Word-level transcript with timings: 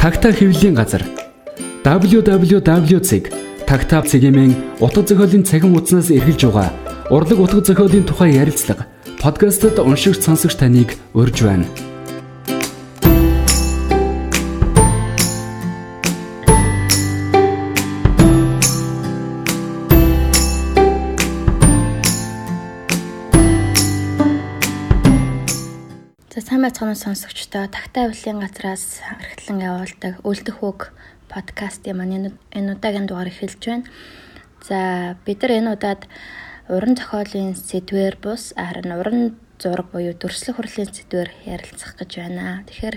Тагтаа 0.00 0.32
хэвлэлийн 0.32 0.80
газар 0.80 1.04
www.tagtaa 1.84 4.00
цэгийн 4.08 4.56
утга 4.80 5.04
зохиолын 5.04 5.44
цахим 5.44 5.76
хуудаснаас 5.76 6.08
эргэлж 6.08 6.48
байгаа 6.48 6.72
урлаг 7.12 7.44
утга 7.44 7.60
зохиолын 7.60 8.08
тухай 8.08 8.32
ярилцлага 8.32 8.88
подкастт 9.20 9.76
уншигч 9.76 10.24
сонсогч 10.24 10.56
таныг 10.56 10.96
урьж 11.12 11.44
байна. 11.44 11.68
Байцгаана 26.70 26.94
сонсогчдоо 26.94 27.66
тагтаа 27.66 28.06
авлигын 28.06 28.38
газраас 28.46 29.02
эрхтлэн 29.02 29.58
явуулдаг 29.58 30.22
үлдэх 30.22 30.62
үг 30.62 30.94
подкастын 31.26 31.98
маань 31.98 32.30
энэ 32.54 32.72
удаагийн 32.78 33.10
дугаар 33.10 33.26
эхэлж 33.26 33.58
байна. 33.58 33.90
За 34.62 35.18
бид 35.26 35.42
нар 35.42 35.50
энэ 35.58 35.72
удаад 35.74 36.06
уран 36.70 36.94
зохиолын 36.94 37.58
сэдвэр 37.58 38.22
бус 38.22 38.54
харин 38.54 38.94
уран 38.94 39.34
зураг 39.58 39.90
буюу 39.90 40.14
дүрслэх 40.14 40.62
хурлын 40.62 40.94
сэдвэр 40.94 41.34
ярилцах 41.42 41.98
гэж 41.98 42.10
байна. 42.22 42.62
Тэгэхээр 42.62 42.96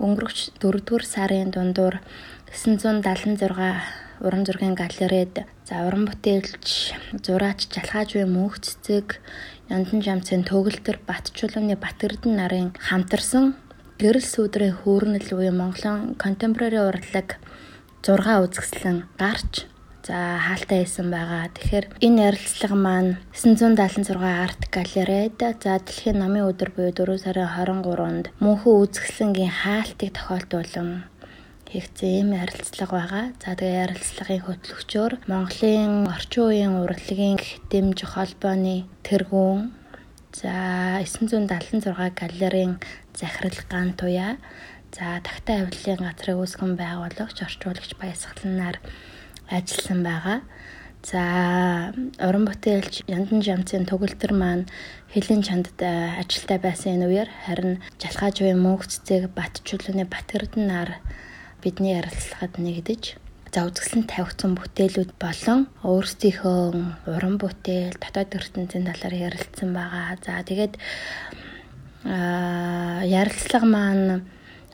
өнгөрөх 0.00 0.32
4-р 0.56 1.04
сарын 1.04 1.52
дундуур 1.52 2.00
976 2.48 3.44
уран 4.24 4.46
зургийн 4.46 4.72
галерейд 4.72 5.44
за 5.68 5.84
уран 5.84 6.08
бүтээлч, 6.08 6.96
зураач, 7.20 7.68
жалхааж 7.68 8.16
буй 8.16 8.24
мөнх 8.24 8.56
цэцэг 8.64 9.20
Яндан 9.72 10.00
жамцын 10.04 10.44
төгөлтөр 10.44 11.00
Батчулууны 11.08 11.76
Батэрдэн 11.80 12.36
нарын 12.36 12.68
хамтарсан 12.76 13.56
гэрэл 13.96 14.26
сүдрийн 14.26 14.76
хүүрнэл 14.84 15.30
буюу 15.32 15.54
Монголын 15.56 16.20
контемпорари 16.20 16.80
урлаг 16.84 17.40
6 18.04 18.44
үзэсгэлэн 18.44 18.98
гарч 19.16 19.64
за 20.04 20.36
хаалтаа 20.36 20.84
хийсэн 20.84 21.08
байгаа. 21.08 21.48
Тэгэхээр 21.56 21.86
энэ 22.04 22.22
ярилцлага 22.28 22.76
маань 22.76 23.16
976 23.32 24.20
арт 24.20 24.62
галерейд 24.68 25.40
за 25.40 25.80
дэлхийн 25.80 26.20
намын 26.20 26.52
өдөр 26.52 26.70
буюу 26.76 26.92
4 26.92 27.24
сарын 27.24 27.48
23-нд 27.56 28.26
мөнхөн 28.44 28.74
үзэсгэлэнгийн 28.84 29.54
хаалтыг 29.64 30.10
тохиолдуулан 30.12 31.08
хийгдсэн 31.74 32.10
юм 32.22 32.30
ярилцлага 32.38 32.94
байгаа. 32.94 33.24
За 33.42 33.58
тэгээ 33.58 33.82
ярилцлагын 33.90 34.42
хөтлөгчөөр 34.46 35.12
Монголын 35.26 36.06
орчин 36.06 36.46
үеийн 36.46 36.74
урлагийн 36.78 37.42
дэмж 37.66 37.98
холбооны 38.14 38.86
тэргүүн 39.02 39.74
за 40.38 40.54
976 41.02 42.14
галерейн 42.14 42.78
захирал 43.18 43.58
ган 43.66 43.98
туяа 43.98 44.38
за 44.94 45.18
тагтаа 45.26 45.66
авилын 45.66 45.98
газрыг 46.06 46.38
үүсгэн 46.38 46.78
байгуулагч 46.78 47.42
орчуулагч 47.42 47.98
баясгаланаар 47.98 48.78
ажилласан 49.50 50.00
байгаа. 50.06 50.38
За 51.02 51.90
уран 52.22 52.46
бүтээлч 52.46 53.04
Яндан 53.10 53.42
жамцын 53.42 53.84
төгөлтөр 53.90 54.32
маань 54.32 54.64
Хэлийн 55.12 55.42
чандд 55.42 55.76
ажилтаа 55.82 56.58
байсан 56.62 56.96
энэ 57.02 57.06
үеэр 57.10 57.30
харин 57.44 57.82
Жалхаажвын 58.00 58.62
мөнх 58.62 58.86
цэцэг 58.86 59.34
Батчулууны 59.36 60.06
Батэрдэн 60.08 60.64
нар 60.70 60.90
бидний 61.64 61.96
ярилцлагад 61.96 62.54
нэгдэж 62.60 63.02
за 63.54 63.64
үзэсгэлэн 63.70 64.10
тавигдсан 64.10 64.52
бүтээлүүд 64.58 65.12
болон 65.16 65.60
өөрсдийнхөө 65.86 66.58
уран 67.08 67.36
бүтээл 67.40 67.96
дотоод 68.02 68.36
ертөнцийн 68.36 68.84
талаар 68.90 69.14
ярилцсан 69.30 69.70
байгаа. 69.70 70.18
За 70.20 70.42
тэгээд 70.42 70.74
аа 72.04 73.06
ярилцлага 73.06 73.66
маань 73.70 74.26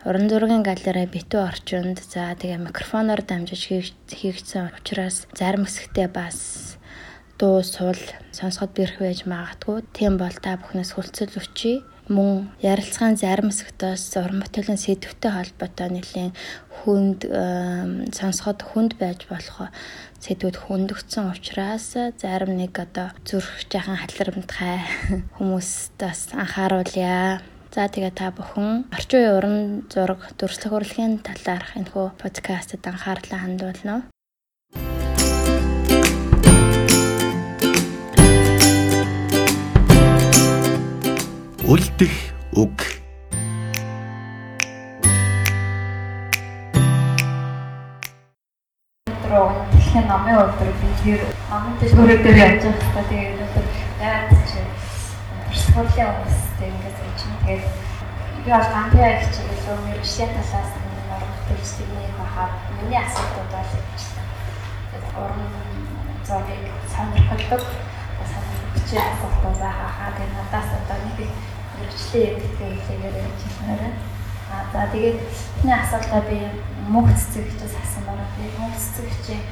уран 0.09 0.27
зургийн 0.33 0.65
галерей 0.65 1.05
битүү 1.05 1.41
орчинд 1.45 2.01
за 2.01 2.33
тэгээ 2.41 2.65
микрофоноор 2.65 3.21
дамжиж 3.21 3.69
хийгдсэн 4.09 4.73
учраас 4.81 5.29
зарим 5.37 5.69
хэсэгтээ 5.69 6.09
бас 6.09 6.80
дуу 7.41 7.65
сул 7.65 7.97
сонсоход 8.37 8.77
бэрх 8.77 9.01
байж 9.01 9.25
магадгүй. 9.25 9.81
Тийм 9.97 10.21
бол 10.21 10.37
та 10.45 10.61
бүхнээс 10.61 10.93
хүлцэл 10.93 11.41
өчье 11.41 11.81
мөн 12.11 12.51
ярилцлагын 12.59 13.17
зарим 13.17 13.49
хэсэгтээс 13.55 14.19
уран 14.19 14.43
бүтээлийн 14.43 14.83
сэдвтэй 14.83 15.31
холбоотой 15.31 15.89
нэлийн 15.95 16.33
хүнд 16.83 17.23
сонсоход 18.11 18.61
хүнд 18.67 18.99
байж 18.99 19.31
болох 19.31 19.71
сэдвүүд 20.19 20.57
хөндөгдсөн 20.67 21.31
учраас 21.31 21.95
зарим 22.19 22.59
нэг 22.59 22.75
одоо 22.75 23.15
зүрх 23.23 23.65
жахан 23.71 23.97
халирамтгай 24.03 24.83
хүмүүст 25.39 25.95
бас 26.03 26.35
анхааруулъя. 26.35 27.41
За 27.71 27.87
тэгээ 27.87 28.13
та 28.19 28.35
бүхэн 28.35 28.91
орчин 28.91 29.23
үеийн 29.23 29.37
уран 29.39 29.59
зураг 29.87 30.35
дүрслэх 30.35 30.75
урлагийн 30.75 31.23
талаарх 31.23 31.79
энэхүү 31.79 32.19
подкастад 32.19 32.83
анхаарлаа 32.83 33.47
хандуулна. 33.47 34.11
Үлдэх 41.71 42.11
үг. 42.59 42.83
Дэлхийн 49.71 50.07
намын 50.11 50.51
өдөр 50.51 50.71
би 50.83 50.89
тэр 50.99 51.23
намын 51.47 51.79
төсвөр 51.79 52.11
дээр 52.27 52.39
явж 52.43 52.67
байгаа 52.67 53.07
хэрэгтэй. 53.07 53.07
Тэгээд 53.07 53.35
өнөөдөр 53.39 53.67
яагаад 54.03 54.43
ч 54.51 54.53
сургуулийн 55.63 56.11
хүмүүстэй 56.11 56.69
ингээд 56.75 56.97
байна. 56.99 57.15
Тэгээд 57.47 57.63
би 58.43 58.51
бол 58.51 58.67
гамбиа 58.75 59.09
их 59.15 59.31
чиглэл 59.31 59.79
университет 59.79 60.35
талаас 60.35 60.75
нь 60.75 60.91
орон 61.15 61.31
бүтээлчдийн 61.39 62.19
хахад 62.19 62.53
миний 62.83 62.99
асуудал 62.99 63.47
бол 63.47 63.71
тэгээд 63.71 65.07
уран 65.23 65.43
зургийг 66.27 66.67
сонирхолтой 66.91 67.63
сонирхолтой 68.27 69.07
асуултаа 69.07 69.55
заахаа 69.63 70.11
тэгээд 70.19 70.35
надаас 70.35 70.69
одоо 70.75 70.99
нэг 71.07 71.31
мэрэгчлээ 71.81 72.29
гэдгээ 72.37 72.73
хэлээгээр 72.77 73.17
ярьж 73.25 73.43
байна. 73.65 73.89
Аа 74.53 74.65
за 74.73 74.81
тэгээд 74.93 75.19
эхний 75.57 75.77
асуултаа 75.81 76.23
би 76.29 76.39
мөнх 76.93 77.11
цэцэгчээс 77.17 77.75
асуусан 77.81 78.05
байна. 78.07 78.25
Би 78.37 78.45
мөнх 78.61 78.77
цэцэгчийн 78.77 79.43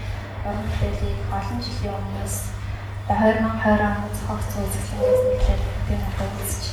уран 0.44 0.65
бүтээлийг 0.69 1.19
олон 1.33 1.59
жилийн 1.65 1.97
өмнөөс 1.99 2.37
2020 3.09 3.89
онд 3.89 4.12
зохиогдсон 4.19 4.62
үзэсгэлэнээс 4.69 5.22
нэглээд 5.25 5.62
би 5.89 5.94
надад 5.97 6.33
үзэж 6.44 6.65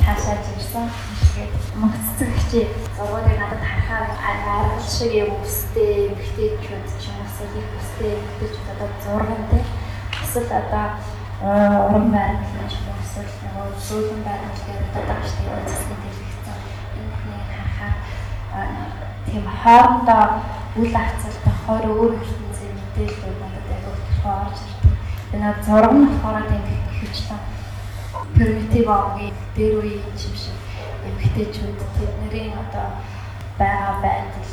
таашааж 0.00 0.44
ирсэн. 0.56 0.86
Тэгээд 1.34 1.52
мөнх 1.80 1.96
цэцэгчийн 2.04 2.68
зургуудыг 2.96 3.36
надад 3.36 3.62
харахаар 3.68 4.08
аргал 4.28 4.80
шиг 4.80 5.12
юм 5.12 5.30
өстэй, 5.44 6.08
эмгтээчүүд 6.08 6.84
ч 7.00 7.02
юм 7.12 7.16
уу 7.20 7.48
их 7.60 7.68
өстэй 7.80 8.12
эмгтээчүүд 8.16 8.68
одоо 8.72 8.88
зургантай. 9.04 9.62
Эсвэл 10.24 10.52
одоо 10.62 10.86
уран 11.44 12.08
ч 12.70 12.74
юм 12.80 12.86
уу 12.88 13.03
эсвэл 13.14 13.78
сүүлэн 13.86 14.22
байрлал 14.26 14.62
гэдэг 14.66 14.94
одоо 14.98 15.20
штеп 15.22 15.50
үзэсгэлэн 15.54 16.00
дэлгэцэн 16.02 16.58
энэ 16.98 17.10
бүхнийг 17.10 17.46
харахаар 17.54 17.94
тийм 19.26 19.44
хоорондоо 19.62 20.24
үл 20.80 20.94
хацалтай 20.98 21.54
хоор 21.62 21.84
өөр 21.94 22.12
ертөнцийн 22.18 22.72
мэдээлэл 22.74 23.38
надад 23.38 23.70
өөртөө 23.86 24.34
орж 24.42 24.58
ирдэг. 24.66 24.94
Энэ 25.34 25.50
зураг 25.66 25.94
нь 25.94 26.06
болохоор 26.10 26.46
тийм 26.50 26.64
хөвчлэн 26.98 27.42
примитив 28.34 28.88
авгийн 28.90 29.36
дээр 29.54 29.74
үеийн 29.78 30.02
юм 30.10 30.16
шиг 30.18 30.58
эмгтээчүүд 31.06 31.78
тэдний 31.96 32.50
одоо 32.62 32.88
байгаа 33.58 33.94
байдал 34.02 34.52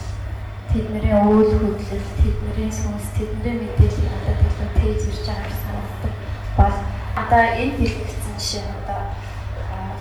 тэдний 0.70 1.14
үйл 1.34 1.52
хөдлөл 1.60 2.08
тэдний 2.22 2.70
сүнс 2.70 3.08
тэдний 3.18 3.56
мэдээлэл 3.58 4.10
надад 4.14 4.40
илүү 4.48 4.70
тээж 4.78 5.02
ирж 5.10 5.26
байгааг 5.28 5.56
санагддаг 5.62 6.14
бол 6.58 6.78
одоо 7.22 7.44
энэ 7.62 7.78
дэлгэцэн 7.80 8.31
жишээ 8.42 8.66
нь 8.66 8.74
одоо 8.82 9.02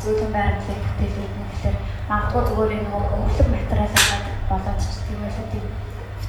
зөөлөн 0.01 0.33
байрлалын 0.33 0.81
бүтээлүүд 0.85 1.35
нь 1.37 1.49
гэхээр 1.53 1.77
магадгүй 2.09 2.43
зүгээр 2.49 2.73
энэ 2.77 2.91
өнгөлөг 2.97 3.49
материал 3.53 3.93
аваад 4.01 4.27
болоод 4.49 4.79
ч 4.81 4.85
тийм 5.05 5.21
үү 5.29 5.47
тийм 5.53 5.67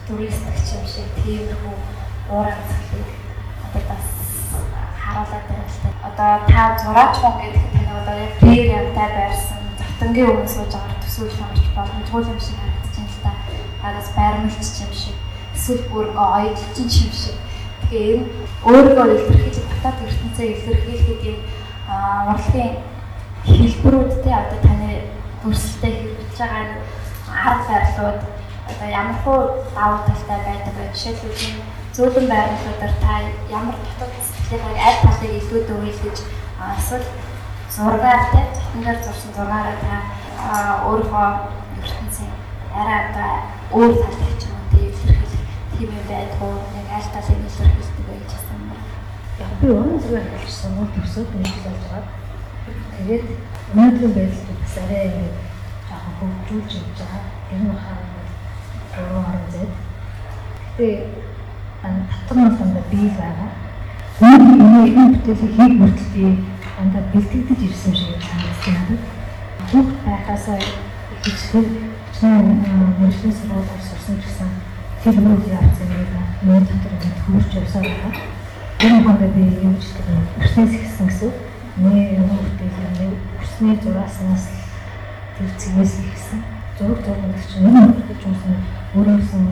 туристик 0.08 0.58
юм 0.76 0.86
шиг 0.92 1.08
тиймэрхүү 1.24 1.76
уур 2.32 2.48
амьсгалыг 2.52 3.10
одоо 3.66 3.84
бас 3.88 4.06
харуулдаг 5.00 5.46
юм 5.56 5.64
л 5.72 5.80
та. 5.84 5.90
Одоо 6.10 6.32
та 6.52 6.64
зураач 6.84 7.16
хүн 7.20 7.36
гэдэг 7.40 7.66
тань 7.72 7.96
одоо 8.00 8.16
яг 8.28 8.34
тэр 8.44 8.66
ямтай 8.80 9.10
байрсан 9.16 9.62
завтангийн 9.80 10.32
өмнө 10.32 10.52
сууж 10.52 10.72
байгаа 10.76 11.00
төсөөлж 11.04 11.36
хамарч 11.40 11.66
боломжгүй 11.78 12.22
юм 12.28 12.40
шиг 12.44 12.58
харагдаж 12.60 12.92
байна 13.00 13.16
л 13.16 13.24
та. 13.24 13.32
Хагас 13.82 14.10
байрмалч 14.18 14.76
юм 14.84 14.94
шиг 15.00 15.16
эсвэл 15.56 15.84
бүр 15.92 16.06
оёдлч 16.12 16.76
юм 17.08 17.14
шиг 17.24 17.38
Тэгэхээр 17.92 18.22
өөрийгөө 18.64 19.06
илэрхийлж 19.12 19.58
татаад 19.68 19.98
ертөнцөө 20.08 20.46
илэрхийлэхэд 20.48 21.22
юм 21.28 21.40
урлагийн 22.32 22.74
хэлбэрүүдтэй 23.46 24.36
одоо 24.42 24.60
таны 24.66 24.90
дүрслэлтэй 25.44 25.94
хэрэгжиж 25.98 26.38
байгаа 26.40 26.66
арга 27.46 27.66
барилууд 27.70 28.20
одоо 28.72 28.88
ямар 29.02 29.18
хуу 29.24 29.40
давуу 29.76 30.00
талтай 30.08 30.40
байдаг 30.46 30.74
вэ? 30.78 30.94
Жишээлбэл 30.94 31.82
зөөлөн 31.96 32.28
байрлалуудаар 32.32 32.94
та 33.04 33.12
ямар 33.58 33.76
дотоод 33.84 34.14
сэтгэлийг 34.28 34.80
аль 34.88 35.02
талыг 35.04 35.34
илүүд 35.40 35.68
өгүүлж 35.74 36.20
эсвэл 36.80 37.08
зургаар 37.76 38.24
те 38.32 38.42
захингаар 38.56 39.00
зурсан 39.04 39.32
зургаараа 39.36 39.78
та 39.84 39.96
өөрийнхөө 40.88 41.28
ертөнцийн 41.84 42.32
арай 42.80 43.00
одоо 43.10 43.32
өөр 43.78 43.94
талтай 44.04 44.32
ч 44.40 44.44
юм 44.48 44.56
уу 44.60 44.68
тийм 44.72 44.88
илэрхийлэх 44.92 45.44
тийм 45.76 45.90
юм 45.98 46.06
байдгүй 46.12 46.54
яг 46.80 46.88
аль 46.98 47.12
талыг 47.14 47.40
илэрхийлдэг 47.48 48.06
байж. 48.08 48.41
Яг 49.42 49.52
би 49.62 49.68
уран 49.74 50.00
хэлсэн 50.00 50.72
бол 50.78 50.90
төсөөд 50.96 51.30
нэг 51.42 51.56
болж 51.66 51.82
байгаа. 51.90 52.04
Тэгээд 52.98 53.26
өнөөдрийн 53.74 54.14
байдлыг 54.18 54.58
бас 54.62 54.76
арай 54.84 55.06
ингэ 55.10 55.28
жоохон 55.90 56.32
хөгжүүлж 56.46 56.72
явж 56.78 56.98
байгаа. 57.02 57.24
Энэ 57.54 57.66
махаа 57.70 57.96
гурван 58.94 59.26
орон 59.30 59.48
зэд. 59.54 59.72
Гэтэ 60.78 60.88
татвар 61.82 62.52
дандаа 62.60 62.84
бий 62.92 63.10
байгаа. 63.18 63.50
Үүний 64.22 64.58
энэ 64.62 64.82
энэ 65.02 65.14
бүтээлийг 65.14 65.54
хийх 65.58 65.76
хүртэл 65.82 66.14
би 66.14 66.26
дандаа 66.78 67.04
бэлтгэж 67.14 67.60
ирсэн 67.66 67.94
шиг 67.98 68.22
санагдсан 68.22 68.74
надад. 68.78 69.02
Бүх 69.72 69.90
байхасаа 70.06 70.60
чинь 71.22 71.72
мөрсөн 73.00 73.34
сургуулиар 73.34 73.82
сурсан 73.82 74.16
гэсэн 74.22 74.50
тэр 75.02 75.18
мөр 75.26 75.42
явцсан 75.50 75.90
нэг 75.90 76.10
мөр 76.46 76.62
дотор 76.70 76.94
ингээд 76.94 77.18
хөрч 77.26 77.52
явсаар 77.58 77.86
байгаа. 77.90 78.41
Энэ 78.82 79.04
хондоо 79.06 79.30
би 79.30 79.44
юу 79.62 79.76
ч 79.78 79.94
өрснөөс 80.42 80.74
ихсэн 80.74 81.06
гэсэн. 81.06 81.32
Нэг 81.86 82.18
юм 82.18 82.30
бүтээл 82.34 82.78
нэг 82.98 83.14
өрсний 83.38 83.76
зураасаас 83.78 84.50
тэр 85.38 85.50
цэгээс 85.62 85.94
ихсэн. 86.02 86.40
Зураг 86.78 87.06
чинь 87.06 87.70
нэг 87.70 87.94
бүтээж 87.94 88.26
юмсан 88.26 88.58
өөрөөсөн 88.98 89.44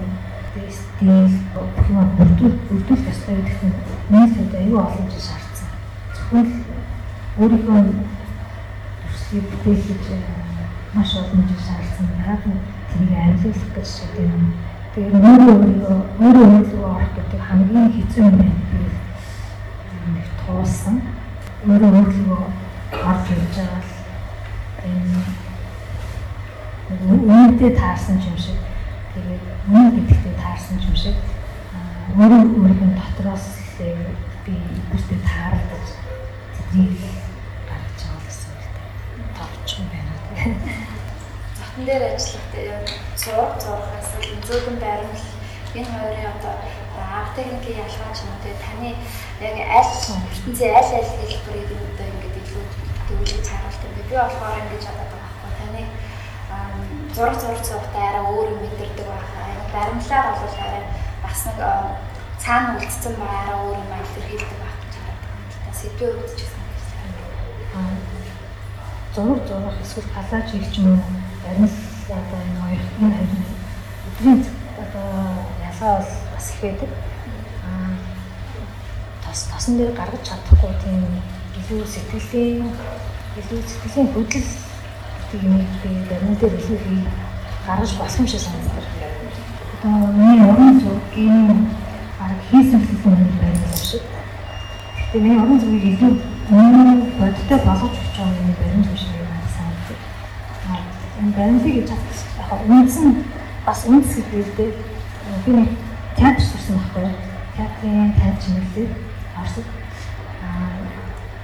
стил 0.73 1.29
бүх 1.53 1.89
юм 1.93 2.09
бүрдүүл 2.17 2.55
бүрдүүл 2.69 3.05
ёстой 3.05 3.35
гэдэг 3.37 3.69
нь 3.69 3.77
нийлээд 4.09 4.53
аюу 4.61 4.81
олон 4.81 5.05
жил 5.13 5.21
шаардсан. 5.21 5.69
Зөвхөн 6.15 6.47
өөрийнхөө 7.37 7.79
төслийг 9.05 9.45
бүтээхэж 9.61 10.05
маш 10.97 11.11
олон 11.21 11.45
жил 11.45 11.61
шаардсан. 11.67 12.07
Яг 12.25 12.41
нь 12.49 12.57
тэрийг 12.89 13.13
амьдлуулах 13.13 13.69
гэж 13.77 13.89
юм. 14.17 14.57
Тэгээд 14.95 15.21
өөрөө 15.21 15.55
өөрөө 15.61 15.99
өөрийгөө 16.17 16.81
орох 16.89 17.13
гэдэг 17.13 17.41
хамгийн 17.45 17.93
хэцүү 17.93 18.25
юм 18.25 18.37
байна. 18.41 18.59
Туулсан. 20.49 20.95
Өөрөө 21.69 21.89
өөрийгөө 21.99 22.41
орж 23.09 23.25
ирж 23.33 23.53
байгаа 23.53 23.81
л 23.85 23.91
энэ 24.89 25.19
үнэтэй 27.29 27.71
таарсан 27.77 28.17
юм 28.17 28.37
шиг 28.45 28.57
тэгээд 29.13 29.43
мөн 29.69 29.85
гэдэгтээ 29.93 30.35
таарсан 30.41 30.81
юм 30.81 30.95
шиг 30.97 31.17
өөрөө 32.17 32.41
өөрийн 32.61 32.93
дотроос 32.97 33.45
би 33.77 34.57
бүртээ 34.89 35.21
таарлаж 35.29 35.87
тэднийг 36.57 36.97
гаргаж 37.69 37.99
байгаа 38.01 38.21
гэсэн 38.25 38.51
үг 39.21 39.29
товч 39.37 39.67
юм 39.77 39.85
байна. 39.93 40.13
Зотон 41.57 41.83
дээр 41.85 42.03
ажиллахдаа 42.17 42.81
зураг 43.21 43.53
зурхаас 43.61 44.09
зөөлөн 44.49 44.77
байрмал 44.81 45.25
энэ 45.77 45.93
хоёрын 45.93 46.31
одоо 46.33 46.55
арт 46.99 47.31
техникийн 47.35 47.81
ялгаа 47.85 48.11
ч 48.15 48.19
юм 48.23 48.31
уу 48.33 48.55
таны 48.65 48.89
яг 49.39 49.55
аль 49.77 49.93
ертөнцийн 50.33 50.75
аль 50.79 50.93
аль 50.99 51.11
хэлбэрийг 51.19 51.69
одоо 51.71 52.07
ингээд 52.11 52.37
илүү 52.41 52.63
төвлөрч 53.07 53.47
харуулт 53.49 53.83
юм. 53.85 53.93
Би 53.95 54.15
болохоор 54.15 54.59
ингэж 54.61 54.83
бодоод 54.87 55.11
байгаа 55.13 55.33
байхгүй 55.39 55.53
таны 55.59 55.83
зураг 57.15 57.35
зурх 57.41 57.61
цогтой 57.67 58.03
арай 58.07 58.23
өөр 58.25 58.47
юм 58.53 58.59
мэдэрдэг 58.63 59.07
байхаа. 59.07 59.47
Баримлаар 59.73 60.27
бол 60.41 60.55
арай 60.65 60.83
бас 61.23 61.39
нэг 61.47 61.57
цаана 62.43 62.77
үлдсэн 62.79 63.13
байгаа 63.19 63.41
арай 63.43 63.57
өөр 63.63 63.77
юм 63.83 63.91
илэрхийлдэг 63.95 64.59
байх 64.61 64.77
гэж 64.81 64.93
боддог. 65.05 65.31
Сэдвээ 65.79 66.11
үүдчихсэн 66.19 66.63
Аа 67.75 68.19
зураг 69.15 69.41
зурх 69.47 69.77
эсвэл 69.83 70.09
галаж 70.15 70.47
хийх 70.51 70.73
юм 70.79 70.87
уу? 70.93 71.03
Баримл 71.43 71.75
одоо 72.09 72.39
энэ 72.45 72.59
хоёр 72.61 72.81
энэ 72.99 73.15
хоёр 73.15 73.29
өдрийн 74.07 74.41
одоо 74.81 75.09
ялгаа 75.67 75.93
бол 75.97 76.28
бас 76.39 76.53
их 76.55 76.61
байдаг. 76.61 76.89
Аа 77.67 77.99
тос 79.27 79.43
тосон 79.51 79.77
дээр 79.77 79.91
гаргаж 79.91 80.23
чадахгүй 80.23 80.71
тийм 80.83 81.03
илүү 81.59 81.83
сэтгэлийн 81.85 82.71
илүү 83.39 83.59
сэтгэлийн 83.67 84.07
хөдөл 84.13 84.47
гэдэг 85.31 85.43
юм 85.43 85.57
би 85.83 85.89
баримл 86.09 86.39
дээр 86.39 86.55
илүү 86.55 86.77
хий 86.79 87.03
гаргаж 87.67 87.91
болсон 87.99 88.27
шиг 88.27 88.39
санагдав. 88.39 88.87
Одоо 89.83 90.13
миний 90.15 90.47
уран 90.47 90.79
зургийн 90.79 91.67
арга 92.23 92.43
хийсэн 92.51 92.79
гэсэн 92.87 93.11
юм 93.19 93.35
байна 93.41 93.75
шиг. 93.75 94.03
Тэгээ 95.11 95.23
миний 95.23 95.41
уран 95.43 95.59
зургийг 95.59 95.99
илүү 95.99 96.13
өмнө 96.49 96.93
бодтой 97.19 97.59
болгож 97.67 97.91
өгч 97.99 98.15
байгаа 98.15 98.39
юм 98.47 98.55
баримл 98.59 98.87
юм 98.87 98.97
шиг 98.97 99.11
надад 99.27 99.51
санагдав. 99.57 99.99
Аа 100.71 100.79
энэ 101.19 101.35
баримлыг 101.35 101.75
гэж 101.75 101.89
яг 101.91 102.61
үндсэн 102.63 103.23
бас 103.65 103.83
үндэс 103.85 104.15
хэлбэртэй 104.15 104.71
би 105.45 105.51
нэг 105.51 105.88
театр 106.19 106.43
сурсан 106.43 106.75
байхгүй. 106.75 107.15
Театрын 107.55 108.13
таньж 108.19 108.43
мэдлэг 108.51 108.91
орсон. 109.39 109.63
Аа 110.43 110.83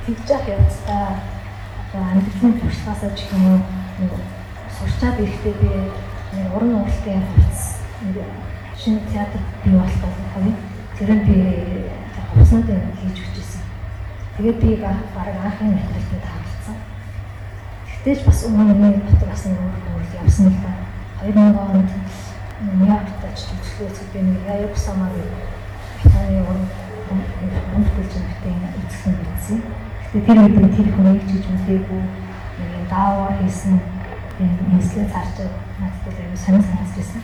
тэгж 0.06 0.30
явах 0.30 0.48
явцдаа 0.52 1.06
одоо 1.80 2.04
амьдралын 2.12 2.60
туршлагаасаа 2.60 3.12
ч 3.16 3.32
юм 3.32 3.46
уу 3.56 4.20
сурчаад 4.76 5.20
ирэхдээ 5.20 5.56
би 5.62 5.72
нэг 6.36 6.56
уран 6.56 6.76
уралтын 6.76 7.24
хувцс 7.24 7.80
шинэ 8.76 9.00
театр 9.12 9.40
бий 9.64 9.74
болтол 9.80 10.14
хавь 10.34 10.52
тэр 11.00 11.12
нь 11.16 11.26
би 11.28 11.36
хувцсанд 12.34 12.68
хийж 13.00 13.18
өгчээсэн. 13.24 13.64
Тэгээд 14.38 14.60
би 14.60 14.76
баг 14.76 15.00
анхны 15.16 15.72
материалд 15.72 16.20
таалцсан. 16.28 16.76
Тэгтээч 17.88 18.26
бас 18.28 18.44
өмнө 18.44 18.76
нэг 18.76 19.08
дотор 19.08 19.30
бас 19.32 19.46
нэг 19.46 19.58
үйл 19.96 20.20
явсан 20.20 20.52
л 20.52 20.60
да. 20.60 20.72
2000 21.24 21.56
онд 21.56 21.90
Очиж 22.56 23.52
үзлээ 23.52 23.92
би 24.14 24.20
нэг 24.24 24.78
самаар 24.80 25.12
Италийн 26.06 26.48
уран 26.48 26.64
уран 27.12 27.84
бүтээл 27.84 28.32
үзсэн 28.80 29.14
байсан. 29.20 29.60
Гэтэ 30.14 30.26
тэр 30.26 30.40
үед 30.40 30.72
тэр 30.72 30.88
хүнийг 30.96 31.24
ч 31.28 31.32
гэж 31.36 31.46
мэдээгүй 31.52 32.00
нэг 32.00 32.88
даавар 32.88 33.36
хийсэн 33.44 33.76
юм 34.40 34.80
эслээ 34.80 35.12
цаарч 35.12 35.36
надад 35.84 36.16
аягүй 36.16 36.40
сонир 36.40 36.64
санаас 36.64 36.96
байсан. 36.96 37.22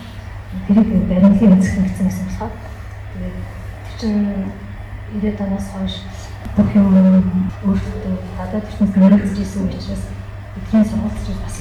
Тэрийг 0.68 1.08
баримлын 1.08 1.56
үзэх 1.56 1.80
гэсэн 1.80 2.08
гэсэн 2.12 2.26
болохоор 2.28 2.52
тэгээд 3.16 3.38
чинь 4.00 4.52
90 5.16 5.48
оноос 5.48 5.68
хойш 5.72 5.96
бүх 6.60 6.76
юм 6.76 6.92
өөртөө 7.64 8.16
гадаад 8.36 8.68
төрснөөс 8.68 8.96
нэрэлж 9.00 9.40
ирсэн 9.40 9.64
учраас 9.72 10.04
бидний 10.56 10.84
сургуульд 10.84 11.24
ч 11.24 11.28
бас 11.40 11.56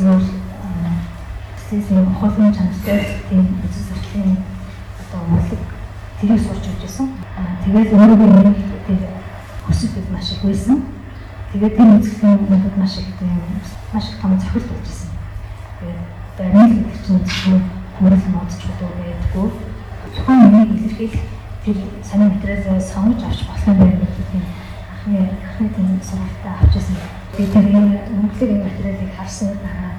өөр 1.71 1.83
сэтгэлийн 1.83 2.15
хохолын 2.19 2.53
чанартай 2.53 3.23
тийм 3.29 3.47
үзэл 3.63 3.87
сурталын 3.87 4.43
одоо 4.99 5.21
урлаг 5.31 5.63
тэрийг 6.19 6.43
сурч 6.43 6.65
өгчээсэн. 6.67 7.09
Тэгээд 7.63 7.95
өөрөөр 7.95 8.47
нэг 8.51 8.59
тэр 8.87 9.03
хүсэлт 9.67 10.11
маш 10.11 10.33
их 10.35 10.43
байсан. 10.43 10.83
Тэгээд 11.53 11.77
тэр 11.79 11.95
үзэсгэлэн 11.95 12.51
надад 12.51 12.75
маш 12.75 12.99
их 12.99 13.15
тийм 13.23 13.39
маш 13.95 14.07
их 14.11 14.19
том 14.19 14.35
цохилт 14.41 14.67
болжсэн. 14.67 15.11
Тэгээд 15.79 16.01
баримл 16.39 16.75
гэдэг 16.75 17.07
чинь 17.07 17.23
зөвхөн 17.23 17.63
хөрөл 17.99 18.27
модч 18.35 18.53
гэдэг 18.67 18.91
байдгүй. 18.99 19.49
Тухайн 20.11 20.43
үнийг 20.51 20.71
илэрхийлэх 20.75 21.23
тэр 21.63 21.77
санаа 22.03 22.35
материалаа 22.35 22.81
сонгож 22.83 23.23
авч 23.23 23.47
болох 23.47 23.67
юм 23.71 23.95
гэдэг 23.95 24.27
тийм 24.27 24.45
анхны 24.91 25.23
анхны 25.39 25.69
тийм 25.71 25.89
сургалтаа 26.03 26.55
авчихсан. 26.67 26.99
Би 27.39 27.47
тэр 27.47 27.67
энэ 27.71 28.03
материалыг 28.27 29.15
харсан 29.15 29.55
дараа 29.63 29.95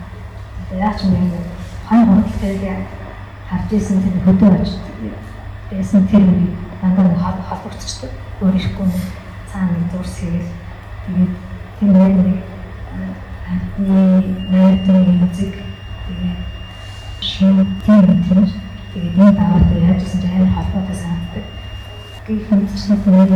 одоо 0.67 0.77
яаж 0.83 0.99
юм 1.07 1.31
бэ? 1.31 1.60
Хань 1.91 2.07
хурдтай 2.07 2.87
харж 3.49 3.71
исэн 3.75 3.99
тэр 3.99 4.23
хөдөө 4.23 4.51
очиж 4.63 4.79
байсан 5.71 6.07
тэр 6.07 6.23
үнийг 6.23 6.55
дандаа 6.79 7.43
холбогдчихдаг. 7.49 8.11
Өөр 8.39 8.55
ихгүй 8.55 8.87
цаана 9.51 9.91
зурс 9.91 10.13
хийгээл 10.23 10.55
тэгээд 11.03 11.33
тэр 11.79 11.89
нэг 11.91 12.39
хатны 13.43 13.99
найрны 14.55 15.19
музик 15.19 15.55
тэгээд 16.07 16.39
шууд 17.19 17.69
тийм 17.83 18.23
тийм 18.23 18.47
тэгээд 18.95 19.19
энэ 19.19 19.35
даваад 19.35 19.69
яаж 19.75 19.99
гэсэн 19.99 20.21
чинь 20.23 20.31
амар 20.31 20.55
холбоотой 20.55 20.95
санагддаг. 20.95 21.45
Гэх 22.23 22.51
юм 22.55 22.61
чинь 22.71 23.03
тэгээд 23.03 23.31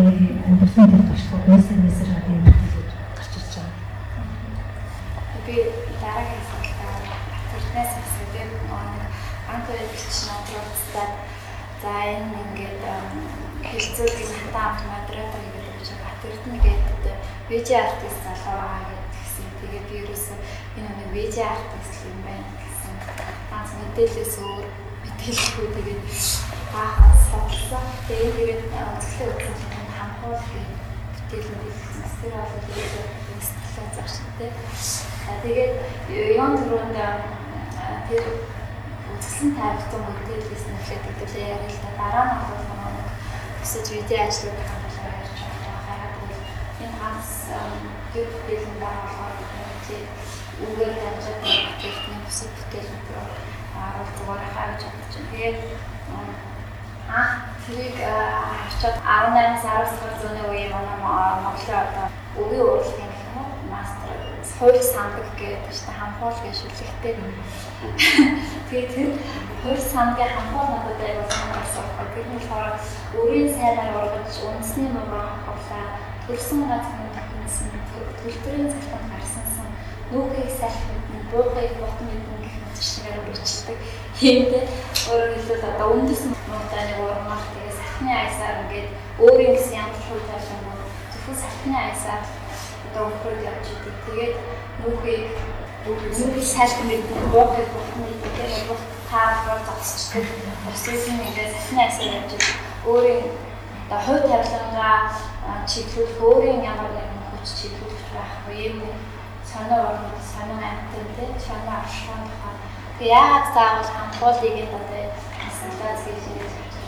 амьдрсан 0.47 0.91
тэр 0.95 1.03
туршлага 1.11 1.47
нээсээ 1.51 1.77
нээсээр 1.83 2.09
гадаг 2.15 2.55
бүтээлж 2.55 2.91
гарч 3.19 3.33
ирж 3.35 3.53
байгаа. 3.59 3.83
Би 5.43 5.55
дараагийн 5.99 6.39
асуултаа 6.39 6.93
Батэрнээс 7.55 8.14
анх 9.55 9.71
үйлчлэгч 9.71 10.17
надруудтай 10.27 11.09
за 11.81 11.91
энэ 12.11 12.39
ингээд 12.43 12.83
хэлцүүлгийн 13.63 14.35
хатаа 14.35 14.65
авт 14.67 14.83
модератор 14.91 15.41
гэдэг 15.43 15.71
юм 15.71 15.79
шиг 15.87 15.99
Батэрд 16.03 16.43
нь 16.51 16.59
гэдэг 16.59 17.15
вэж 17.49 17.67
артист 17.71 18.19
залуу 18.25 18.55
байгаа 18.59 18.99
гэсэн. 19.15 19.47
Тэгээд 19.59 19.85
би 19.87 19.95
ерөөсөө 20.03 20.37
энэ 20.77 20.91
нэг 20.99 21.09
вэж 21.15 21.35
артист 21.39 21.93
юм 22.03 22.19
байна 22.27 22.51
гэсэн. 22.59 22.93
Ганц 23.49 23.71
мэдээлэлээс 23.79 24.35
өөр 24.43 24.65
мэдээлэлгүй 25.05 25.67
тэгээд 25.75 26.03
баахаас 26.75 27.23
бодлоо. 27.31 27.83
Тэгээд 28.07 28.35
тэгээд 28.35 28.61
үзлээ 28.91 29.29
үзсэн 29.39 29.87
хамхуул 29.95 30.43
бүтээлүүд 31.15 31.61
хэлсэн. 31.63 32.03
Тэр 32.19 32.33
бол 32.35 32.59
тэгээд 32.67 32.93
сэтгэлээ 33.47 33.87
зарчтай. 33.95 34.51
Тэгээд 35.43 35.73
ён 36.43 36.51
түрүүнд 36.59 36.97
тэр 38.11 38.25
цэцэн 39.23 39.49
тавьсан 39.57 40.01
мэдээлэлс 40.05 40.65
нэхлээд 40.67 41.03
хэдүүлээ 41.05 41.51
яриа 41.53 41.71
л 41.71 41.79
да 41.83 41.91
дараа 41.99 42.25
нь 42.35 42.43
бол 42.49 42.63
нэг 42.67 43.07
өсөж 43.63 43.85
видео 43.93 44.19
ажлууд 44.25 44.59
хандуулаа 44.69 45.13
ярьж 45.21 45.39
байгаа. 45.41 46.09
Энэ 46.83 46.95
ганц 46.99 47.29
гэр 48.13 48.27
бүлийн 48.31 48.75
байгууллагаар 48.83 49.37
чи 49.85 49.95
үгээр 50.63 50.93
дамжаад 51.01 51.39
бүтээгдэхүүн 51.43 52.19
бусад 52.25 52.51
бүтээлүүд 52.57 53.07
аруул 53.83 54.11
зүгээр 54.17 54.53
хавж 54.55 54.79
чадчих. 54.83 55.25
Тэгээд 55.31 55.59
анх 57.19 57.33
тэрийг 57.63 57.97
авчаад 58.01 58.97
18-аас 59.03 59.63
19 59.63 59.99
сар 59.99 60.13
зууны 60.19 60.43
үеийн 60.49 60.71
манай 60.73 60.97
Монголын 61.01 61.79
одоо 61.83 62.07
үгийн 62.39 62.65
урлагийн 62.65 63.13
мастер 63.71 64.17
хууль 64.57 64.81
сандаг 64.81 65.27
гэдэг 65.39 65.71
чинь 65.75 65.97
хамхуул 65.99 66.37
гэж 66.43 66.55
шүлэгтэй. 66.59 67.15
Тэгээд 68.69 68.89
тэр 68.95 69.09
хууль 69.61 69.83
сангийн 69.93 70.33
хамхуул 70.35 70.69
надад 70.73 70.99
аягүй 71.05 71.27
санаарсан. 71.31 71.85
Тэр 72.13 72.25
нь 72.27 72.35
болохоор 72.37 72.73
өөрийн 73.19 73.49
сайнаар 73.57 73.97
ургаж 73.99 74.33
үндэсний 74.47 74.89
нуруу 74.91 75.23
хамхуулаа 75.25 75.85
төрсэн 76.25 76.61
газрын 76.69 77.15
тохиолсон 77.15 77.67
төлбөрийн 78.21 78.71
цагтанд 78.73 79.09
гарсан 79.11 79.45
нүхийг 80.11 80.49
салхинд 80.59 81.05
нь 81.13 81.27
буухыг 81.31 81.71
ботон 81.81 82.07
мэдэн 82.07 82.37
гэх 82.43 82.55
мэт 82.61 82.77
шигээр 82.77 83.19
үргэлжлдэг. 83.19 83.79
Хиймдээ 84.19 84.63
өөрөөр 85.09 85.33
хэлбэл 85.33 85.69
одоо 85.71 85.87
үндэс 85.97 86.21
муудааны 86.29 86.93
урмах 87.01 87.43
тэгээ 87.53 87.73
салхины 87.79 88.11
айсаар 88.13 88.55
ингээд 88.61 88.89
өөрийн 89.23 89.53
гэсэн 89.57 89.77
ямар 89.81 89.97
ч 89.97 90.03
хөл 90.05 90.29
юм 90.53 90.61
зөвхөн 91.11 91.37
салхины 91.41 91.77
айсаар 91.89 92.21
одоо 92.87 93.03
өнгөрөөд 93.09 93.47
явж 93.49 93.65
идэг. 93.73 93.95
Тэгээд 94.05 94.35
нүхийг 94.81 95.25
нүхийг 95.85 96.43
салхин 96.43 96.87
мэдэн 96.89 97.29
буухыг 97.29 97.69
ботон 97.73 98.01
мэдэн 98.09 98.33
гэх 98.37 98.65
бол 98.69 98.81
тааргаар 99.09 99.61
зогсчихдаг. 99.67 100.25
Өсвөл 100.73 101.05
нь 101.13 101.25
ингээд 101.29 101.53
салхины 101.53 101.81
айсаар 101.85 102.13
явж. 102.19 102.31
Өөрийн 102.89 103.21
одоо 103.85 103.99
хувь 104.05 104.25
тавилангаа 104.25 105.13
чиглүүлэх 105.69 106.21
өөрийн 106.25 106.65
ямар 106.65 106.89
нэгэн 106.89 107.21
хүч 107.29 107.47
чиглүүлэх 107.59 108.09
байхгүй 108.17 108.55
юм 108.65 108.77
сонио 109.45 109.77
орно 109.93 110.09
сонио 110.17 110.57
амтэн 110.57 111.05
тий 111.15 111.29
сонио 111.37 111.73
аршуун 111.77 112.21
тухай 112.29 112.55
тэгээ 112.97 113.13
яагаад 113.13 113.47
заавал 113.53 113.89
хамхуулыг 113.93 114.55
энэ 114.61 114.73
одоо 114.79 115.03
асуултаас 115.47 116.01
гэж 116.09 116.21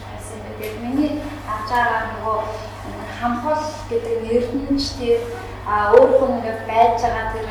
хэлсэн 0.09 0.39
бэ 0.41 0.49
тэгээд 0.57 0.77
миний 0.81 1.13
авч 1.45 1.69
байгаа 1.69 2.01
нөгөө 2.13 2.39
хамхуул 3.19 3.65
гэдэг 3.89 4.15
нь 4.21 4.29
эрдэнэч 4.35 4.85
тэр 4.97 5.21
а 5.67 5.91
өөрөөх 5.91 6.23
нь 6.27 6.35
ингээд 6.39 6.61
байж 6.69 6.95
байгаа 7.03 7.25
тэр 7.35 7.47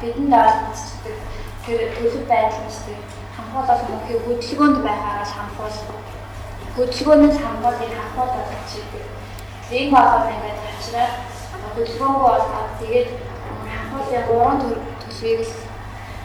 бидэнд 0.00 0.32
ойлгогддог 0.32 1.18
тэр 1.64 1.80
төлөв 1.96 2.24
байдал 2.32 2.64
нь 2.64 2.72
тэр 2.86 3.00
хамхуул 3.36 3.68
бол 3.68 3.82
мөнхийн 3.88 4.24
хөдөлгөөнд 4.24 4.78
байгаараа 4.86 5.26
л 5.28 5.36
хамхуул 5.36 5.76
хөдөлгөөнд 6.76 7.32
л 7.36 7.42
хамхуулыг 7.44 7.92
хамхуул 7.98 8.32
болгож 8.36 8.72
идэг. 8.80 9.04
Энэ 9.76 9.92
болоод 9.92 10.32
ингээд 10.32 10.58
авчраад 10.64 11.14
хөдөлгөөнгөө 11.76 12.30
болоод 12.32 12.70
тэгээд 12.80 13.08
хамхуулын 13.68 14.26
гурван 14.28 14.58
төлөвийг 15.02 15.40
л 15.44 15.52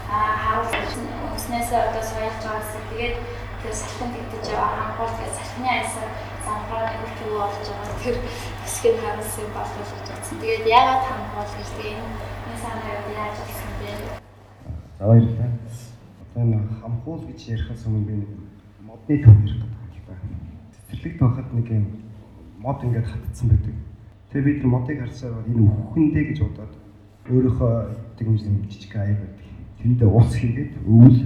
харуулж 0.07 0.91
өснөөс 1.35 1.69
одоо 1.75 2.03
соёлж 2.07 2.39
байгаас 2.43 2.71
тэгээд 2.91 3.15
тэр 3.62 3.73
салхин 3.75 4.09
тэгдэж 4.15 4.45
байгаа 4.47 4.79
хамхуул 4.79 5.15
гэж 5.19 5.31
салхины 5.35 5.69
айсаар 5.75 6.12
хурц 6.43 7.19
юу 7.23 7.39
болж 7.39 7.67
байгаа 7.71 7.97
тэр 8.03 8.15
хэсгийг 8.63 8.97
харуулсан 9.00 9.47
болов 9.55 9.88
гэж 9.95 10.07
бодсон. 10.12 10.38
Тэгээд 10.43 10.65
яагаад 10.67 11.03
хамхуул 11.07 11.51
гэж 11.55 11.69
тэгээд 11.79 12.03
энэ 12.03 12.59
санаа 12.63 12.95
яаж 13.15 13.38
болсон 13.39 13.71
бэ? 13.79 13.91
За 15.00 15.03
баярлалаа. 15.07 15.51
Одоо 16.21 16.43
энэ 16.43 16.59
хамхуул 16.81 17.23
гэж 17.27 17.39
ярихаас 17.47 17.85
өмнө 17.88 18.07
би 18.07 18.13
нэг 18.19 18.31
модны 18.83 19.15
төв 19.23 19.35
ярих 19.39 19.63
гэдэг 19.63 20.03
байна. 20.07 20.25
Цэцэрлэгт 20.75 21.19
байхад 21.23 21.50
нэг 21.53 21.67
юм 21.71 21.85
мод 22.59 22.83
ингээд 22.83 23.07
хатцсан 23.07 23.47
байдаг. 23.50 23.75
Тэгээ 24.31 24.47
бид 24.47 24.63
модыг 24.67 25.00
харсаар 25.00 25.47
энэ 25.47 25.63
үхэндээ 25.63 26.23
гэж 26.27 26.39
бодоод 26.43 26.73
өөрийнхөө 27.31 27.73
гэдэг 28.19 28.27
юм 28.27 28.38
жижиг 28.67 28.95
аяг 29.00 29.19
байдаг. 29.23 29.47
Тэндээ 29.79 30.07
уус 30.12 30.31
хийгээд 30.35 30.73
өвөл 30.83 31.19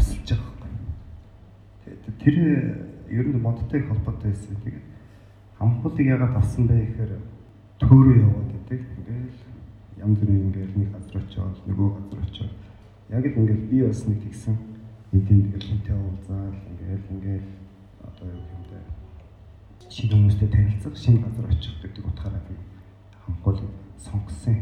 усалж 0.00 0.28
байгаа. 0.32 0.68
Тэгээд 1.84 2.16
тэр 2.24 2.36
ер 3.10 3.26
нь 3.28 3.40
модтой 3.40 3.80
холбоотой 3.82 4.30
байсан. 4.30 4.56
Тэгээд 4.64 4.86
хамхуулыг 5.58 6.06
ягаад 6.06 6.36
авсан 6.36 6.66
бэ 6.66 6.74
гэхээр 6.74 7.12
төөрөө 7.80 8.16
яваад 8.20 8.48
байдаг. 8.52 8.80
Ингээл 8.98 9.38
янз 9.98 10.18
бүрийн 10.18 10.44
ингээл 10.48 10.78
нэг 10.78 10.90
газар 10.92 11.16
очиод 11.22 11.58
нөгөө 11.66 11.88
газар 11.96 12.20
очиод 12.24 12.52
яг 13.10 13.24
л 13.24 13.38
ингээл 13.40 13.68
би 13.70 13.78
бас 13.86 14.00
нэг 14.08 14.18
тэгсэн 14.24 14.56
эдийн 15.12 15.42
тэгэл 15.52 15.68
хүнтэй 15.70 15.94
уулзаад 15.94 16.56
ингээл 16.72 17.12
ингээл 17.14 17.48
одоо 18.02 18.28
юу 18.28 18.44
юм 18.54 18.62
бэ 18.68 18.78
шинэ 19.88 20.12
хүмүүстэй 20.12 20.48
танилцах 20.48 20.96
шинэ 20.96 21.22
газар 21.22 21.46
очих 21.52 21.74
гэдэг 21.82 22.04
утгаараа 22.04 22.42
би 22.48 22.54
хамхуулыг 23.24 23.70
сонгосон 24.00 24.56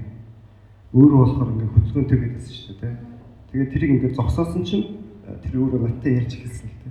өөрөө 0.93 1.19
болохоор 1.25 1.53
ингээд 1.57 1.73
хөдөлгөөнтэй 1.73 2.19
гэдсэн 2.21 2.53
шүү 2.53 2.77
дээ. 2.85 2.95
Тэгээд 3.49 3.73
тэрийг 3.73 3.91
ингээд 3.97 4.17
зогсоосон 4.21 4.63
чинь 4.69 4.85
э, 5.25 5.41
тэр 5.41 5.57
өөрөө 5.65 5.81
надтай 5.89 6.21
ярьж 6.21 6.37
эхэлсэн 6.37 6.69
л. 6.69 6.82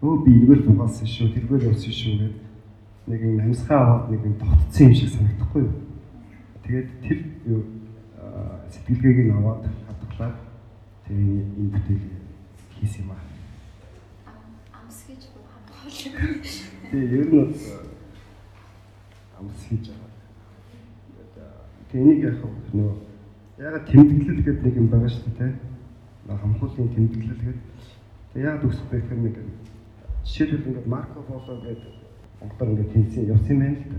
Өө 0.00 0.24
би 0.24 0.32
энэгээр 0.32 0.62
дугаалсан 0.64 1.06
шүү, 1.06 1.28
тэргээр 1.36 1.68
явсан 1.68 1.92
шүү 1.92 2.14
гэдэг 2.16 2.50
нэг 3.10 3.20
юм 3.20 3.40
амьсгаа 3.40 3.80
аваад 3.84 4.10
нэг 4.10 4.24
юм 4.24 4.36
тогтцсон 4.38 4.86
юм 4.86 4.94
шиг 4.94 5.10
санагдахгүй 5.10 5.62
юу. 5.66 5.74
Тэгээд 6.64 6.88
тэр 7.04 7.18
юу 7.44 7.62
сэтгэлгээг 8.70 9.18
нь 9.26 9.34
аваад 9.34 9.66
хадгалаад 9.66 10.36
тэгээд 11.04 11.48
энэ 11.58 11.72
бүтээлийг 11.74 12.16
хийсэн 12.78 13.02
юм 13.04 13.10
аа. 13.10 13.24
Амс 14.78 14.98
гэж 15.04 15.22
хамгаалал. 15.34 15.92
Тэгээ 16.90 17.18
ер 17.18 17.28
нь 17.28 17.40
амс 19.36 19.60
хийж 19.66 19.84
байгаа. 19.90 20.10
Тэгээд 21.90 22.04
энийг 22.06 22.20
яг 22.24 22.38
нөгөө 22.72 22.96
ягаад 23.58 23.84
тэмдэглэл 23.90 24.44
гэдэг 24.46 24.64
нэг 24.64 24.76
юм 24.78 24.88
байгаа 24.88 25.10
шүү 25.10 25.24
дээ 25.34 25.50
тий. 25.50 25.52
Хамхуулын 26.30 26.94
тэмдэглэл 26.94 27.36
гэдэг. 27.42 27.58
Тэгээ 28.32 28.46
ягаад 28.46 28.64
үсэх 28.70 28.86
бэ 28.86 29.02
гэхээр 29.02 29.20
нэг 29.26 29.36
жишээлбэл 30.24 30.68
ингээд 30.68 30.86
Марко 30.86 31.20
Поло 31.28 31.60
гэдэг 31.60 31.92
монголоор 32.40 32.70
ингээд 32.70 32.92
тэнцэн 32.92 33.30
явсан 33.30 33.50
юм 33.50 33.60
байна 33.60 33.78
л 33.78 33.84
да. 33.90 33.98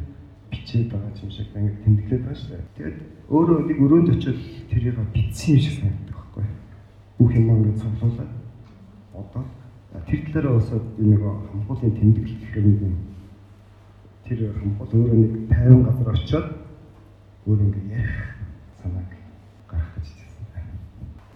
Бичээд 0.51 0.87
байгаа 0.91 1.11
юм 1.21 1.31
шиг 1.31 1.47
ингээд 1.55 1.83
тэмдэглээд 1.83 2.23
байгаа 2.25 2.39
шүү 2.41 2.49
дээ. 2.51 2.73
Тэгээд 2.75 2.97
өөрөө 3.31 3.59
нэг 3.67 3.77
өрөөнд 3.81 4.09
очил 4.15 4.41
тэрийг 4.69 4.97
бичсэн 5.13 5.51
юм 5.55 5.61
шиг 5.61 5.75
санагддаг 5.79 6.15
байхгүй. 6.17 6.45
Бүх 7.17 7.31
юм 7.35 7.47
ингээд 7.51 7.81
цуглуулад 7.81 8.31
одоо 9.13 9.43
тэр 10.07 10.19
талаараа 10.31 10.55
бас 10.57 10.69
нэг 10.97 11.21
хамхуулын 11.21 11.97
тэмдэглэл 11.99 12.39
гэх 12.41 12.55
юм 12.57 12.95
тэр 14.25 14.39
хамхуул 14.55 14.91
өөрөө 14.95 15.17
нэг 15.19 15.33
50 15.49 15.85
газар 15.85 16.09
очиод 16.15 16.47
өөр 17.45 17.59
ингээд 17.65 17.91
ярих 17.91 18.17
санааг 18.79 19.21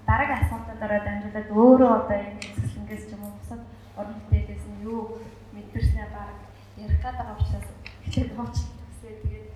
дараагийн 0.05 0.41
асуултуудаараа 0.45 1.01
дамжуулаад 1.05 1.49
өөрөө 1.49 1.91
одоо 1.99 2.17
энэ 2.21 2.39
цэцлэнгээс 2.55 3.03
ч 3.09 3.11
юм 3.17 3.21
уу 3.25 3.33
бусад 3.41 3.61
орон 3.97 4.15
бүтээлээс 4.21 4.44
нь 4.44 4.44
юу 4.85 5.17
мэдэрснээ 5.53 6.07
баг 6.13 6.29
ярих 6.77 7.01
гээд 7.01 7.17
байгаа 7.17 7.37
учраас 7.41 7.67
хичээд 8.03 8.29
хооч 8.37 8.55
төсөө 8.61 9.13
тэгээд 9.21 9.47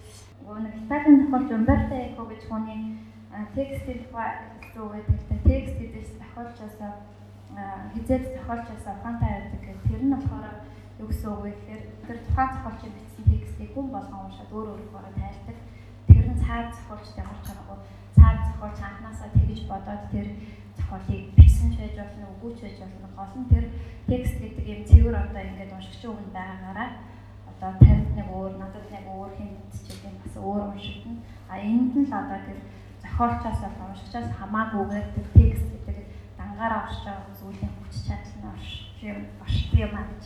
нэг 0.66 0.74
Италийн 0.84 1.18
тохиолч 1.22 1.50
Умберто 1.54 1.96
Эко 1.96 2.24
гэж 2.26 2.42
хүний 2.50 2.82
текстийн 3.56 4.00
тухай 4.04 4.32
зүгээд 4.74 5.08
хэлдэг 5.10 5.40
текст 5.50 5.76
гэдээс 5.80 6.10
тохиолчоосоо 6.22 6.92
хизээд 7.94 8.24
тохиолчоосоо 8.36 8.96
фанта 9.04 9.26
ярьдаг 9.38 9.62
гэх 9.66 9.80
тэр 9.90 10.02
нь 10.04 10.14
болохоор 10.14 10.56
юу 11.00 11.08
гэсэн 11.08 11.30
үг 11.30 11.42
вэ 11.44 11.52
гэхээр 11.54 11.84
тэр 12.08 12.18
тухайн 12.26 12.50
зохиолчийн 12.54 12.94
бичсэн 12.98 13.26
текстийг 13.30 13.70
хүн 13.74 13.88
болгон 13.94 14.22
уншаад 14.26 14.52
өөр 14.52 14.68
өөрөөр 14.74 15.16
тайлдаг 15.20 15.58
тэр 16.10 16.26
нь 16.34 16.42
цаад 16.44 16.68
зохиолч 16.76 17.08
ямар 17.22 17.40
ч 17.46 17.48
аргагүй 17.54 17.80
цаад 18.16 18.40
зохиолч 18.48 18.78
анханасаа 18.82 19.30
тэгж 19.38 19.60
бодоод 19.70 20.04
тэр 20.12 20.28
зохиолыг 20.78 21.24
бичсэн 21.38 21.70
ч 21.74 21.76
байж 21.80 21.96
болно, 21.96 22.26
үгүй 22.34 22.52
ч 22.58 22.60
байж 22.66 22.78
болно. 22.82 23.08
Гол 23.16 23.34
нь 23.40 23.50
тэр 23.52 23.66
текст 24.10 24.36
гэдэг 24.42 24.66
юм 24.66 24.82
цэвэр 24.90 25.16
одоо 25.16 25.42
ингээд 25.44 25.76
уншигч 25.76 26.02
хүн 26.04 26.30
байгаагаараа 26.34 26.90
одоо 27.52 27.72
танд 27.84 28.10
нэг 28.18 28.28
өөр, 28.28 28.54
надад 28.58 28.88
нэг 28.90 29.06
өөр 29.06 29.32
хэмтчихэд 29.38 30.08
юм 30.10 30.16
бас 30.24 30.36
өөр 30.36 30.62
уншигдана. 30.74 31.22
А 31.52 31.54
энд 31.60 31.94
нь 31.96 32.08
л 32.08 32.14
одоо 32.14 32.40
тэр 32.48 32.60
зохиолчоос 33.04 33.60
болон 33.62 33.90
уншигчаас 33.94 34.30
хамаагүйгээр 34.40 35.08
тэр 35.16 35.28
текст 35.38 35.68
гэдэг 35.86 35.98
дангаараа 36.38 36.82
орж 36.88 36.98
байгаа 37.06 37.34
зүйлийн 37.38 37.74
хүч 37.78 37.94
чадал 38.08 38.36
нь 38.40 38.50
орш 38.54 38.70
юм 39.04 39.20
орших 39.44 39.72
юм 39.78 39.94
аа 39.94 40.06
гэж. 40.10 40.24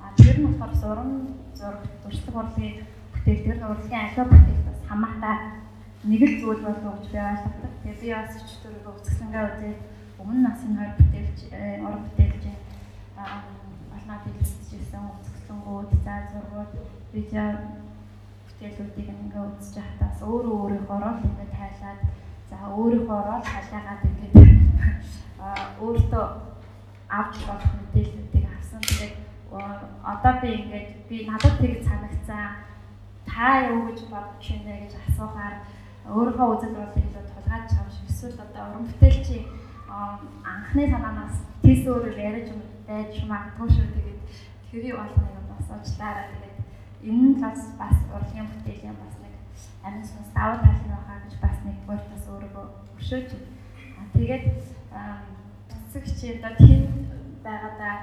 А 0.00 0.04
тэр 0.16 0.36
нь 0.40 0.46
болохоор 0.46 0.74
зураг 0.80 1.10
зураг 1.58 1.82
зуршлаг 2.02 2.34
урлагийн 2.38 2.76
бүтээл 3.12 3.44
тэр 3.44 3.58
урлагийн 3.66 4.02
аливаа 4.06 4.26
бүтээл 4.32 4.68
хамаатай 4.88 5.36
нэг 6.04 6.22
л 6.24 6.34
зүйл 6.40 6.62
болов 6.64 6.94
гэж 6.98 7.06
би 7.12 7.18
ойлгодог. 7.18 7.72
Тэгээ 7.82 8.00
би 8.00 8.08
бас 8.16 8.32
ч 8.48 8.50
төрөөгөө 8.62 8.94
үсгсэнгээ 8.96 9.44
үзээд 9.48 9.78
өмнө 10.20 10.40
нас 10.42 10.60
энэ 10.64 10.78
хоёр 10.78 10.92
бүтээлч 10.98 11.38
уран 11.84 12.02
бүтээлч 12.06 12.44
олноо 13.18 14.18
дэлгэжсэн 14.24 15.04
үсгсэнгүүд 15.20 15.90
за 16.04 16.14
зургууд 16.32 16.72
видео 17.12 17.46
бүтээлүүдийг 18.46 19.08
ингээ 19.12 19.44
үзэж 19.48 19.74
байхдаа 19.78 20.10
өөрөө 20.26 20.54
өөрийнхөө 20.62 20.98
рол 21.04 21.20
ингээ 21.28 21.50
тайлаад 21.58 22.00
за 22.50 22.56
өөрийнхөө 22.78 23.20
рол 23.28 23.44
халиагаад 23.52 24.02
ингээ 24.08 24.32
өөртөө 25.84 26.24
авч 27.08 27.36
болох 27.48 27.72
мэдээллүүдийг 27.78 28.46
авсан. 28.56 28.80
Тэгээд 28.88 29.14
одоо 30.12 30.32
би 30.42 30.48
ингээд 30.60 30.90
би 31.08 31.16
надад 31.28 31.54
тэгж 31.60 31.80
санагцсан. 31.88 32.48
Та 33.28 33.68
юу 33.68 33.86
гэж 33.88 34.00
бодож 34.08 34.44
байна 34.48 34.74
гэж 34.82 34.92
асуухаар 35.06 35.54
өөрийнхөө 36.08 36.48
үзэл 36.54 36.78
бодлыг 36.80 37.04
илүү 37.04 37.24
тулгааж 37.28 37.64
чамш 37.68 37.94
эсвэл 38.08 38.40
одоо 38.40 38.62
уран 38.68 38.84
бүтээлчийн 38.88 39.44
анхны 40.52 40.84
санаанаас 40.88 41.36
тийс 41.62 41.84
өөрөөр 41.84 42.18
яриж 42.28 42.48
байж 42.88 43.12
магадгүй 43.28 43.68
шүү. 43.68 43.86
Тэгээд 43.94 44.20
тэрийг 44.70 44.96
болгоныг 44.96 45.46
бас 45.52 45.66
уучлаарай. 45.68 46.26
Тэгээд 46.32 46.56
энэ 47.08 47.26
нь 47.28 47.40
бас 47.44 47.60
бас 47.80 47.96
урлагийн 48.14 48.48
бүтээлийн 48.52 48.96
бас 48.96 49.14
нэг 49.22 49.34
амин 49.86 50.04
сүнс 50.08 50.30
даваа 50.34 50.58
тал 50.64 50.80
нь 50.80 50.92
байгаа 50.92 51.18
гэж 51.24 51.34
бас 51.44 51.56
нэг 51.66 51.76
бол 51.88 52.02
бас 52.12 52.24
өөрийгөө 52.32 52.66
өршөөж 52.96 53.28
байна. 53.32 54.08
Тэгээд 54.16 54.44
цэцэгч 55.92 56.20
одоо 56.36 56.52
тийм 56.60 56.82
байгаадаа 57.44 57.94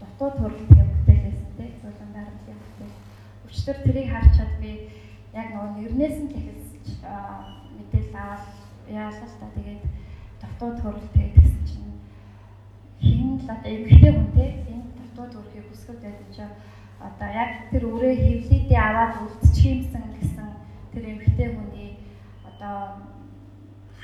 дутуу 0.00 0.30
төрөл 0.38 0.64
гэх 0.68 0.88
бүтээлээсэн 0.92 1.50
тийм 1.56 1.72
зулан 1.82 2.10
байгалийн 2.14 2.36
бүтээл. 2.38 2.47
Өчтөр 3.48 3.76
тэрийг 3.84 4.08
харчаад 4.12 4.52
би 4.60 4.70
яг 5.32 5.48
нөгөө 5.52 5.72
нэрнээс 5.76 6.16
нь 6.20 6.32
тэгэхэлж 6.32 6.86
мэдээлэл 7.76 8.20
аваад 8.20 8.44
яалаа 8.92 9.28
та. 9.40 9.46
Тэгээд 9.56 9.82
дутуу 10.40 10.70
төрөл 10.76 11.08
тэгээд 11.16 11.34
гэсэн 11.40 11.62
чинь 11.68 11.92
хин 13.00 13.40
л 13.40 13.48
одоо 13.48 13.70
эмгтэй 13.72 14.12
хүн 14.12 14.28
тийм 14.36 14.52
энэ 14.68 14.92
дутуу 15.00 15.26
төрхийг 15.32 15.64
хүсгэж 15.68 15.98
байдаг 16.04 16.28
чинь 16.36 16.54
одоо 17.00 17.28
яг 17.32 17.50
тэр 17.72 17.84
өрөө 17.88 18.14
хөвлөдөө 18.20 18.80
аваад 18.84 19.14
үлдчих 19.24 19.66
юмсан 19.72 20.04
гэсэн 20.16 20.48
тэр 20.92 21.04
эмгтэй 21.12 21.48
хүний 21.56 21.90
одоо 22.44 22.76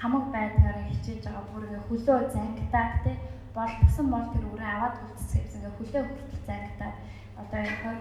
хамаг 0.00 0.24
байдгаараа 0.32 0.88
хичээж 0.88 1.20
байгаа 1.24 1.44
бүр 1.52 1.64
ингээ 1.68 1.88
хөлөө 1.88 2.18
зангитаад 2.32 2.92
те 3.04 3.12
болтгсон 3.54 4.06
бол 4.10 4.26
тэр 4.32 4.44
өрөө 4.52 4.70
аваад 4.72 4.96
үлдсэх 5.04 5.42
гэсэн 5.42 5.58
ингээ 5.60 5.76
хөлөө 5.78 6.02
хүртэл 6.08 6.46
зангитаад. 6.48 6.96
Одоо 7.40 7.60
хоёр 7.82 7.98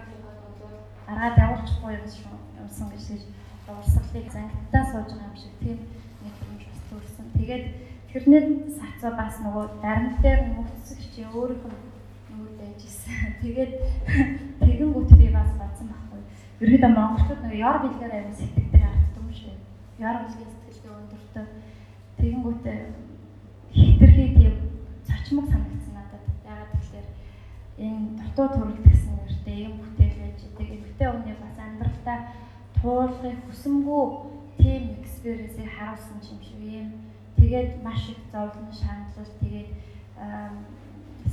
аргаад 1.10 1.42
явуулчихгүй 1.44 1.92
юм 1.98 2.08
шүү 2.08 2.34
юмсан 2.60 2.88
гэж 2.90 3.04
тэгж 3.08 3.24
урсгалыг 3.68 4.26
зангитаа 4.32 4.84
сууж 4.90 5.10
байгаа 5.12 5.28
юм 5.28 5.36
шиг 5.36 5.54
тийм 5.60 5.78
нэг 6.22 6.34
юм 6.48 6.56
бас 6.64 6.80
төрсэн. 6.90 7.26
Тэгээд 7.36 7.64
тэрний 8.10 8.44
сацаа 8.78 9.12
бас 9.20 9.34
нөгөө 9.44 9.64
дарамт 9.82 10.20
дээр 10.22 10.40
нөхцөх 10.52 11.00
чи 11.12 11.22
өөрийнх 11.24 11.64
нь 11.68 11.78
нүүр 12.36 12.50
байж 12.60 12.80
исэн. 12.84 13.36
Тэгээд 13.42 13.72
тэгэн 14.60 14.90
гут 14.92 15.10
би 15.16 15.28
бас 15.32 15.50
бацсан 15.60 15.88
байхгүй. 15.92 16.20
Ерөөдөө 16.60 16.90
монголчууд 16.92 17.40
нөгөө 17.42 17.62
яр 17.68 17.78
билгээр 17.84 18.14
аян 18.16 18.34
сэтгэдэг 18.36 18.82
юм 19.16 19.28
шүү. 19.32 19.54
Яр 19.98 20.16
билгийн 20.24 20.50
сэтгэлтэй 20.52 20.92
өндөртөө 20.98 21.44
тэгэнгүүтээ 22.20 22.78
хитрхи 23.76 24.26
тийм 24.38 24.54
цочмог 25.08 25.46
санагдсан 25.52 25.94
надад. 25.96 26.24
Ягаад 26.44 26.72
гэвэл 26.76 27.10
энэ 27.80 28.08
дутуу 28.20 28.48
төрөл 28.54 28.80
гэсэн 28.84 29.12
нэртэй 29.18 29.58
юм 29.68 29.74
бүтээлэж 29.80 29.93
идэг 30.64 30.80
эмгтэй 30.80 31.08
хүний 31.12 31.36
бас 31.44 31.56
амьдралдаа 31.60 32.18
туулахыг 32.80 33.38
хүсэмгүй 33.46 34.04
тийм 34.58 34.82
экспириенсийг 35.00 35.68
харуулсан 35.76 36.18
юм 36.32 36.40
шиг 36.42 36.60
юм. 36.80 36.88
Тэгээд 37.36 37.82
маш 37.84 38.08
их 38.08 38.20
зовлон 38.32 38.72
шаналл 38.72 39.32
тэгээд 39.40 39.68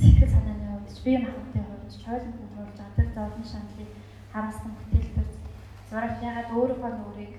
сэтгэл 0.00 0.34
санааны 0.34 0.66
хувьд 0.72 1.04
бие 1.04 1.18
махбодын 1.24 1.64
хувьд 1.68 1.92
чойлонтод 2.04 2.50
туулж 2.54 2.76
байгаа 2.76 2.96
тэр 2.96 3.08
зовлон 3.16 3.44
шаналлыг 3.52 3.90
харуулсан 4.32 4.70
бүтээлтэр 4.76 5.28
зураг 5.88 6.14
ягаад 6.28 6.50
өөрийнхөө 6.56 6.92
нүрийг 6.96 7.34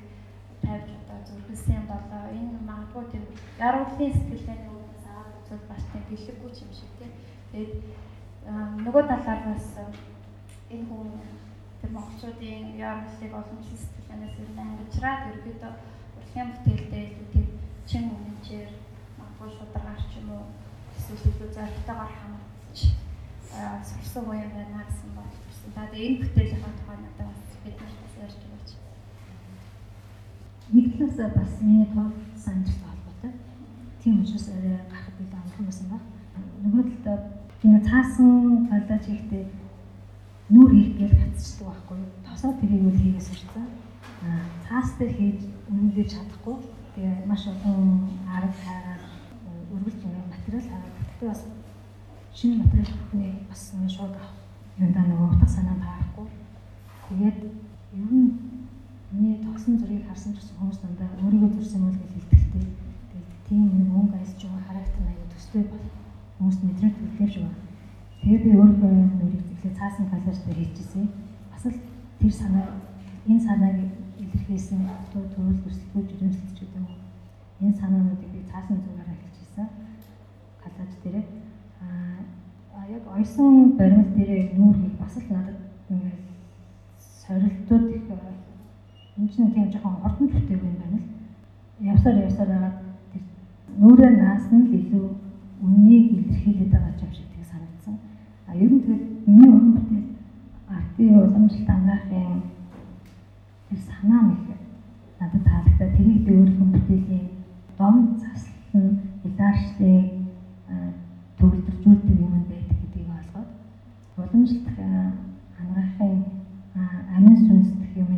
тавьж 0.64 0.90
одоо 1.02 1.20
зүрхэлсэн 1.28 1.84
болоо 1.92 2.24
энэ 2.38 2.58
магадгүй 2.70 3.06
тийм 3.12 3.26
яруулын 3.60 4.14
сэтгэлгээний 4.18 4.72
үүднээс 4.74 5.06
аваад 5.10 5.34
үзвэл 5.40 5.70
бас 5.70 5.84
тийм 5.92 6.04
бэлэггүй 6.10 6.52
юм 6.64 6.72
шиг 6.78 6.92
тийм 7.00 7.12
тэгээд 7.52 7.72
нөгөө 8.86 9.04
талаар 9.12 9.42
бас 9.50 9.66
энэ 10.74 10.86
хүн 10.90 11.10
тэр 11.84 11.92
монголчуудын 12.00 12.80
яруулыг 12.80 13.34
олон 13.36 13.60
сэтгэлгээнээс 13.60 14.36
ер 14.40 14.50
нь 14.56 14.62
ангижраад 14.64 15.22
ерөөдөө 15.36 15.72
урлагийн 16.16 16.50
бүтээлдээ 16.52 17.04
илүү 17.12 17.28
тийм 17.34 17.48
чин 17.90 18.04
үнэнчээр 18.16 18.70
магадгүй 19.20 19.50
шударгаар 19.52 20.02
ч 20.08 20.12
юм 20.24 20.30
уу 20.32 20.46
эсвэл 20.96 21.28
илүү 21.28 21.50
зоригтойгоор 21.56 22.14
хамгаалж 22.16 22.80
сурсан 23.90 24.24
уу 24.24 24.36
юм 24.46 24.52
байна 24.56 24.88
гэсэн 24.88 25.12
бодлоо. 25.12 25.52
Тэгээд 25.76 25.94
энэ 26.08 26.20
бүтээлийн 26.24 26.76
тухай 26.80 26.98
надад 27.04 27.28
бас 27.28 27.42
бид 27.64 27.76
нарт 27.76 28.00
бас 28.04 28.16
ярьж 28.24 28.40
өгөөч 28.48 28.70
нэг 30.72 30.88
талаас 30.96 31.36
бас 31.36 31.54
миний 31.68 31.88
тоо 31.92 32.08
сандртай 32.44 32.88
холбоотой. 32.88 33.32
Тийм 34.00 34.24
учраас 34.24 34.48
арай 34.56 34.80
гарахд 34.88 35.20
илүү 35.20 35.36
амархан 35.36 35.66
байсан 35.68 35.88
ба. 35.92 36.00
Нөгөө 36.64 36.84
талдаа 37.04 37.18
тийм 37.60 37.76
цаасан 37.84 38.32
галдаж 38.72 39.04
хийхдээ 39.04 39.63
нүүр 40.54 40.72
хийгээл 40.78 41.20
хатцдаг 41.20 41.68
байхгүй 41.68 41.98
юу? 41.98 42.12
Тосоо 42.26 42.52
тэрийг 42.60 42.84
үл 42.88 43.02
хийгээс 43.02 43.28
сурцсан. 43.30 43.66
Аа 44.26 44.42
цаас 44.66 44.90
дээр 44.98 45.14
хийж 45.18 45.40
үнэлж 45.70 46.10
чадахгүй. 46.14 46.56
Тэгээ 46.94 47.26
маш 47.30 47.44
олон 47.50 47.80
арга 48.30 48.58
хайгаад 48.64 49.04
өргөлж 49.74 50.00
байгаа 50.04 50.26
материал 50.34 50.66
хараад 50.70 50.96
гэхдээ 50.98 51.30
бас 51.34 51.42
шинэ 52.38 52.56
материал 52.62 52.94
бүхний 53.00 53.34
бас 53.50 53.62
нэг 53.80 53.90
шууд 53.96 54.16
юундаа 54.78 55.06
нөгөө 55.08 55.28
утга 55.34 55.48
санаа 55.50 55.78
таарахгүй. 55.82 56.28
Тэгээд 57.08 57.38
ер 57.98 58.12
нь 58.14 58.54
Миний 59.14 59.38
тогсон 59.46 59.78
зургийг 59.78 60.08
харсан 60.10 60.34
ч 60.34 60.42
гэсэн 60.42 60.58
хүмүүс 60.58 60.80
дандаа 60.82 61.06
өөрийгөө 61.22 61.54
зурсан 61.54 61.86
юм 61.86 61.94
л 61.94 62.02
гэж 62.02 62.12
хэлдэгтэй. 62.18 62.66
Тэгээд 63.14 63.30
тийм 63.46 63.64
нэг 63.78 63.90
өнгө 63.94 64.18
айсч 64.18 64.42
байгаа 64.42 64.66
характер 64.66 65.06
аяа 65.06 65.28
төстэй 65.30 65.64
бол 65.70 65.86
хүмүүс 66.38 66.58
мэдрэмж 66.66 66.96
төрөлтэй 66.98 67.30
шүү. 67.30 67.50
Тэгээд 68.26 68.42
би 68.42 68.52
өөрийнхөө 68.58 68.94
зөвлөө 69.64 69.80
цаасан 69.80 70.10
талаар 70.12 70.36
дээр 70.46 70.60
хийчихсэн. 70.60 71.08
Бас 71.52 71.66
л 71.66 71.80
тэр 72.20 72.32
санаа 72.32 72.68
энэ 73.28 73.40
санааг 73.40 73.80
илэрхийлсэн 74.20 74.80
туу 75.14 75.24
төрөл 75.32 75.64
төсөлтөө 75.64 76.04
жирэмслэж 76.04 76.58
гэдэг 76.60 76.76
юм. 76.84 76.88
Энэ 77.62 77.80
санаануудыг 77.80 78.28
би 78.28 78.44
цаасан 78.52 78.84
зүгээрээ 78.84 79.18
хэлчихсэн. 79.24 79.68
Калаж 80.60 80.92
дээр 81.04 81.24
аа 81.80 82.84
яг 82.92 83.04
ойсон 83.08 83.78
баримт 83.80 84.12
дээр 84.16 84.52
нүүрийг 84.60 85.00
бас 85.00 85.16
л 85.16 85.32
надад 85.32 85.60
ингээд 85.88 86.20
сорилтууд 87.00 87.88
их 87.96 88.04
энэ 89.16 89.30
чинь 89.32 89.54
тийм 89.54 89.72
жоохон 89.72 90.04
ордон 90.04 90.28
бүтээг 90.28 90.60
юм 90.60 90.76
байна 90.76 91.00
л. 91.00 91.08
Явсаар 91.80 92.20
явсаар 92.28 92.50
байгаа 92.52 92.74
тэр 93.16 93.24
нүрээ 93.80 94.12
наасан 94.12 94.68
л 94.68 94.76
илүү 94.76 95.08
үннийг 95.64 96.06
илэрхийлээд 96.20 96.72
байгаа 96.76 97.00
юм 97.00 97.14
шиг 97.16 97.28
тэг 97.32 97.48
санагдсан. 97.48 97.96
А 98.48 98.56
ер 98.56 98.68
нь 98.68 98.84
тэгээд 98.84 99.13
миний 99.26 99.52
бүтээл 99.52 100.08
артын 100.68 101.16
уламжлалт 101.24 101.70
ангаахын 101.70 102.42
тэр 103.70 103.80
санаа 103.88 104.22
нэг 104.28 104.42
надад 105.20 105.44
таалагдаа 105.48 105.90
тэрийг 105.96 106.26
би 106.26 106.32
өөрийнхөө 106.36 106.68
бүтээлийн 106.74 107.28
дом 107.78 107.96
заслан 108.20 108.86
илаарчлыг 109.24 110.06
төгөлдржүүлдэг 111.38 112.20
юм 112.20 112.32
байдаг 112.50 112.78
гэдгийг 112.82 113.10
олгоод 113.20 113.50
уламжлалт 114.18 114.80
ангаахын 115.62 116.16
амин 117.16 117.38
сүнсдэх 117.48 117.92
юм 117.96 118.12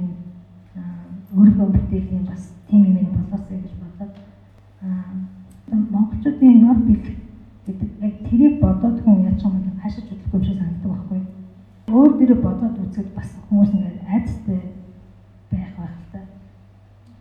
өөрийнхөө 1.38 1.68
бүтээлийн 1.76 2.26
бас 2.26 2.50
тийм 2.68 2.84
юм 2.98 3.13
болоосэй 3.13 3.60
гэж 3.62 3.74
бодоод 3.82 4.13
монголчуудын 5.94 6.62
нор 6.65 6.78
бэлэг 6.88 7.18
гэдэг 7.65 7.89
яг 8.02 8.15
тэрийг 8.30 8.56
бодоод 8.62 8.98
хүн 9.04 9.24
яаж 9.30 9.41
юм 9.46 9.54
хөдөлгөөн 9.54 9.91
шиг 9.94 10.06
санагддаг 10.10 10.30
байхгүй 10.32 10.75
өөр 11.96 12.12
дээрээ 12.18 12.40
бодоод 12.46 12.76
үзэхэд 12.84 13.10
бас 13.18 13.30
хүмүүс 13.48 13.72
ингээд 13.76 14.00
айцтай 14.14 14.62
байх 15.52 15.72
байх 15.80 15.96
л 16.04 16.08
та 16.12 16.20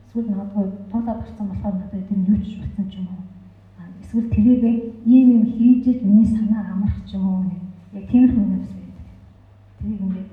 эсвэл 0.07 0.29
надад 0.31 0.73
туулаад 0.91 1.19
гарсан 1.23 1.47
болохоор 1.49 1.75
надад 1.79 2.11
энэ 2.13 2.29
юу 2.33 2.39
ч 2.43 2.59
батсан 2.61 2.87
ч 2.91 2.95
юм 2.99 3.09
уу? 3.13 3.23
Эсвэл 4.03 4.29
тэрийг 4.35 4.63
ийм 5.07 5.27
юм 5.37 5.45
хийж 5.55 5.85
ил 5.91 6.01
миний 6.07 6.29
санаа 6.35 6.65
амарх 6.75 6.99
ч 7.07 7.15
юм 7.17 7.25
уу 7.29 7.45
яг 7.95 8.05
тиймэрхүү 8.11 8.43
юм 8.43 8.51
байдаг 8.53 8.73
тэрийг 9.79 10.01
ингээд 10.07 10.31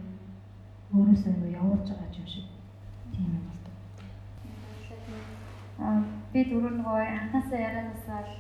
өөрөөсөө 0.94 1.34
явуулж 1.60 1.88
байгаа 1.90 2.20
юм 2.22 2.28
шиг 2.34 2.46
тийм 3.14 3.30
юм 3.38 3.52
би 6.32 6.44
дөрөв 6.48 6.74
нөгөө 6.80 7.00
анхнаасаа 7.12 7.60
ярианасаа 7.68 8.20
л 8.24 8.36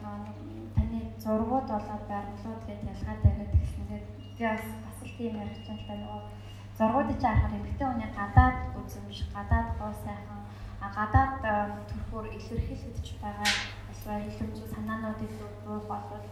таны 0.76 1.00
зургууд 1.24 1.68
болоод 1.72 2.04
байрлууд 2.12 2.62
гэж 2.68 2.80
ялгаад 2.92 3.26
яриад 3.30 3.52
гэсэн. 3.52 3.84
Тэгээд 3.90 4.06
би 4.38 4.44
бас 4.86 4.90
тийм 5.17 5.34
ярих 5.43 5.60
чинь 5.65 5.80
л 5.80 5.88
та 5.88 5.93
нөгөө 6.00 6.21
зургуудыг 6.78 7.19
харахаар 7.21 7.58
эмгтэй 7.58 7.88
хүний 7.88 8.12
гадаад 8.19 8.58
үзэмж, 8.80 9.17
гадаад 9.36 9.67
гоо 9.80 9.91
сайхан, 10.04 10.41
гадаад 10.82 11.36
төрхөөр 11.89 12.28
илэрхийлэгдэж 12.38 13.08
байгаа 13.21 13.50
эсвэл 13.91 14.28
илэрч 14.30 14.58
санаануудыг 14.74 15.32
буу 15.65 15.80
болвол 15.91 16.26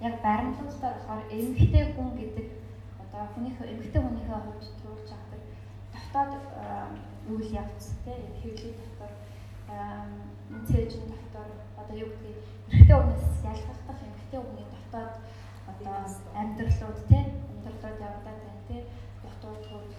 яг 0.00 0.14
баримтлалаар 0.22 0.94
болохоор 0.96 1.22
эмгтэй 1.38 1.84
хүн 1.94 2.08
гэдэг 2.18 2.46
одоо 3.02 3.22
хүнийхээ 3.32 3.72
эмгтэй 3.72 4.00
хүнийхээ 4.02 4.38
хувьд 4.40 4.64
төрүүлж 4.80 5.10
авдаг 5.14 5.42
дотоод 5.92 6.32
үйл 7.30 7.48
явц 7.62 7.82
тийм 8.04 8.22
хэвлэл 8.40 8.74
дотор 8.80 9.12
цээжин 10.68 11.04
дотор 11.12 11.48
одоо 11.80 11.96
юу 12.02 12.08
гэдгийг 12.12 12.38
эрэгтэй 12.72 12.96
хүнээс 12.98 13.28
ялгахдах 13.52 13.98
эмэгтэй 14.06 14.40
хүний 14.42 14.66
дотоод 14.74 15.12
одоо 15.70 15.96
амьдралууд 16.40 16.98
тий 17.08 17.24
амьдралууд 17.84 18.00
явагдаад 18.00 18.40
байна 18.44 18.62
тий 18.68 18.82
ботуудууд 19.22 19.92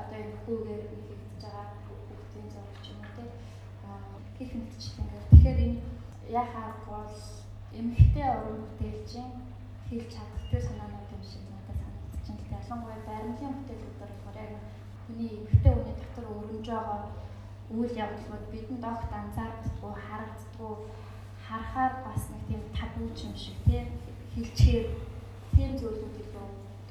одоо 0.00 0.18
энэ 0.24 0.40
хүүгээр 0.42 0.84
хийгдэж 0.90 1.42
байгаа 1.42 1.66
хүүхдийн 1.84 2.48
зураг 2.52 2.76
ч 2.84 2.86
юм 2.92 3.00
тий 3.14 3.28
гих 4.36 4.52
мэтчил 4.56 5.00
ингээд 5.00 5.26
тэгэхээр 5.30 5.60
энэ 5.66 5.80
яхаа 6.42 6.70
бол 6.88 7.16
эмгхтэй 7.78 8.28
уран 8.36 8.58
бүтээлчин 8.64 9.28
хийж 9.86 10.04
чадах 10.14 10.44
тэр 10.50 10.62
санаанууд 10.64 11.08
юм 11.16 11.22
шиг 11.30 11.44
надад 11.52 11.76
санагдаж 11.80 12.24
байна. 12.24 12.40
Тэгэхээр 12.40 12.56
ялангуяа 12.60 13.00
баримлын 13.08 13.56
бүтээлүүд 13.56 13.96
болохоор 14.00 14.36
яг 14.44 14.52
хүний 15.04 15.30
эмгхтэй 15.36 15.72
хүний 15.76 15.96
дотор 16.00 16.26
өрнөж 16.36 16.66
байгаа 16.72 17.00
үйл 17.76 17.94
явдлууд 18.04 18.44
бидэнд 18.52 18.84
огт 18.92 19.12
анзаардаггүй, 19.20 19.92
харагддаггүй 20.08 20.74
харахаар 21.44 21.92
бас 22.06 22.22
нэг 22.32 22.42
тийм 22.48 22.62
табу 22.76 23.04
юм 23.04 23.34
шиг 23.44 23.56
тийм 23.68 23.86
хилчээр 24.32 24.86
тийм 25.54 25.70
зүйлүүд 25.78 26.20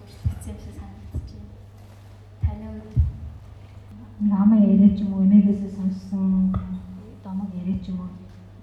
дурсагдсан 0.09 0.53
юм 0.53 0.59
шиг 0.63 0.75
санагдаж 0.79 1.29
байна. 1.33 1.53
Таны 2.41 2.65
хувьд 2.73 2.95
намаа 4.31 4.59
яриач 4.59 4.97
юм 4.99 5.13
уу 5.13 5.23
эмээгээсээ 5.25 5.71
сонссон 5.77 6.55
домог 7.23 7.49
яриач 7.61 7.85
юм 7.89 7.99
уу 8.01 8.09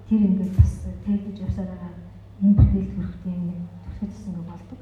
тэр 0.09 0.21
ингээд 0.29 0.57
бас 0.59 0.73
тэгдэж 1.05 1.37
явсаар 1.47 1.69
байгаа 1.71 1.93
энэ 2.43 2.57
бүтээл 2.59 2.93
төрөх 2.95 3.15
юм 3.25 3.43
төрөхөдсөн 3.87 4.33
нэг 4.37 4.45
болдог. 4.51 4.81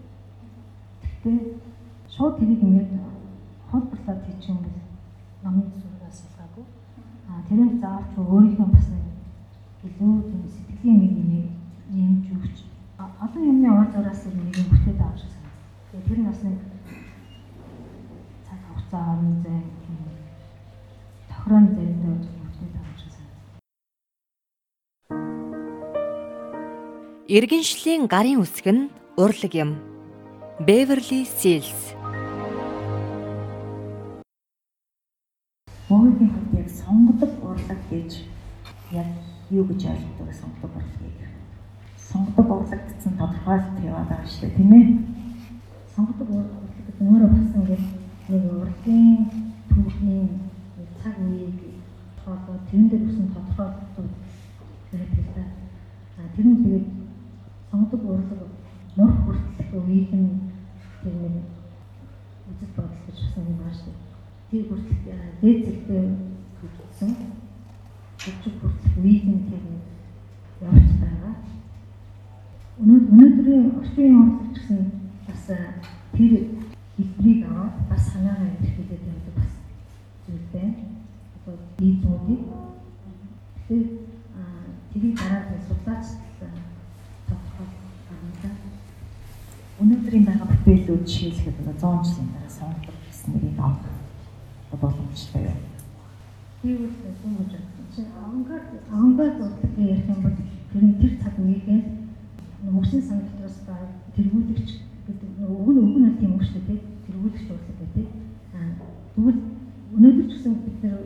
Гэхдээ 1.03 1.39
шууд 2.15 2.35
тэрийг 2.39 2.63
ингээд 2.63 2.91
хөлбөрлөд 3.71 4.21
хийчих 4.27 4.51
юм 4.53 4.59
бол 4.65 4.79
номын 5.45 5.67
зургаас 5.81 6.19
ялгаагүй. 6.27 6.65
А 7.29 7.43
тэрийг 7.49 7.73
заавч 7.81 8.13
өөрийнхөө 8.19 8.69
бас 8.75 8.89
илүү 9.85 10.13
тийм 10.29 10.43
сэтгэлийн 10.55 11.01
нэг 11.01 11.13
юм 11.23 11.31
нэмж 11.95 12.27
өгч 12.35 12.57
олон 12.99 13.43
юмны 13.53 13.69
ор 13.71 13.89
зураас 13.93 14.25
нэг 14.27 14.57
юм 14.59 14.67
бүтээд 14.71 15.01
авах 15.01 15.34
тэр 16.03 16.19
нь 16.19 16.27
бас 16.27 16.41
нэг 16.43 16.59
цаг 18.47 18.59
хугацаа 18.67 19.03
орон 19.15 19.35
зай 19.43 19.61
тохирон 21.31 21.65
зайтай 21.77 22.15
шиг 22.99 23.11
санагдав. 23.17 23.55
Иргэншлийн 27.37 28.03
гарын 28.11 28.43
үсэг 28.43 28.67
нь 28.75 28.91
урлаг 29.17 29.55
юм. 29.55 29.71
Beverly 30.67 31.27
Seals 31.39 31.95
Монгол 35.89 36.29
хувьд 36.29 36.55
яг 36.59 36.69
сонгодог 36.71 37.33
урлаг 37.45 37.81
гэж 37.91 38.11
яг 38.91 39.07
юу 39.51 39.65
гэж 39.65 39.81
ойлгодог 39.93 40.31
сонгодог 40.41 40.73
урлагийг. 40.77 41.19
Сонгодог 41.99 42.51
урлаг 42.51 42.81
гэсэн 42.89 43.13
тодорхойлт 43.19 43.85
яваад 43.85 44.09
байгаа 44.09 44.27
шүү 44.27 44.49
дээ, 44.49 44.57
тийм 44.57 44.73
ээ. 44.73 44.87
Сонгодог 45.95 46.29
урлаг 46.31 46.63
гэдэг 46.77 46.97
нь 47.01 47.11
өөрөө 47.11 47.31
бас 47.35 47.51
ингээд 47.59 47.85
нэг 48.31 48.43
урлагийн 48.51 49.19
түүхийн 49.71 50.29
цаг 51.01 51.15
үеийг 51.23 51.59
одоо 52.27 52.57
тэрэн 52.69 52.89
дээр 52.91 53.07
үсэн 53.09 53.29
тодорхойлтууд 53.35 54.13
гэдэг 54.91 55.25
л 55.25 55.31
да. 55.37 55.45
А 56.19 56.29
тэр 56.35 56.47
нь 56.51 56.61
тэгээд 56.63 56.87
сонгодог 57.71 58.03
урлаг 58.05 58.41
нур 58.97 59.13
хүртэлх 59.23 59.73
үеийг 59.75 60.11
нь 60.13 60.31
тэр 61.03 61.15
нэг 61.23 61.37
үзэл 62.51 62.75
бодол 62.77 63.01
гэж 63.07 63.19
бас 63.23 63.37
юм 63.39 63.57
байна 63.59 63.75
шүү 63.79 63.95
тэр 64.55 64.71
хүртэл 64.71 65.03
дээд 65.43 65.59
зэгтээ 65.67 66.05
хүрсэн 66.59 67.11
өчиг 68.29 68.55
хүртэл 68.61 69.03
визэн 69.03 69.39
тэр 69.51 69.65
явж 70.63 70.91
байгаа. 71.03 71.35
Өнөөдрийн 72.79 73.65
орчин 73.79 74.15
хурлч 74.15 74.55
гэсэн 74.55 74.81
бас 75.27 75.45
тэр 76.17 76.33
хэлбэрийг 76.97 77.41
аваад 77.51 77.75
бас 77.91 78.03
санаагаа 78.13 78.49
илэрхийлээд 78.55 79.09
явдаг 79.11 79.35
бас 79.39 79.53
зүйл 80.27 80.47
байна. 80.53 80.75
Одоо 81.37 81.57
визүүдийг 81.79 82.43
тэгэхээр 83.69 83.87
тэрийг 84.91 85.15
дараа 85.19 85.43
нь 85.51 85.67
судлаач 85.67 86.07
тодорхой 86.39 87.69
гаргана. 88.09 88.71
Өнөөдрийн 89.83 90.25
байгаа 90.27 90.49
бүтээлүүд 90.51 91.03
жишээлхэд 91.03 91.59
100 91.67 92.07
жилийн 92.07 92.31
дараа 92.35 92.53
сонгогдох 92.59 92.99
гэсэн 93.07 93.33
нэг 93.35 93.59
авах 93.59 93.91
боломжтой 94.71 95.43
юм. 95.51 95.61
Тэгвэл 96.63 96.95
тийм 97.21 97.35
гэж 97.43 97.53
чинь 97.95 98.11
авангард 98.23 98.71
авангард 98.91 99.37
бодлого 99.39 99.83
ярих 99.83 100.09
юм 100.09 100.23
бол 100.23 100.37
тэр 100.73 100.85
тэр 101.01 101.13
цаг 101.23 101.35
үеийнхээ 101.39 101.83
өгсөн 102.79 103.03
сан 103.03 103.19
дотроос 103.23 103.59
ба 103.67 103.77
тэргүүлэгч 104.17 104.71
гэдэг 105.07 105.31
өг 105.45 105.69
нь 105.75 105.83
өг 105.85 105.97
нь 106.01 106.19
тийм 106.19 106.33
үг 106.35 106.43
шүү 106.43 106.63
дээ 106.67 106.81
тэргүүлэгч 107.07 107.45
бодлого 107.51 107.79
гэдэг. 107.81 108.07
Аа 108.57 108.71
тэгвэл 109.15 109.41
өнөөдөр 109.95 110.27
ч 110.27 110.33
гэсэн 110.35 110.55
бид 110.65 110.79
нэр 110.83 110.99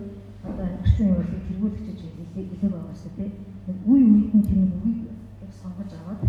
одоо 0.49 0.67
орчин 0.79 1.09
үеийг 1.13 1.43
тэргүүлэгч 1.49 1.87
гэж 1.89 2.01
хэлээ 2.33 2.71
байгаа 2.73 2.97
шүү 2.97 3.13
дээ. 3.19 3.31
Үе 3.85 4.01
үед 4.01 4.33
нь 4.33 4.47
тэр 4.49 4.59
үгийг 4.65 5.01
сонгож 5.61 5.91
аваад 5.93 6.23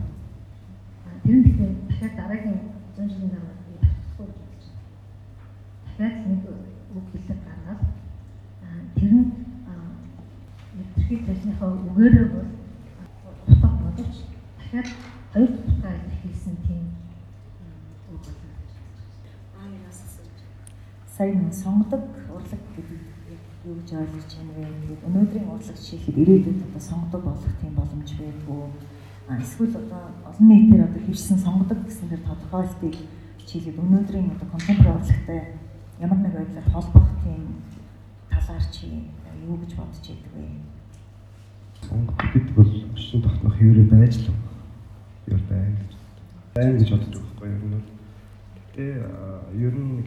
тэр 1.23 1.35
нь 1.37 1.45
тэгэхээр 1.45 1.73
дахиад 1.87 2.13
дараагийн 2.17 2.59
100 2.97 3.11
жилийн 3.13 3.31
дараа 3.31 3.55
татахгүй 3.55 4.27
гэж 4.27 4.35
бодож 4.41 4.65
байна. 4.67 4.91
Дахиад 5.85 6.17
нэг 6.27 6.41
үг 6.97 7.05
хэлэг 7.13 7.39
гаргаад 7.45 7.81
тэр 8.97 9.11
нь 9.13 9.31
мэдрэхий 10.75 11.19
үгээрээ 11.99 12.27
бол 12.31 12.47
утга 13.51 13.67
бодож 13.83 14.13
дахиад 14.57 14.87
хоёр 15.33 15.51
утгаа 15.51 15.93
илэрхийлсэн 15.99 16.55
тийм. 16.63 16.83
Сая 21.11 21.35
нэг 21.35 21.53
сонгодог 21.53 22.03
урлаг 22.31 22.61
гэдэг 22.75 22.99
юу 23.67 23.75
гэж 23.75 23.89
ойлгож 23.99 24.31
байна 24.31 24.53
вэ? 24.55 24.79
Тэгээд 24.79 25.07
өнөөдрийн 25.11 25.51
урлаг 25.51 25.75
жишээлхэд 25.75 26.21
ирээдүйд 26.23 26.63
одоо 26.71 26.79
сонгодог 26.79 27.21
болох 27.27 27.55
тийм 27.59 27.73
боломж 27.75 28.09
байдгүй. 28.15 28.63
Эсвэл 29.43 29.75
одоо 29.83 30.03
олон 30.23 30.47
нийтээр 30.47 30.87
одоо 30.87 31.01
хийсэн 31.03 31.37
сонгодог 31.43 31.83
гэсэн 31.83 32.07
тэр 32.15 32.23
тодорхойлтыг 32.23 32.95
жишээлхэд 33.43 33.75
өнөөдрийн 33.83 34.31
одоо 34.39 34.47
контемпорари 34.47 35.03
урлагтай 35.03 35.41
ямар 35.99 36.19
нэг 36.23 36.31
байдлаар 36.31 36.67
холбох 36.71 37.07
тийм 37.27 37.59
талаар 38.31 38.63
чи 38.71 38.87
юу 39.43 39.59
гэж 39.59 39.75
бодож 39.75 39.99
байдаг 40.07 40.31
вэ? 40.39 40.78
Сонгох 41.87 42.17
гэдэг 42.33 42.55
бол 42.55 42.71
орчин 42.93 43.21
тогтнох 43.21 43.55
хэврээ 43.57 43.87
байж 43.89 44.15
л. 44.17 44.33
Юу 45.27 45.39
байна 45.49 45.77
гэж. 45.77 45.91
Байна 46.55 46.77
гэж 46.77 46.89
бодож 46.89 47.21
байгаа 47.39 47.55
юм 47.55 47.71
бол. 47.71 47.87
Гэтэ 48.55 48.85
ер 49.55 49.75
нь 49.75 50.03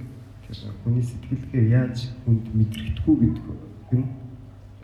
хүний 0.84 1.02
сэтгэлгээ 1.02 1.64
яаж 1.72 2.10
хүнд 2.24 2.44
мэдрэхдэггүй 2.54 3.16
гэдэг 3.16 3.44
юм. 3.92 4.04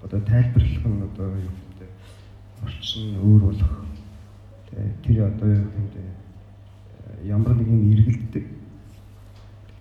Одоо 0.03 0.21
тайлбарлах 0.21 0.87
нь 0.87 1.03
одоо 1.09 1.29
юу 1.37 1.55
гэдэг 1.59 1.91
орчин 2.65 3.19
өөр 3.21 3.43
болох. 3.51 3.73
Тэр 5.03 5.19
одоо 5.27 5.49
юу 5.49 5.69
гэдэг 5.77 6.07
ямар 7.27 7.55
нэгэн 7.57 7.93
эргэлддэг 7.93 8.59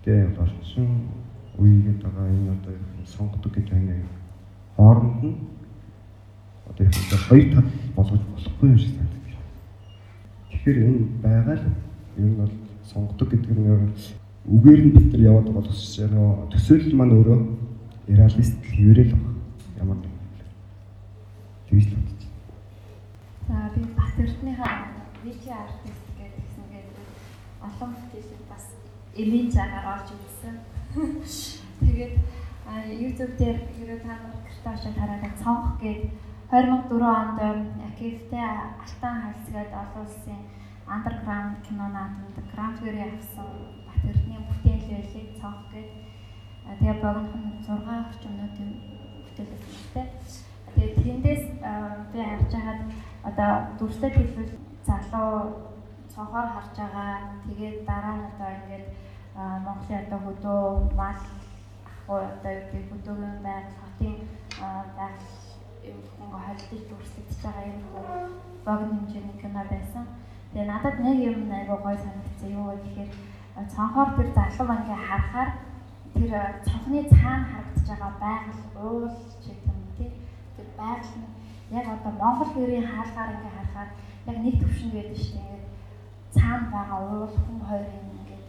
Гэтэ 0.07 0.39
орчин 0.39 1.11
үеигээд 1.59 1.99
байгаа 1.99 2.31
энэ 2.31 2.51
одоо 2.55 2.73
сонгодог 3.03 3.51
гэж 3.51 3.67
байна. 3.75 4.07
Хооронд 4.77 5.19
нь 5.19 5.35
одоо 6.77 6.85
их 6.85 7.27
хоёр 7.27 7.53
тал 7.53 7.63
болгож 7.95 8.21
болохгүй 8.33 8.69
юм 8.69 8.77
шиг 8.77 8.93
санагдаж 8.95 9.23
байна. 9.25 9.45
Тэгэхээр 10.49 10.77
энэ 10.87 11.01
байгаа 11.23 11.55
л 11.57 11.65
ер 12.17 12.25
нь 12.29 12.37
бол 12.37 12.53
сонгодог 12.85 13.29
гэдэг 13.31 13.57
нь 13.57 13.93
үгээр 14.47 14.81
нь 14.85 14.93
бид 14.93 15.07
нар 15.11 15.21
яваад 15.21 15.65
тус 15.65 15.97
нөө 15.97 16.49
төсөөлөл 16.53 16.97
маань 16.97 17.15
өөрөө 17.17 17.39
реалист 18.07 18.61
хэврэл 18.61 19.11
баг. 19.17 19.35
Ямар 19.81 19.97
нэг 19.97 20.13
тэгж 21.67 21.85
л 21.89 21.97
бодож. 21.97 22.21
За 23.47 23.55
би 23.73 23.81
бас 23.97 24.13
эрднийхээ 24.21 24.73
вичи 25.25 25.49
артист 25.49 26.05
гэдэг 26.13 26.43
гэсэн 26.45 26.65
гэдэг 26.71 27.05
олон 27.65 27.89
бүтээлүүд 27.97 28.45
бас 28.47 28.65
имиж 29.17 29.53
агаар 29.57 29.87
орж 29.97 30.07
ирсэн. 30.13 30.55
Тэгээд 31.81 32.15
YouTube 33.01 33.33
дээр 33.39 33.59
ерөө 33.81 33.99
та 34.05 34.13
нар 34.21 34.35
гэртээ 34.45 34.73
очиж 34.75 34.95
хараад 34.95 35.35
цонх 35.41 35.79
гээд 35.81 36.26
2004 36.49 37.03
онд 37.03 37.39
Акифтэй 37.87 38.39
Алтан 38.39 39.15
хальсгээд 39.21 39.71
олон 39.81 40.05
улсын 40.05 40.41
андерграунд 40.87 41.59
кино 41.67 41.87
наадмад 41.91 42.37
Гранд 42.51 42.79
Прix 42.79 43.03
авсан 43.03 43.47
Бат 43.85 44.01
Эрдний 44.09 44.39
бүтээл 44.47 44.87
байлыг 44.87 45.27
цонх 45.41 45.61
гээд 45.71 45.91
тэгээ 46.79 46.95
богино 47.03 47.51
6 47.67 48.07
орчим 48.07 48.31
минутын 48.31 48.69
бүтээл 49.23 49.51
байсан. 49.59 50.07
Тэгээд 50.71 50.95
тэндээс 51.03 51.43
би 52.11 52.19
харж 52.23 52.51
байгаад 52.55 52.81
одоо 53.29 53.51
дүрстэй 53.77 54.11
хэлбэл 54.15 54.51
залуу 54.87 55.35
цонхоор 56.15 56.47
харж 56.55 56.75
байгаа. 56.79 57.11
Тэгээд 57.43 57.77
дараа 57.89 58.15
нь 58.15 58.27
одоо 58.31 58.49
ингээд 58.55 58.87
Монголын 59.65 60.01
одоо 60.03 60.19
хөдөө 60.23 60.61
мал 60.95 61.21
ахгүй 61.91 62.21
одоо 62.31 62.51
юу 62.55 62.63
гэдэг 62.71 62.91
хөдөөгийн 62.91 63.37
байгаль 63.43 63.79
хотын 63.83 64.15
байгаль 64.97 65.46
ингээ 65.93 66.43
холилдож 66.45 66.81
дүрслэгдэж 66.89 67.39
байгаа 67.43 67.65
юм 67.71 67.81
богино 68.65 68.93
хэмжээний 68.99 69.37
кино 69.41 69.61
байсан. 69.71 70.05
Тэгээ 70.51 70.67
надад 70.71 70.95
нэг 70.99 71.17
юм 71.29 71.51
айгүй 71.51 71.77
гой 71.85 71.97
санагдсан 72.03 72.49
юу 72.57 72.65
вэ 72.67 72.75
гэхээр 72.83 73.09
цонхоор 73.73 74.09
тэр 74.17 74.29
залуу 74.35 74.75
ингээ 74.79 75.01
харахаар 75.07 75.49
тэр 76.13 76.31
цонхны 76.67 76.99
цаана 77.13 77.45
харагдаж 77.51 77.87
байгаа 77.87 78.11
байгаль 78.23 78.63
уул 78.83 79.07
ч 79.41 79.43
юм 79.53 79.79
тий 79.97 80.11
тэр 80.55 80.67
байгаль 80.79 81.15
нь 81.19 81.29
яг 81.77 81.85
одоо 81.95 82.11
Монгол 82.21 82.51
гэрийн 82.55 82.87
хаалгаар 82.87 83.31
ингээ 83.35 83.55
харахаар 83.57 83.89
яг 84.29 84.37
нэг 84.43 84.55
төвшин 84.61 84.89
байдаг 84.93 85.17
шүү 85.17 85.35
дээ. 85.35 85.47
Ингээд 85.47 85.65
цаана 86.35 86.67
байгаа 86.75 86.99
уул 87.11 87.33
хүн 87.43 87.59
хоёрын 87.69 88.07
ингээд 88.19 88.45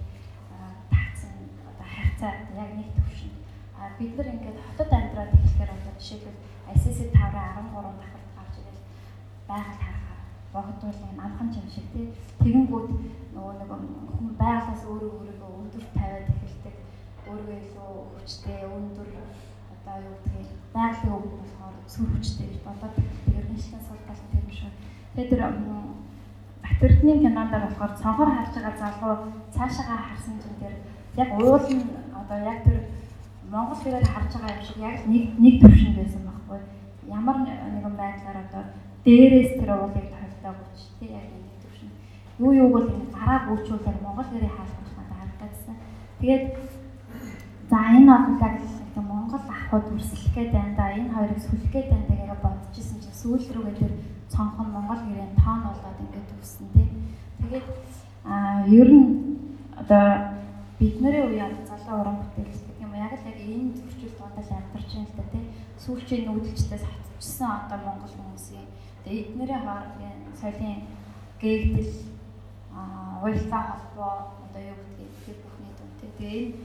тагцсан 0.93 1.33
одоо 1.71 1.87
харьцаа 1.95 2.33
яг 2.63 2.71
нэг 2.79 2.89
төвшин. 2.97 3.33
А 3.79 3.81
бид 3.99 4.13
нар 4.17 4.29
ингээд 4.35 4.59
хотод 4.67 4.91
амьдраад 4.93 5.35
эхлэхээр 5.35 5.71
одоо 5.77 5.93
жишээлбэл 5.99 6.39
ICC 6.73 6.99
5-13 7.13 7.73
дахад 8.01 8.27
гарч 8.37 8.55
ирэл 8.61 8.83
байгаль 9.49 9.81
харахаар 9.85 10.23
богд 10.53 10.79
бол 10.83 11.01
юм 11.09 11.19
амхан 11.25 11.49
юм 11.61 11.69
шиг 11.75 11.87
тий. 11.93 12.07
Тэгэнгүүт 12.43 12.89
нөгөө 13.35 13.55
нэг 13.61 13.71
хүн 14.17 14.29
байгалаас 14.41 14.83
өөрөө 14.89 15.11
өөрийгөө 15.19 15.51
өндөр 15.61 15.85
тавиад 15.97 16.29
эхэлдэг. 16.33 16.77
Өөрийгөө 17.29 17.59
илүү 17.63 17.93
хүчтэй, 18.13 18.61
өндөр 18.77 19.09
одоо 19.75 19.97
юу 20.09 20.17
гэдгийг 20.25 20.49
байгалийн 20.75 21.15
өв 21.17 21.25
болохоор 21.41 21.75
сүр 21.93 22.09
хүчтэй 22.13 22.47
гэж 22.49 22.59
бодоод 22.67 22.97
судалгаа 23.89 24.17
тэр 24.17 24.41
юм 24.41 24.51
шиг. 24.53 24.75
Тэгээд 25.15 25.31
тэр 25.33 25.43
Батэрдны 26.63 27.13
кинонд 27.19 27.51
болохоор 27.51 27.93
цонхор 27.99 28.31
харж 28.31 28.55
байгаа 28.55 28.77
залуу 28.79 29.15
цаашаагаа 29.51 30.01
харсан 30.07 30.37
чинь 30.39 30.61
тэр 30.63 30.75
яг 31.17 31.31
нь 31.35 31.91
одоо 32.15 32.39
яг 32.39 32.63
тэр 32.63 32.79
Монгол 33.51 33.81
хэрэг 33.83 34.07
харж 34.07 34.33
байгаа 34.37 34.55
юм 34.55 34.63
шиг 34.63 34.79
яг 34.79 34.97
нэг 35.07 35.25
нэг 35.43 35.55
төвшин 35.63 35.95
байсан. 35.99 36.28
Ямар 37.09 37.37
нэгэн 37.41 37.97
байдлаар 37.97 38.39
одоо 38.45 38.63
дээрээс 39.05 39.57
тэр 39.59 39.71
уулыг 39.73 40.07
тавьдаг 40.13 40.57
учраас 40.61 40.93
тий 41.01 41.11
яг 41.17 41.27
нэг 41.33 41.49
төвшин. 41.63 41.91
Юу 42.39 42.53
юуг 42.53 42.73
бол 42.73 42.89
гараа 43.17 43.41
гүйчүүлээр 43.49 43.99
Монгол 44.05 44.29
хэрэг 44.29 44.53
хаалж 44.53 44.75
байгаа 44.97 45.17
харагдсан. 45.19 45.77
Тэгээд 46.21 46.45
за 47.71 47.79
энэ 47.97 48.13
бол 48.13 48.41
яг 48.45 48.57
Монгол 48.97 49.45
ахуйд 49.49 49.87
үрсэлгээд 49.95 50.51
байна 50.53 50.75
да. 50.77 50.93
Энэ 50.99 51.15
хоёрыг 51.15 51.41
сүлхгээд 51.41 51.89
байна 51.91 52.07
гэгээ 52.09 52.39
бодчихсон 52.45 52.99
чинь 53.01 53.21
сүүл 53.21 53.45
рүүгээ 53.55 53.77
тэр 53.81 53.93
цонхон 54.33 54.69
Монгол 54.73 55.01
гэрийн 55.05 55.33
тоон 55.41 55.61
болоод 55.65 55.99
ингээд 56.05 56.29
төгссөн 56.31 56.67
тий. 56.75 56.89
Тэгээд 57.41 57.67
а 58.25 58.65
ер 58.67 58.89
нь 58.93 59.07
одоо 59.81 60.05
бидний 60.79 61.21
үеийн 61.25 61.65
залуу 61.69 62.01
уран 62.01 62.17
бүтээлч 62.21 62.61
гэх 62.67 62.79
юм 62.85 62.93
яг 62.95 63.13
л 63.17 63.29
яг 63.31 63.39
энэ 63.39 63.77
төвчл 63.79 64.13
дуудаж 64.19 64.49
амьдарч 64.53 64.91
байна 64.93 65.09
л 65.09 65.17
да 65.17 65.25
тий. 65.33 65.45
Сүүлчийн 65.89 66.29
нүүдэлчдээс 66.29 66.85
хатчихсан 66.85 67.65
одоо 67.65 67.79
Монгол 67.81 68.13
хүмүүсийн 68.13 68.69
тэгээд 69.09 69.33
эднэрийн 69.33 69.65
хоорондын 69.65 70.21
соёлын 70.37 70.85
гээгдэл 71.41 71.93
уялдаа 73.25 73.63
холбоо 73.73 74.13
одоо 74.45 74.63
юу 74.69 74.77
гэдгийг 74.85 75.17
тэр 75.25 75.37
бүхний 75.41 75.73
дүнтэй. 75.73 76.11
Тэгээ 76.21 76.45
энэ 76.45 76.57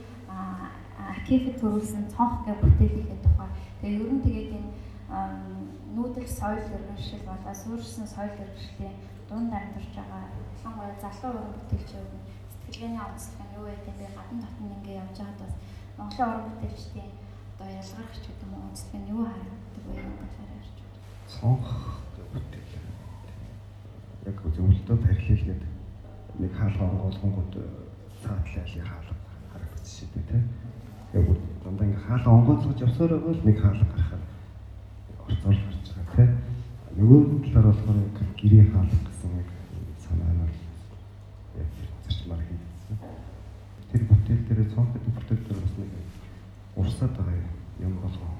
Акиф 1.16 1.56
төрүүлсэн 1.56 2.04
цонх 2.12 2.44
гэх 2.44 2.60
бүтээлийнхээ 2.60 3.20
тухай. 3.24 3.48
Тэгээ 3.80 4.04
ер 4.04 4.12
нь 4.12 4.24
тэгээд 4.28 4.50
энэ 4.60 4.70
нүүдэл 5.96 6.28
соёл 6.28 6.68
иргэншил 6.76 7.24
болоо 7.24 7.54
суурьсан 7.56 8.04
соёл 8.04 8.36
иргэншлийн 8.44 8.96
дунд 9.24 9.52
амьдарч 9.56 9.88
байгаа 9.96 10.28
ялангуяа 10.60 11.00
залуу 11.00 11.32
уран 11.32 11.52
бүтээлчид 11.56 12.12
сэтгэлгээний 12.52 13.00
онцлог 13.08 13.40
нь 13.40 13.56
юу 13.56 13.66
гэдэг 13.72 13.94
би 13.98 14.06
гадна 14.12 14.44
дотн 14.44 14.74
ингээ 14.76 15.00
явж 15.00 15.16
байгаад 15.16 15.40
бас 15.40 15.54
Монголын 15.96 16.28
уран 16.28 16.44
бүтээлчдийн 16.50 17.10
одоо 17.64 17.72
ялгарч 17.72 18.14
гэдэг 18.20 18.44
юм 18.44 18.54
онцлог 18.60 18.94
нь 19.00 19.08
юу 19.08 19.24
харагддаг 19.24 19.84
вэ 19.88 19.92
гэдэг 19.96 20.28
талаар 20.36 20.52
ярьж 20.60 20.76
байна. 20.84 21.00
Цонх 21.32 21.68
бүтээл. 22.32 22.72
Яг 24.28 24.38
зөвлөлтөд 24.54 25.00
тархилээд 25.04 25.62
нэг 26.40 26.52
хаалга 26.52 26.84
онгоолгонгод 26.84 27.52
цаатлайлын 28.20 28.84
хаалга 28.84 29.16
харагдчих 29.52 30.08
дээ 30.12 30.28
тийм. 30.28 30.44
Яг 31.16 31.24
дандаа 31.64 31.86
ингээ 31.88 32.04
хаалга 32.04 32.30
онгоолгож 32.36 32.80
явсаар 32.84 33.12
байвал 33.16 33.44
нэг 33.48 33.56
хаалга 33.60 33.86
гарахаар 33.88 34.24
орцоор 35.24 35.56
гарч 35.56 35.88
байгаа 35.96 36.16
тийм. 36.16 36.32
Нөгөө 37.00 37.20
талаар 37.48 37.66
болохоор 37.72 37.98
гэрээ 38.40 38.64
хаалга 38.72 38.98
гэсэн 39.08 39.30
яг 39.40 39.48
санаа 40.04 40.32
нь 40.36 40.52
яг 41.56 41.68
зарчмаар 42.04 42.42
хийгдсэн. 42.44 42.96
Тэр 43.88 44.02
бүтээл 44.08 44.44
дээр 44.48 44.60
цонхны 44.68 45.00
бүтээл 45.16 45.44
дээр 45.48 45.60
бас 45.64 45.74
нэг 45.80 45.92
урсаад 46.76 47.16
байгаа 47.16 47.54
юм 47.80 47.98
болгоо. 48.02 48.30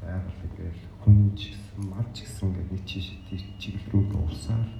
Байгаль 0.00 0.42
ингээл 0.46 0.82
хүн 1.02 1.34
ч 1.36 1.54
гэсэн 1.54 1.82
мал 1.90 2.06
ч 2.14 2.22
гэсэн 2.22 2.48
ингээд 2.48 2.72
нэг 2.72 2.84
чиш 2.86 3.06
чиглэл 3.58 3.90
рүү 3.90 4.22
урсаад 4.26 4.70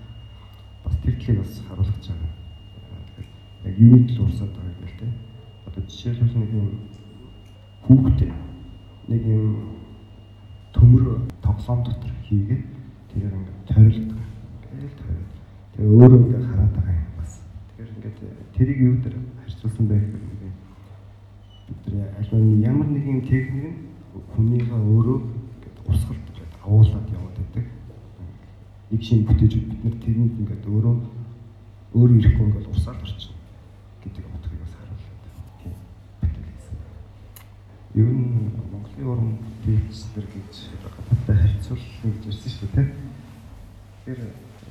бас 0.85 0.95
тэр 1.03 1.15
талыг 1.19 1.39
бас 1.43 1.55
харуулж 1.69 2.07
байгаа. 2.07 2.33
Юуны 3.81 4.07
тал 4.09 4.25
урсаад 4.25 4.53
байгаа 4.53 4.77
юм 4.77 4.85
бэ 4.85 4.93
те. 5.01 5.07
Одоо 5.65 5.83
жишээлбэл 5.89 6.37
нэг 6.37 6.51
юм 6.53 6.69
хүүхдээ 7.89 8.33
нэг 9.09 9.23
юм 9.25 9.45
төмөр 10.77 11.25
тоглоом 11.41 11.81
дотор 11.89 12.13
хийгээд 12.29 12.61
тэрээр 13.09 13.37
ингээд 13.41 13.65
тойролдог. 13.73 14.21
Ингээд 14.69 14.97
тойрол. 15.01 15.33
Тэгээ 15.73 15.93
өөрөө 15.97 16.21
ингээд 16.21 16.45
хараад 16.51 16.73
байгаа 16.77 16.97
юм 17.01 17.15
бас. 17.17 17.33
Тэгэхээр 17.73 17.95
ингээд 17.97 18.19
тэрийг 18.53 18.79
юу 18.85 18.97
дээр 19.01 19.17
харьцуулсан 19.41 19.87
байх 19.89 20.05
вэ 20.13 20.19
гэдэг. 20.29 20.53
Бид 21.65 21.81
нар 21.97 22.09
аль 22.21 22.31
ямар 22.69 22.89
нэгэн 22.93 23.21
техник 23.25 23.65
нь 23.65 23.81
хүнийгээ 24.37 24.77
өөрөө 24.77 25.19
ингээд 25.25 25.77
урсгалт 25.89 26.29
ингээд 26.29 26.53
агуулад 26.61 27.09
яваад 27.17 27.37
байдаг. 27.41 27.65
Нэг 28.93 29.01
шин 29.01 29.25
бүтээж 29.25 29.53
бид 29.57 29.85
нар 29.89 29.97
тэрэнд 30.05 30.37
ингээд 30.37 30.69
өөрөө 30.69 30.95
өөрөө 31.97 32.17
ирэхгүй 32.21 32.45
ингээд 32.45 32.73
урсаад 32.77 33.01
орчихно 33.01 33.30
Ер 37.95 38.07
нь 38.07 38.55
Монголын 38.71 39.07
уран 39.11 39.31
бүтээлчдэр 39.43 40.27
гэж 40.31 40.53
гадаадтай 40.79 41.37
харьцуулна 41.43 42.13
гэж 42.15 42.25
ирсэн 42.31 42.53
шүү 42.55 42.69
дээ. 42.71 42.87
Тэгэхээр 44.07 44.21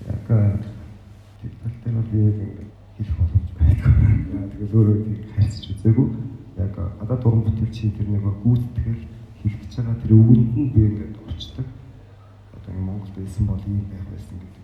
яг 0.07 0.27
тэр 1.43 1.51
тал 1.59 1.75
дээр 1.83 1.95
бол 1.99 2.11
би 2.15 2.19
ингээд 2.23 2.71
хэлэх 2.95 3.15
боломж 3.19 3.49
байхгүй. 3.59 3.93
Тэгэл 4.55 4.75
өөрөө 4.79 4.97
тийг 5.03 5.23
харьцаж 5.35 5.65
үзээгүй. 5.67 6.07
Яг 6.63 6.75
гадаад 6.79 7.27
уран 7.27 7.43
бүтээлчийн 7.43 7.91
тэр 7.99 8.07
нэг 8.07 8.23
гүйтгэл 8.23 9.03
хэлчихэж 9.43 9.73
байгаа 9.75 9.99
тэр 9.99 10.11
үгэнд 10.15 10.51
нь 10.55 10.71
би 10.71 10.79
ингээд 10.87 11.19
орчдөг. 11.19 11.67
Одоо 12.55 12.71
ингээд 12.71 12.87
Монголд 12.87 13.15
байсан 13.19 13.43
бол 13.51 13.63
ийм 13.67 13.83
байх 13.91 14.07
байсан 14.07 14.35
гэдэг 14.39 14.63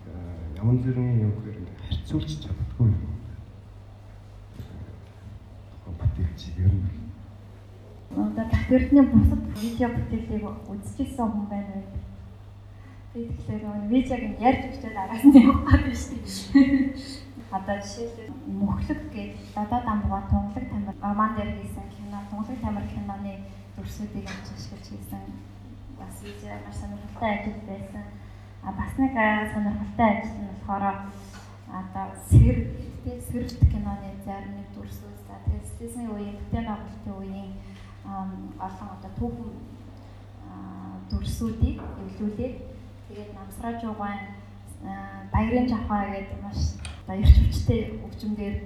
ямар 0.56 0.76
зэргийн 0.80 1.28
юм 1.28 1.32
хэрэг 1.44 1.68
харьцуулж 1.84 2.30
чаддаггүй 2.40 2.88
юм. 2.88 3.04
Бүтээлч 5.92 6.40
ер 6.56 6.72
нь 6.72 7.05
одоо 8.10 8.44
тахирдны 8.50 9.02
бусад 9.02 9.42
видео 9.58 9.88
бүтээлийг 9.88 10.44
үзчихсэн 10.70 11.26
хүн 11.30 11.46
байна 11.50 11.72
уу? 11.76 11.84
Би 13.12 13.20
тэгэхээр 13.26 13.64
видеог 13.90 14.22
нь 14.30 14.40
ярьж 14.40 14.62
өчөөд 14.70 14.96
араас 14.96 15.24
нь 15.24 15.40
явах 15.40 15.74
шүү 15.90 16.18
дээ. 16.22 16.94
Одоо 17.50 17.76
жишээлбэл 17.80 18.30
мөхлөг 18.60 19.00
гэж 19.14 19.32
дадаа 19.54 19.80
дамбуга 19.86 20.22
тунгалаг 20.30 20.66
тамир 20.70 20.96
роман 21.02 21.30
дээр 21.34 21.50
хийсэн 21.56 21.86
кино, 21.94 22.18
тунгалаг 22.30 22.60
тамир 22.60 22.86
киноны 22.92 23.34
дүрсүүдийг 23.76 24.26
авч 24.26 24.46
ашиглаж 24.54 24.86
хийсэн 24.90 25.22
бас 25.98 26.14
видео 26.22 26.54
маш 26.64 26.76
сонирхолтой 26.76 27.30
ажил 27.34 27.60
байсан. 27.70 28.04
А 28.62 28.72
бас 28.72 28.92
нэг 28.98 29.14
сонирхолтой 29.54 30.08
ажил 30.10 30.38
нь 30.42 30.50
болохоор 30.52 30.84
одоо 31.80 32.06
сэр 32.28 32.56
сэрэлт 33.04 33.60
киноны 33.72 34.10
зарим 34.26 34.52
нэг 34.58 34.68
дүрсүүд. 34.74 35.16
Тэгээд 35.46 35.66
Стесний 35.70 36.08
үеийн 36.10 36.36
бүтээн 36.42 36.66
байгуулалтын 36.66 37.14
үеийн 37.22 37.50
олон 38.06 38.88
одоо 38.96 39.10
түүхэн 39.18 39.50
дүрсүүдийг 41.10 41.78
эвлүүлээд 42.04 42.56
тэгээд 43.08 43.30
намсраж 43.38 43.80
угаан 43.84 44.20
баярын 45.32 45.68
жавхаа 45.68 46.04
гэдэг 46.10 46.38
маш 46.42 46.60
эрч 47.08 47.34
хүчтэй 47.38 47.80
хөгжмөөр 48.02 48.56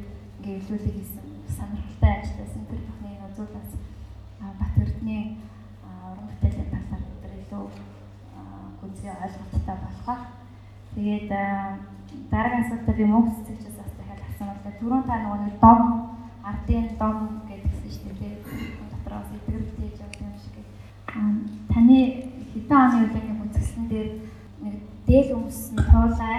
ингээ 0.41 0.57
эвлүүлэх 0.61 0.95
хийсэн 0.97 1.25
сонирхолтой 1.57 2.13
ажил 2.17 2.37
байсан. 2.41 2.63
Тэр 2.69 2.81
бүхний 2.89 3.17
үзүүлэлт 3.29 3.73
Бат 4.61 4.75
Эрдэнэ 4.81 5.19
уран 5.85 6.27
бүтээлийн 6.29 6.71
талаар 6.73 7.05
өдөр 7.13 7.33
илүү 7.41 7.65
гүнзгий 8.81 9.13
ойлголттой 9.13 9.77
болох 9.85 10.05
ба. 10.07 10.17
Тэгээд 10.95 11.29
дараагийн 12.33 12.65
асуултаа 12.65 12.95
би 12.97 13.05
мөнгө 13.05 13.31
цэцэгчээс 13.37 13.77
бас 13.77 13.93
дахиад 13.99 14.23
асуумаар 14.25 14.61
та 14.65 14.71
түрүүн 14.81 15.05
та 15.05 15.15
нөгөө 15.21 15.41
нэг 15.45 15.57
дом 15.61 15.81
ардын 16.51 16.87
дом 17.01 17.17
Таны 21.11 21.99
хэдэн 22.55 22.79
оны 22.79 22.97
үеийн 23.11 23.43
үзэсгэлэн 23.43 23.89
дээр 23.91 24.09
нэг 24.63 24.75
дээл 25.07 25.35
өмсөн 25.43 25.79
туулай 25.91 26.39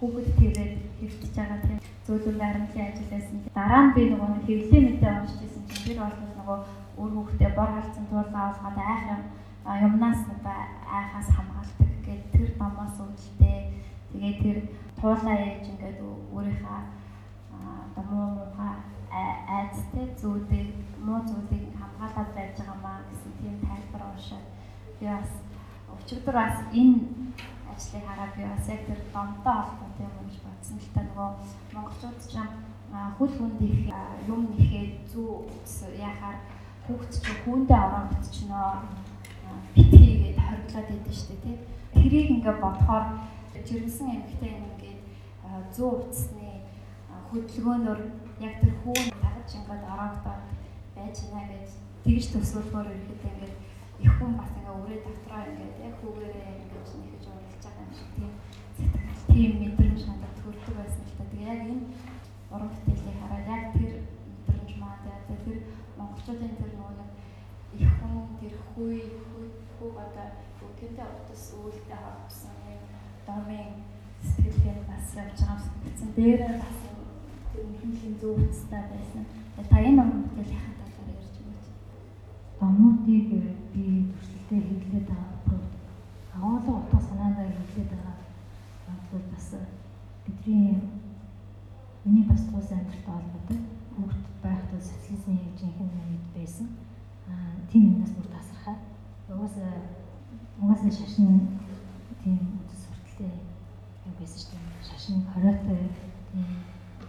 хүүхэд 0.00 0.28
тэрээд 0.40 0.74
хэвчж 1.00 1.32
байгаа 1.36 1.60
тийм 1.60 1.78
зөвлөмж 2.06 2.40
харамлын 2.40 2.86
ажил 2.88 3.12
байсан. 3.12 3.36
Дараа 3.52 3.82
нь 3.84 3.94
би 3.94 4.02
нөгөө 4.08 4.40
хэвлэлийн 4.46 4.84
мэдээ 4.88 5.12
уншиж 5.20 5.38
байсан 5.40 5.62
чинь 5.68 5.84
тэр 5.84 5.98
бол 6.00 6.16
нөгөө 6.16 6.58
өөр 7.00 7.12
хүүхдээ 7.16 7.50
бор 7.56 7.70
халдсан 7.76 8.04
туулаа 8.08 8.44
олгоод 8.48 8.78
айх 8.80 9.04
юм 9.12 9.22
юмнаас 9.86 10.20
одоо 10.32 10.56
айхаас 10.96 11.28
хамгаалдаг 11.36 11.90
гэдэг 12.06 12.28
тэр 12.32 12.48
номоос 12.56 12.96
үүдэлтэй. 13.04 13.58
Тэгээд 14.12 14.38
тэр 14.42 14.58
туулаа 14.96 15.36
ээж 15.44 15.64
ингээд 15.72 15.98
өөрийнхөө 16.32 16.80
одоо 17.84 18.04
муу 18.08 18.28
муухай 18.36 18.74
айцтай 19.10 20.06
зүйлийг 20.20 20.70
муу 21.02 21.20
зүйлийг 21.26 21.74
хамгаалаад 21.80 22.30
байж 22.34 22.54
байгаа 22.58 22.78
маа 22.82 22.98
гэсэн 23.10 23.32
тийм 23.40 23.56
тайлбар 23.66 24.02
уншаад 24.10 24.46
би 25.00 25.06
бас 25.06 25.30
өчигдөр 25.94 26.34
бас 26.34 26.56
энэ 26.80 27.00
ажлыг 27.70 28.04
хараад 28.06 28.32
би 28.36 28.42
бас 28.46 28.68
яг 28.68 28.82
тэр 28.86 29.00
домтой 29.14 29.58
холбоотой 29.66 30.06
юм 30.06 30.16
гэж 30.22 30.36
бодсон 30.46 30.76
л 30.78 30.90
та. 30.94 31.00
Нөгөө 31.02 31.30
монголчууд 31.74 32.18
ч 32.22 32.34
юм 32.38 32.50
хүл 33.18 33.32
хүнд 33.38 33.60
их 33.62 33.80
юм 34.30 34.40
нэхэд 34.54 34.92
зүү 35.10 35.30
яхаар 35.98 36.38
хүүхд 36.86 37.10
чи 37.10 37.32
хүүндээ 37.42 37.80
орон 37.86 38.06
бүтчихнөө 38.10 38.68
битгийгээд 39.74 40.38
хориглоод 40.38 40.88
идэв 40.94 41.14
штэ 41.14 41.36
тий. 41.42 41.56
Тэрийг 41.94 42.28
ингээ 42.30 42.56
бодохоор 42.62 43.06
жирэмсэн 43.66 44.08
эмэгтэй 44.14 44.52
ингээд 44.54 45.00
зүү 45.74 45.88
утасны 45.90 46.50
хөдөлгөөнөөр 47.30 48.00
яг 48.40 48.54
тэр 48.60 48.74
хүүн 48.82 49.08
тагж 49.20 49.50
ингээд 49.58 49.84
ороогдоод 49.92 50.44
байж 50.96 51.16
байна 51.32 51.56
гэж 51.60 51.72
тэгж 52.04 52.24
төсөөлөхөөр 52.32 52.88
ирэхэд 52.92 53.24
ингээд 53.30 53.56
их 54.04 54.12
хүн 54.16 54.32
бас 54.40 54.52
ингээ 54.56 54.78
өрөө 54.80 54.98
дотроо 55.04 55.42
ингээд 55.50 55.76
яг 55.84 55.94
хүүгээрээ 56.00 56.48
ингээд 56.62 56.88
нэгж 57.04 57.24
уралж 57.28 57.60
байгаа 57.64 57.84
юм 57.84 57.92
шиг 57.98 58.10
тийм 58.16 58.32
сэтгэл 58.76 59.28
тийм 59.28 59.52
мэдрэмж 59.60 60.00
надад 60.08 60.34
төрдөг 60.40 60.74
байсан 60.80 61.04
л 61.04 61.16
та. 61.18 61.24
Тэгээ 61.30 61.52
яг 61.52 61.60
энэ 61.68 61.84
уран 62.52 62.70
бүтээлийг 62.72 63.18
хараад 63.20 63.48
яг 63.56 63.64
тэр 63.76 63.92
мэдрэмж 64.32 64.72
маа 64.80 64.94
тэр 65.28 65.58
монголчуудын 66.00 66.54
тэр 66.56 66.72
нөгөө 66.80 67.08
их 67.84 67.92
хүн 68.00 68.24
тэр 68.40 68.54
хүй 68.72 68.98
хүү 69.76 69.90
одоо 70.00 70.28
гинтэй 70.80 71.08
утас 71.12 71.44
үүлдэ 71.60 71.92
авсан 71.92 72.56
юм 72.72 72.82
домын 73.28 73.70
сэтгэлээр 74.24 74.80
бас 74.88 75.06
явж 75.20 75.38
байгаа 75.44 75.68
юм. 76.00 76.12
Дээрээ 76.16 76.56
бас 76.56 76.79
утастай 78.22 78.82
байсан. 78.92 79.24
Та 79.70 79.76
энэ 79.80 80.02
уран 80.02 80.22
бүтээлийн 80.28 80.74
талаар 80.80 81.08
ярьж 81.16 81.36
өгөөч. 81.40 81.66
Домуудыг 82.60 83.28
би 83.72 83.84
бүрсэлтэй 84.12 84.60
хэлээд 84.60 85.08
байгаа. 85.08 85.30
Агуулга 86.34 86.70
утга 86.78 86.98
санаандаа 87.00 87.46
хэлээд 87.48 87.90
байгаа. 87.92 88.16
Одоо 88.90 89.20
бас 89.32 89.48
бидний 90.24 90.80
миний 92.04 92.24
бас 92.24 92.42
туус 92.48 92.70
амьдралтай 92.72 93.14
холбоотой 93.14 93.58
хүүхд 93.94 94.24
байхдаа 94.42 94.80
социализмын 94.80 95.38
хэмжээний 95.44 95.88
үед 96.10 96.26
байсан. 96.36 96.66
Аа 97.28 97.60
тийм 97.70 97.82
юмнаас 97.92 98.12
бүр 98.16 98.28
тасархаа. 98.32 98.76
Угаасаа 99.28 99.72
угаасаа 100.60 100.90
шашин 100.90 101.60
тийм 102.22 102.38
үдэс 102.60 102.82
юм 102.88 104.16
байсан 104.18 104.40
шүү 104.40 104.56
дээ. 104.56 104.84
Шашин 104.88 105.24
хориотой 105.32 105.80
тийм 106.32 106.46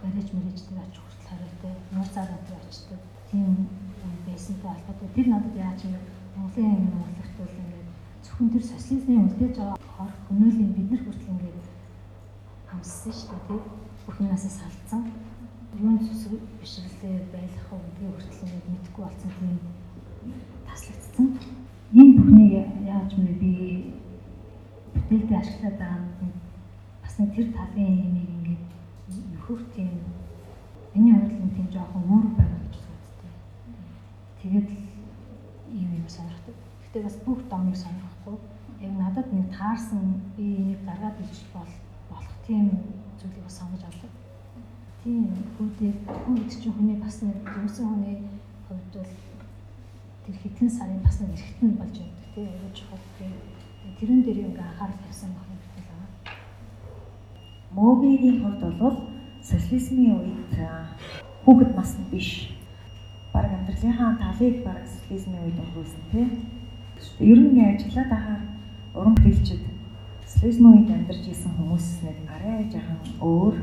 бариж 0.02 0.28
мөрөжтэй 0.32 0.78
ач 0.82 0.94
хүртэл 0.98 1.28
хориотой 1.28 1.74
нууцаар 1.94 2.30
өдөө 2.36 2.58
очдог 2.68 3.00
тийм 3.30 3.46
байсантай 4.26 4.70
холбоотой. 4.72 5.08
Тэр 5.14 5.26
надад 5.28 5.54
яаж 5.56 5.80
юм 5.84 5.96
Монголын 6.36 6.76
юм 6.84 7.00
урлагт 7.02 7.34
бол 7.38 7.54
ингээд 7.62 7.88
зөвхөн 8.24 8.52
тэр 8.52 8.64
социализмын 8.72 9.24
үлдээж 9.26 9.56
байгаа 9.58 9.78
хор 9.96 10.12
хөнөөлийн 10.26 10.72
бид 10.76 10.88
нар 10.90 11.02
хүртэл 11.04 11.32
ингээд 11.34 11.66
хамссан 12.70 13.12
шүү 13.20 13.38
дээ. 13.48 13.60
Бүх 14.04 14.16
юмнаас 14.20 14.46
салцсан. 14.58 15.02
Юун 15.80 15.98
зүсэг 16.04 16.32
бишрлээ 16.60 17.16
байлгах 17.32 17.70
үгүй 17.72 18.08
хүртэл 18.12 18.44
ингээд 18.44 18.70
мэдхгүй 18.72 19.02
болсон 19.04 19.30
тийм 19.38 19.56
таслагдсан 20.66 21.26
энэ 21.92 22.16
бүхнийг 22.16 22.52
яаж 22.88 23.10
мэ 23.20 23.32
би 23.40 23.52
бүтээлдээ 24.94 25.38
ашиглаад 25.40 25.76
байгаа 25.76 26.00
юм 26.24 26.32
бас 27.02 27.14
нэг 27.20 27.30
тэр 27.36 27.48
талын 27.52 27.88
юмыг 28.04 28.28
ингээд 28.36 28.71
нөхөр 29.42 29.62
тийм 29.74 29.90
миний 30.94 31.12
хувьд 31.12 31.34
нь 31.44 31.54
тийм 31.54 31.68
жоохон 31.74 32.02
өөр 32.06 32.26
байгаа 32.38 32.60
гэж 32.62 32.74
үздэг. 32.78 33.32
Тэгээд 34.38 34.70
ийм 35.74 35.90
юм 35.98 36.08
сонирхдаг. 36.08 36.54
Гэтэ 36.86 37.02
бас 37.02 37.16
бүх 37.26 37.40
домыг 37.50 37.76
сонирхгүй. 37.76 38.38
Яг 38.86 38.92
надад 38.94 39.32
нэг 39.32 39.50
таарсан 39.50 40.22
би 40.36 40.44
энийг 40.62 40.84
гаргаад 40.86 41.18
ич 41.26 41.42
бол 41.54 41.66
болох 42.10 42.36
тийм 42.46 42.70
зүйлийг 43.18 43.42
бас 43.42 43.58
сонгож 43.58 43.82
авдаг. 43.82 44.10
Тийм 45.02 45.26
хүүдээ 45.58 45.92
гэдэг 46.06 46.62
чинь 46.62 46.74
хүний 46.78 46.98
бас 47.02 47.22
нэг 47.22 47.42
юмсан 47.42 47.86
хүний 47.90 48.18
хувьд 48.68 48.94
бол 48.94 49.12
тэр 50.22 50.36
хитэн 50.38 50.70
сарын 50.70 51.02
бас 51.02 51.18
нэг 51.18 51.34
эргэтэн 51.34 51.72
болж 51.82 51.96
байдаг 51.98 52.30
тийм 52.34 52.46
аюул 52.46 52.74
чухал 52.78 53.04
тийм 53.18 53.32
тэрэн 53.98 54.22
дээр 54.22 54.38
ингээ 54.46 54.66
анхаарал 54.70 55.02
тавьсан 55.02 55.34
байх 55.34 55.50
юм 55.50 55.58
байна. 55.74 56.06
Мобигийн 57.74 58.38
хувьд 58.38 58.78
бол 58.78 59.12
социализмын 59.42 60.16
үед 60.18 60.52
хүүхэд 61.44 61.76
насны 61.76 62.04
биш. 62.10 62.30
Бараг 63.32 63.52
амьдралынхаа 63.58 64.16
талыг 64.22 64.64
бараг 64.64 64.86
социализмын 64.86 65.44
үед 65.44 65.58
өнгөрүүлсэн 65.62 66.04
тийм. 66.12 66.30
Ер 67.20 67.38
нь 67.38 67.60
ажиллаад 67.60 68.12
ахаар 68.12 68.42
уран 68.94 69.14
бүтээлчд 69.14 69.62
социализмын 70.26 70.74
үед 70.78 70.90
амьдарч 70.90 71.24
исэн 71.28 71.52
хүмүүс 71.58 71.86
нэг 72.06 72.18
арай 72.30 72.70
жаахан 72.72 73.00
өөр 73.20 73.54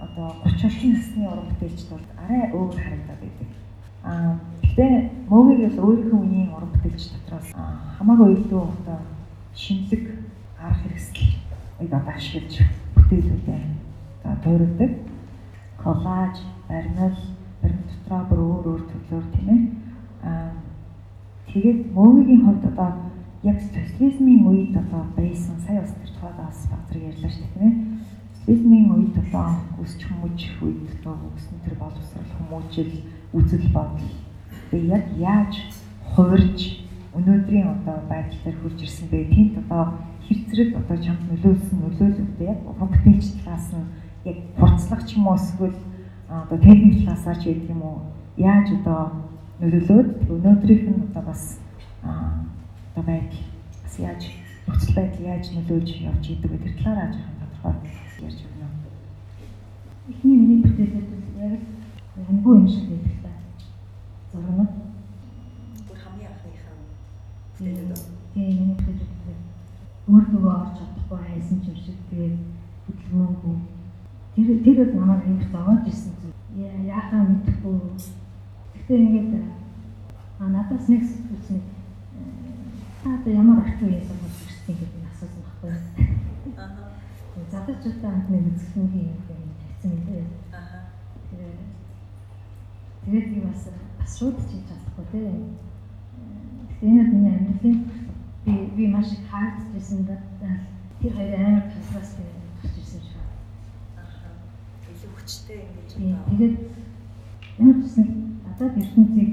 одоо 0.00 0.28
30 0.44 0.66
орчим 0.68 0.92
насны 0.94 1.22
уран 1.26 1.48
бүтээлчд 1.50 1.88
бол 1.90 2.04
арай 2.22 2.42
өөр 2.52 2.74
харагдаад 2.78 3.20
байдаг. 3.20 3.48
Аа 4.04 4.54
Гэхдээ 4.74 5.30
мөгийг 5.30 5.70
л 5.70 5.86
өөрийнхөө 5.86 6.18
үеийн 6.18 6.50
уран 6.50 6.70
бүтээлч 6.74 7.14
дотроос 7.14 7.54
хамаагүй 7.94 8.34
илүү 8.34 8.58
одоо 8.58 8.98
шинэлэг 9.54 10.04
арга 10.58 10.82
хэрэгсэл 10.82 11.30
үед 11.78 11.92
одоо 11.94 12.10
ашиглаж 12.10 12.54
бүтээлүүдээ 12.98 13.62
одоо 14.26 14.34
тойролдог. 14.42 14.92
Коллаж, 15.84 16.36
баримл, 16.68 17.16
баримт 17.60 17.88
дотроо 17.92 18.22
бүр 18.28 18.40
өөр 18.40 18.66
өөр 18.72 18.82
төрлөөр 18.88 19.26
тийм 19.36 19.48
ээ. 19.52 19.62
Аа 20.24 20.52
тэгээд 21.52 21.80
мөгийн 21.92 22.40
хувьд 22.44 22.64
одоо 22.72 22.90
яг 23.44 23.60
социализмын 23.60 24.48
үед 24.48 24.72
одоо 24.80 25.04
байсан 25.12 25.60
сая 25.60 25.84
бас 25.84 25.92
тэр 25.92 26.10
тухайд 26.16 26.36
бас 26.40 26.58
базар 26.72 26.96
ярьлаа 26.96 27.30
шүү 27.30 27.44
дээ 27.44 27.52
тийм 27.52 27.68
ээ. 27.68 27.74
Социализмын 28.32 28.86
үед 28.96 29.16
одоо 29.24 29.48
өсч 29.84 30.00
хүмүүж 30.08 30.40
үед 30.64 30.80
одоо 31.04 31.14
өснө 31.36 31.58
тэр 31.68 31.76
боловсрол 31.76 32.32
хүмүүжил 32.32 32.92
үзэл 33.36 33.68
бодол 33.76 34.08
би 34.72 34.78
яг 34.88 35.04
яаж 35.20 35.52
хувирж 36.16 36.80
өнөөдрийн 37.12 37.68
одоо 37.76 37.96
байдал 38.08 38.40
дээр 38.40 38.56
хүрч 38.64 38.78
ирсэн 38.88 39.08
бэ? 39.12 39.28
Тэнд 39.28 39.54
одоо 39.60 39.84
хэрцрэг 40.24 40.70
одоо 40.80 40.96
чамд 40.96 41.22
нөлөөлсөн 41.28 41.78
нөлөөлөлтөө 41.84 42.48
яг 42.48 42.60
уран 42.64 42.88
бүтээлч 42.88 43.28
талаас 43.44 43.68
нь 43.76 44.03
яг 44.24 44.36
хурцлах 44.58 45.06
ч 45.06 45.16
юм 45.16 45.28
уу 45.28 45.36
эсвэл 45.36 45.76
одоо 46.28 46.58
техник 46.58 47.04
талаасаа 47.04 47.34
ч 47.36 47.44
гэдэг 47.44 47.70
юм 47.70 47.82
уу 47.82 47.98
яаж 48.36 48.72
одоо 48.72 49.02
нөлөөлөөд 49.60 50.08
өнөөдрийнх 50.32 50.88
нь 50.90 51.04
одоо 51.08 51.22
бас 51.28 51.60
одоо 52.02 53.04
байдал 53.04 53.42
бас 53.82 53.94
яаж 53.98 54.22
нөхцөл 54.66 54.94
байдал 54.96 55.28
яаж 55.32 55.44
нөлөөлж 55.52 55.90
явж 56.08 56.24
идэг 56.30 56.50
вэ? 56.50 56.58
Тэр 56.64 56.74
талаараа 56.80 57.12
жоохон 57.12 57.36
тодорхой 57.40 57.74
ярьж 58.26 58.40
өгнө. 58.48 58.66
Эхний 60.10 60.36
миний 60.40 60.60
бүтээлүүд 60.64 61.08
яг 61.44 61.60
янгүй 62.28 62.54
юм 62.58 62.68
шиг 62.68 62.88
байдаг 62.88 63.34
зурнууд 64.32 64.72
бүр 65.86 65.98
хамгийн 66.02 66.32
анхныхаа 66.32 66.76
бүтээлүүд 67.58 68.02
тийм 68.32 68.48
миний 68.58 68.76
бүтээлүүд 68.80 69.40
өөртөө 70.08 70.50
орж 70.58 70.74
чадахгүй 70.78 71.18
хайсан 71.28 71.58
ч 71.62 71.66
юм 71.70 71.78
шиг 71.84 71.98
тэгээд 72.10 72.36
хөдөлгөөнгүй 72.84 73.56
тэр 74.34 74.48
тэр 74.64 74.76
бол 74.84 75.00
намайг 75.00 75.26
юм 75.26 75.40
зовоож 75.52 75.86
ирсэн 75.86 76.12
зү 76.20 76.28
яахаа 76.86 77.22
мэдэхгүй 77.28 77.76
гэхдээ 78.74 78.98
ингээд 79.04 79.30
а 80.40 80.44
надаас 80.54 80.86
нэг 80.88 81.02
зүйлсэн 81.02 81.60
та 83.02 83.08
одоо 83.14 83.32
ямар 83.32 83.58
орчин 83.62 83.88
үеэс 83.88 84.08
болж 84.10 84.36
ирсэн 84.48 84.74
гэдэг 84.78 85.00
нь 85.00 85.10
асуусан 85.10 85.42
байхгүй 85.44 85.70
аа 86.58 86.94
задачуудаа 87.52 88.10
хамт 88.10 88.28
нэг 88.30 88.44
үзэсгэлэнгийн 88.50 89.08
юм 89.14 89.20
тавьсан 89.26 89.90
юм 89.94 90.02
дээ 90.08 90.24
аа 90.52 90.94
тэгээд 93.04 93.28
би 93.32 93.40
бас 93.46 93.62
бас 94.04 94.18
шууд 94.18 94.36
хийж 94.36 94.64
чадахгүй 94.68 95.04
тий. 95.12 95.28
Гэхдээ 96.68 96.88
энэ 96.88 97.10
миний 97.12 97.34
амьдралын 97.36 97.78
би 98.44 98.52
би 98.76 98.84
маш 98.88 99.12
их 99.12 99.24
хаагдчихсан 99.30 100.04
да 100.04 100.16
тэр 101.00 101.12
хоёр 101.16 101.34
амар 101.40 101.64
контраст 101.72 102.18
гарч 102.62 102.76
ирсэн 102.78 103.00
шиг. 103.00 103.16
Аа. 103.96 104.04
Илүү 104.92 105.10
хүчтэй 105.24 105.64
ингэж 105.64 105.90
одоо. 105.96 106.20
Тэгээд 106.28 106.54
ямар 107.58 107.76
ч 107.80 107.82
гэсэн 107.84 108.06
одоо 108.44 108.68
ертөнцийг 108.68 109.30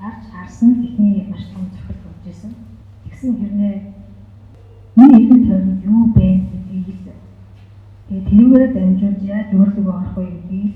гарч 0.00 0.22
харсан 0.32 0.70
техник 0.80 1.28
маш 1.28 1.44
том 1.52 1.68
зохиол 1.68 2.00
болж 2.04 2.24
ирсэн. 2.24 2.52
Тэгсэн 3.04 3.32
хэрнээ 3.36 3.76
миний 4.96 5.20
эргэн 5.28 5.42
тойронд 5.44 5.84
юу 5.84 6.04
бэ 6.16 6.26
гэдгийг 6.48 6.88
л 6.88 7.04
тэгээд 8.08 8.28
тэрүүгээрээ 8.32 8.70
дамжуулж 8.72 9.22
яаж 9.28 9.48
өөрлөгөө 9.52 9.92
орох 9.92 10.16
вэ 10.16 10.24
гэдгийг 10.24 10.74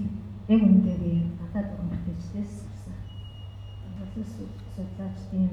яг 0.52 0.60
үүндээ 0.60 0.96
би 1.00 1.12
надад 1.40 1.66
уран 1.72 1.88
бүтээлчдээс 1.88 2.52
судлаачдын 4.76 5.48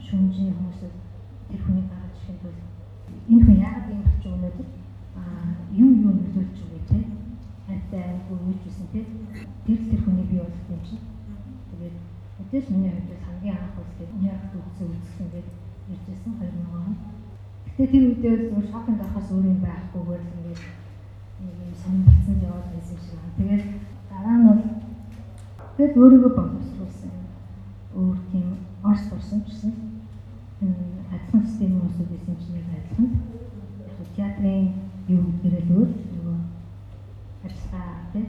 шүмжийн 0.00 0.56
хүмүүсд 0.56 0.96
тэр 1.48 1.60
хүний 1.60 1.84
гаргаж 1.92 2.16
ирэхэд 2.24 2.40
бол 2.40 2.58
энэ 3.28 3.44
хүн 3.44 3.60
яагаад 3.60 3.90
ийм 3.92 4.00
болчих 4.00 4.32
өнөөдөр 4.32 4.68
а 5.20 5.22
юу 5.76 5.90
юу 6.04 6.12
хөдөлж 6.16 6.56
үгүй 6.64 6.82
те. 6.88 6.98
Хайтай 7.86 8.18
айгүй 8.18 8.54
гэсэн 8.64 8.86
те. 8.92 9.00
Тэр 9.66 9.78
тэр 9.86 10.00
хүний 10.02 10.26
бий 10.26 10.40
болох 10.42 10.70
юм 10.74 10.80
чинь. 10.82 11.06
Тэгээд 11.70 11.96
өдөөс 12.42 12.66
миний 12.74 12.90
хувьд 12.90 13.22
хамгийн 13.22 13.56
анх 13.62 13.78
үстэй 13.78 14.08
яг 14.26 14.42
үтсэн 14.58 14.90
үсгэн 14.90 15.28
гээд 15.30 15.48
иржсэн 15.94 16.32
2000 16.34 16.66
он. 16.74 16.96
Гэтэ 17.66 17.86
тэр 17.86 18.02
үедээ 18.10 18.34
зөв 18.50 18.66
шопинг 18.66 19.00
авахаас 19.00 19.30
өөр 19.30 19.46
юм 19.46 19.60
байхгүйгээр 19.62 20.22
л 20.26 20.34
ингээд 21.38 21.62
юм 21.62 21.74
сонирхсан 21.78 22.36
яваад 22.42 22.66
байсан 22.74 22.98
шиг 22.98 23.18
байна. 23.22 23.38
Тэгээд 23.38 23.64
дараа 24.10 24.36
нь 24.36 24.46
бол 24.50 24.62
тэгээд 25.76 25.94
өөрийгөө 26.02 26.32
боловсруулсан. 26.34 27.12
Өөр 27.94 28.18
тийм 28.34 28.46
орс 28.82 29.06
орсон 29.14 29.40
ч 29.46 29.54
гэсэн 29.54 29.72
адилхан 31.14 31.42
системийн 31.46 31.86
хүмүүсүүд 31.86 32.10
байсан 32.10 32.34
чинь 32.42 32.58
яг 32.58 32.68
адилхан. 32.74 33.08
Яг 33.94 34.08
театрын 34.16 34.74
юу 35.06 35.22
гэрэл 35.38 35.70
өөр 35.70 35.90
нөгөө 35.94 36.36
ажиллагаа 37.46 38.10
тий 38.12 38.24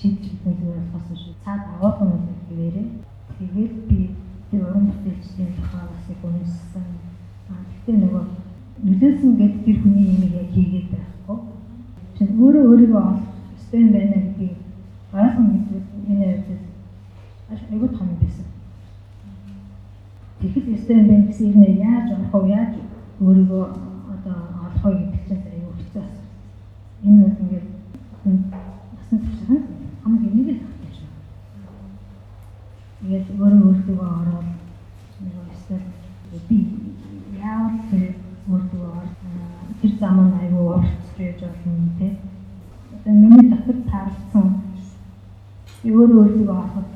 гэдэг 0.00 0.56
зүгээр 0.60 0.84
болсон 0.92 1.16
шүү. 1.16 1.34
Цаад 1.44 1.62
агуулгын 1.72 2.12
үйл 2.12 2.40
гэвээрээ 2.48 2.86
тэгээд 3.38 3.74
би 3.88 3.98
тэр 4.50 4.60
уран 4.68 4.84
бүтээлчдийн 4.92 5.50
тухай 5.56 5.84
бас 5.88 6.04
их 6.12 6.20
үнэлсэн. 6.20 6.84
Аа 7.50 7.60
гэхдээ 7.64 7.96
нөгөө 8.02 8.24
нөлөөсөн 8.84 9.32
гэдэг 9.40 9.60
тэр 9.64 9.76
хүний 9.80 10.06
юм 10.12 10.22
яг 10.36 10.48
хийгээд 10.52 10.88
байхгүй. 10.92 11.38
Чин 12.16 12.28
өөрөө 12.36 12.64
өөрийгөө 12.70 13.02
олох 13.08 13.24
ёстой 13.56 13.80
юм 13.80 13.90
байна 13.96 14.16
гэдгийг 14.20 14.56
ойлгоно 15.16 15.54
гэдэг 15.64 15.84
миний 16.08 16.34
хувьд 16.44 17.62
айгүй 17.72 17.88
том 17.96 18.08
байсан. 18.20 18.46
Тэгэхэд 20.40 20.66
ёстой 20.76 20.96
юм 21.00 21.08
байна 21.08 21.26
гэсэн 21.26 21.46
юм 21.52 21.62
яаж 21.80 22.08
олох 22.12 22.34
вэ? 22.44 22.48
Яаж 22.52 22.72
өөрийгөө 23.24 23.64
одоо 24.12 24.36
олох 24.66 24.84
вэ 24.84 24.92
гэдэг 25.00 25.22
чинь 25.28 25.48
айгүй 25.52 25.72
хэцүү 25.78 26.02
асуулт. 26.04 26.30
Энэ 27.06 27.16
нь 27.16 27.36
ингээд 27.40 27.66
насан 28.26 29.18
туршаа 29.24 29.60
хамгийн 30.06 30.34
нэг 30.36 30.48
л 30.48 30.62
багтаж 30.62 30.96
байна. 31.02 31.18
Тэгээд 33.00 33.26
өөрөө 33.40 33.62
өөртөө 33.66 33.98
ороод 34.20 34.48
нэг 35.20 35.34
ёстой 35.50 35.80
би 36.48 36.58
яавал 37.42 37.78
тэр 37.90 38.04
өөртөө 38.50 38.90
тэр 39.80 39.92
зам 40.00 40.18
нь 40.28 40.38
айгүй 40.40 40.62
уурч 40.62 40.88
яаж 41.18 41.40
болно 41.42 41.90
те. 41.98 42.08
Одоо 42.94 43.12
миний 43.14 43.50
дотор 43.50 43.78
таарлсан 43.90 44.46
өөрөө 45.84 46.18
өөртөө 46.22 46.54
авах 46.54 46.88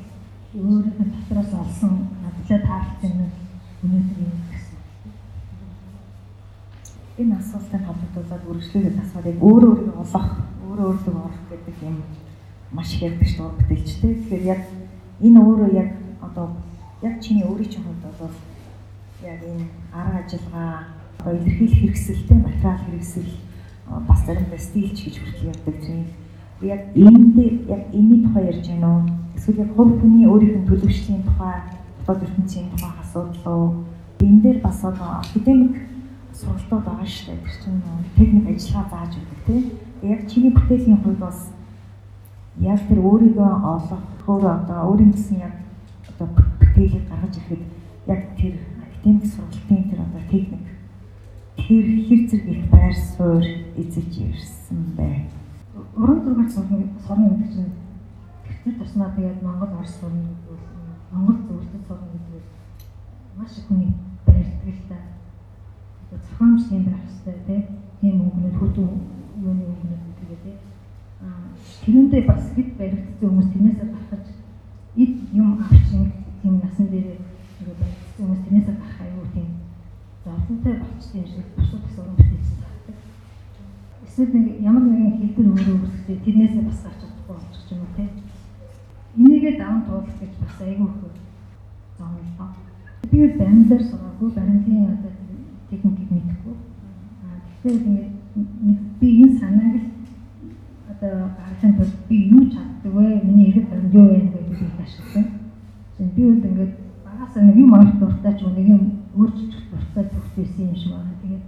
өөрийнхөө 0.55 1.07
дотроос 1.14 1.53
олсон 1.62 1.92
надад 2.22 2.62
таарлсан 2.68 3.11
юм 3.22 3.30
өнөөдөр 3.82 4.18
юм 4.22 4.34
гэсэн. 4.51 4.78
Энэ 7.20 7.34
асуултанд 7.40 7.86
холбогдуулаад 7.86 8.39
үргэлжлүүлээд 8.51 9.01
асууад 9.03 9.26
яг 9.30 9.38
өөрөө 9.42 9.70
өөрийгөө 9.70 10.01
олох, 10.03 10.28
өөрөө 10.66 10.86
өөртөө 10.90 11.14
олох 11.14 11.44
гэдэг 11.51 11.76
юм 11.86 11.96
маш 12.72 12.88
их 12.94 13.03
ярьдаг 13.07 13.28
шүү 13.28 13.48
бүтээлчтэй. 13.59 14.12
Тэгэхээр 14.14 14.44
яг 14.55 14.62
энэ 15.22 15.38
өөрөө 15.40 15.70
яг 15.74 15.90
одоо 16.20 16.46
яг 17.03 17.14
чиний 17.22 17.44
өөрийн 17.46 17.70
чинь 17.70 17.84
хувьд 17.86 18.05
бол 18.18 18.36
яг 19.22 19.40
энэ 19.42 19.66
арга 19.94 20.18
ажиллагаа 20.26 20.72
одоо 21.18 21.32
илэрхийлэх 21.38 21.78
хэрэгсэлтэй 21.80 22.38
материал 22.38 22.78
хэрэгсэл 22.84 23.30
бас 24.09 24.20
заримдаа 24.26 24.59
стилч 24.59 24.98
гэж 25.05 25.14
хүртэл 25.18 25.51
ярьдаг 25.53 25.76
чинь 25.84 26.07
яг 26.62 26.82
дээр 27.34 27.55
яг 27.68 27.82
энэний 27.92 28.22
тухай 28.24 28.44
ярьж 28.51 28.66
байна 28.68 28.88
уу? 28.94 29.03
Эсвэл 29.36 29.62
яг 29.64 29.70
хувь 29.76 30.01
хүний 30.01 30.26
өөрийнх 30.26 30.62
нь 30.62 30.68
төлөвшлийн 30.68 31.22
тухай, 31.24 31.57
бодол 32.07 32.26
ертөнцийн 32.28 32.70
тухай 32.70 32.92
асуудал 33.01 33.46
уу? 33.46 33.68
Энэ 34.20 34.42
дээр 34.42 34.59
бас 34.61 34.84
одоо 34.84 35.24
академик 35.24 35.89
сургалтууд 36.41 36.84
байгаа 36.84 37.07
шүү 37.07 37.36
дээ. 37.36 37.45
Тэр 37.45 37.55
чинь 37.62 37.80
техник 38.16 38.47
ажиллагаа 38.49 38.91
зааж 38.91 39.12
өгдөг 39.20 39.41
тийм. 39.47 39.64
Яг 40.03 40.20
чиний 40.30 40.53
бүтээлийн 40.57 41.01
хувьд 41.05 41.18
бас 41.20 41.38
яг 42.59 42.80
тэр 42.88 43.01
өөрийгөө 43.05 43.51
олох, 43.74 44.05
өөрөө 44.26 44.53
одоо 44.59 44.78
өөрийн 44.91 45.12
гэсэн 45.12 45.38
яг 45.45 45.55
одоо 46.09 46.26
бүтээлийг 46.61 47.05
гаргаж 47.09 47.34
ирэхэд 47.36 47.62
яг 48.09 48.20
тэр 48.41 48.55
академик 48.84 49.24
сургалтын 49.28 49.82
тэр 49.91 50.01
одоо 50.01 50.22
техник 50.32 50.66
тэр 51.57 51.84
хэр 52.09 52.20
зэрэг 52.28 52.49
их 52.49 52.64
байр 52.72 52.95
суурь 52.95 53.51
эзэж 53.76 54.12
ирсэн 54.24 54.80
бэ? 54.97 55.41
уран 55.97 56.20
зургаар 56.24 56.51
сурна 56.51 56.78
сурна 57.07 57.28
гэдэг 57.28 57.53
чинь 57.53 57.72
тэр 58.64 58.74
туснаа 58.78 59.12
тэгээд 59.16 59.43
Монгол 59.43 59.72
орс 59.78 59.95
сурна 60.01 60.28
Монгол 61.12 61.36
зөвлөлтөд 61.47 61.86
сурна 61.86 62.07
гэдэг 62.12 62.32
бол 62.32 62.45
маш 63.38 63.59
их 63.59 63.66
хүний 63.66 63.93
барьдаг 64.26 64.68
л 64.68 64.82
та. 64.88 64.97
Зохиомж 66.41 66.62
тийм 66.68 66.84
байх 66.88 67.05
хэрэгтэй 67.05 67.61
тийм 68.01 68.16
өнгөнөд 68.24 68.57
хөдөө 68.57 68.88
юуны 69.45 69.64
өнгөнөд 69.68 70.03
гэдэг 70.16 70.41
тийм. 70.41 70.59
Аа 71.20 71.53
тэрэндээ 71.84 72.22
бас 72.24 72.45
хэд 72.57 72.68
баригдсан 72.80 73.28
хүмүүс 73.28 73.49
тэрнээсээ 73.53 73.88
гаргаж 73.93 74.26
эд 74.97 75.14
юм 75.36 75.49
авчин 75.61 76.03
тийм 76.41 76.55
насан 76.64 76.86
дээр 76.88 77.20
ингээд 77.61 77.80
баригдсан 77.80 78.24
хүмүүс 78.24 78.41
тэрнээсээ 78.45 78.76
гарах 78.80 79.01
аюу 79.05 79.26
тийм 79.36 79.49
зовлонтой 80.24 80.74
болчтой 80.80 81.20
юм 81.20 81.28
шиг 81.28 81.47
бусад 81.57 81.80
бас 81.84 81.97
уран 82.01 82.16
бүтээлч 82.16 82.49
эсвэл 84.09 84.32
нэг 84.32 84.47
ямар 84.64 84.84
нэгэн 84.88 85.12
хэлбэр 85.20 85.49
өөрөө 85.53 85.76
үүсгэж 85.76 86.18
тэрнээсээ 86.24 86.62
бас 86.64 86.78
гарч 86.84 86.99
чадахгүй 87.05 87.36
болчих 87.36 87.68
юм 87.68 87.80
уу 87.84 87.93
те. 87.97 88.05
Энийгээ 89.20 89.55
даван 89.61 89.84
туулах 89.84 90.16
гэж 90.16 90.32
бас 90.41 90.57
айгүй 90.64 90.88
их 90.88 90.97
зомлоо. 92.01 92.49
Би 93.11 93.16
бол 93.28 93.36
баримлаар 93.41 93.82
сураагүй, 93.84 94.28
баримлын 94.32 94.93
одоо 94.97 95.09
техникийг 95.70 96.10
мэдэхгүй. 96.10 96.54
Аа 97.24 97.38
тэгэхээр 97.62 97.80
ингээд 97.86 98.10
би 99.00 99.08
энэ 99.22 99.38
санааг 99.40 99.74
л 99.78 99.86
одоо 100.90 101.30
гаргахын 101.36 101.76
тулд 101.76 101.94
би 102.08 102.16
юу 102.34 102.44
чаддаг 102.50 102.92
вэ? 102.92 103.20
Миний 103.24 103.48
эргэд 103.50 103.68
баримт 103.70 103.94
юу 103.94 104.06
вэ 104.08 104.18
гэдгийг 104.20 104.80
ашигласан. 104.82 105.26
Тэгэхээр 105.96 106.14
би 106.16 106.22
бол 106.26 106.48
ингээд 106.50 106.74
багасаа 107.04 107.42
нэг 107.42 107.56
юм 107.56 107.74
авах 107.74 107.98
дуртай 107.98 108.34
ч 108.38 108.40
нэг 108.42 108.68
юм 108.68 108.82
өөрчлөх 109.16 109.64
дуртай 109.70 110.04
төгсөөсөн 110.10 110.66
юм 110.66 110.76
шиг 110.76 110.92
байна. 110.92 111.14
Тэгээд 111.22 111.44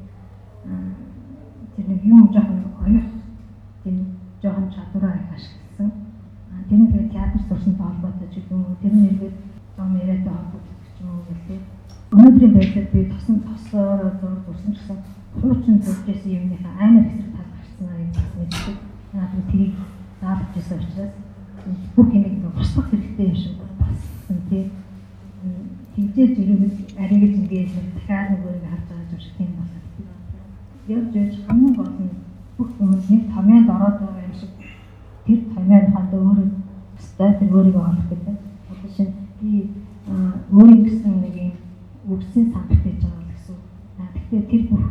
тэр 1.75 1.87
нэг 1.89 2.01
юм 2.05 2.29
жоохон 2.33 2.61
оёх 2.87 3.09
тийм 3.83 3.97
жоохон 4.43 4.69
чадвараа 4.75 5.15
их 5.17 5.31
ашигласан. 5.37 5.91
Тэр 6.69 6.79
нь 6.79 6.91
тэгээд 6.93 7.13
театр 7.13 7.41
сурсантай 7.49 7.87
холбоотой 7.87 8.29
ч 8.31 8.35
гэдэг 8.37 8.53
юм. 8.53 8.77
Тэр 8.83 8.93
нь 8.95 9.09
эргээд 9.11 9.37
зам 9.77 9.97
яриатай 9.97 10.33
холбоотой 10.35 10.77
ч 10.97 10.99
юм 11.01 11.09
уу 11.11 11.25
гэлээ. 11.29 11.61
Өнөөдрийн 12.13 12.53
байдлаар 12.53 12.89
би 12.93 13.01
тосон 13.09 13.32
тосоор 13.73 14.13
зур 14.21 14.37
зурсан 14.45 14.73
гэсэн 14.77 14.99
хуучин 15.41 15.81
зуржсэн 15.81 16.33
юмныхаа 16.37 16.73
амар 16.79 17.05
хэсэг 17.09 17.33
тал 17.33 17.49
юм 17.81 18.13
бас 18.13 18.29
мэддэг. 18.37 18.77
Надад 19.13 19.45
тэрийг 19.51 19.75
заавч 20.21 20.49
гэсэн 20.55 20.79
учраас 20.79 21.13
бүх 21.97 22.09
юм 22.13 22.23
нэг 22.23 22.53
бусдах 22.53 22.91
хэрэгтэй 22.91 23.27
юм 23.33 23.37
шиг 23.37 23.55
бассан 23.81 24.39
тийм 24.49 24.71
тэгжээж 25.97 26.35
ирээд 26.39 26.77
аригж 27.01 27.35
ингээд 27.41 27.71
дахиад 27.95 28.31
нэг 28.31 28.45
өөрийг 28.45 28.69
харж 28.69 28.85
байгаа 28.89 29.13
юм 29.13 29.21
шиг 29.25 29.35
тийм 29.39 29.51
байна 29.57 29.73
явж 30.89 31.15
явж 31.15 31.35
хамгийн 31.47 31.75
гол 31.75 31.93
нь 32.05 32.11
бүх 32.57 32.71
хүмүүс 32.77 33.07
нэг 33.11 33.23
томьёонд 33.35 33.69
ороод 33.71 33.97
байгаа 34.01 34.25
юм 34.29 34.35
шиг 34.41 34.53
тэр 35.25 35.41
томьёонд 35.55 35.95
хандаа 35.95 36.21
өөрөө 36.21 36.49
өстой 36.99 37.31
тэр 37.39 37.55
өөрийгөө 37.57 37.85
олох 37.89 38.07
гэдэг. 38.11 38.37
Одоо 38.71 38.91
шинэ 38.97 39.13
би 39.41 39.71
өөрийн 40.53 40.83
гэсэн 40.85 41.15
нэг 41.23 41.35
юм 41.47 41.53
үгсийн 42.13 42.53
сан 42.53 42.63
бүтээж 42.69 42.99
байгаа 43.01 43.11
гэсэн. 43.11 43.12
Тэгэхээр 44.33 44.49
тэр 44.49 44.65
бүх 44.73 44.85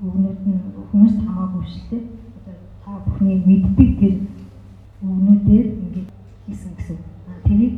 өгнүүд 0.00 0.40
нь 0.48 0.60
хүмүүст 0.88 1.20
хамаагүй 1.20 1.64
шүү 1.68 1.84
дээ. 1.92 2.04
Одоо 2.40 2.56
та 2.80 2.92
бүхний 3.04 3.36
мэддэг 3.44 3.90
тэр 4.00 4.14
өгнүүдээр 5.04 5.66
ингээд 5.84 6.08
хийсэн 6.48 6.72
гэсэн. 6.72 6.98
Тэрийг 7.44 7.74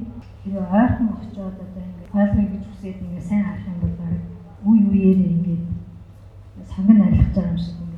тэр 0.46 0.54
ойрхон 0.62 1.10
очиод 1.18 1.58
одоо 1.58 1.82
ингээд 1.82 2.14
ойлгоё 2.14 2.46
гэж 2.54 2.62
хүсээд 2.70 3.02
ингээд 3.02 3.26
сайн 3.26 3.42
харах 3.42 3.66
юм 3.66 3.78
бол 3.82 3.98
үе 4.70 4.78
үеэр 4.94 5.18
ингээд 5.26 5.64
санган 6.70 7.02
арилгаж 7.02 7.34
байгаа 7.34 7.50
юм 7.50 7.58
шиг 7.58 7.76
юм. 7.82 7.90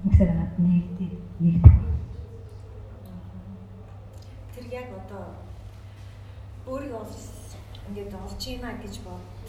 Нэгсээр 0.00 0.32
хаад 0.32 0.52
нэгдээ 0.64 1.12
нэгдэх. 1.44 1.76
Тэр 4.56 4.66
яг 4.80 4.88
одоо 4.96 5.24
өөрийгөө 6.64 7.04
ингээд 7.92 8.16
олж 8.16 8.40
ийна 8.48 8.80
гэж 8.80 8.96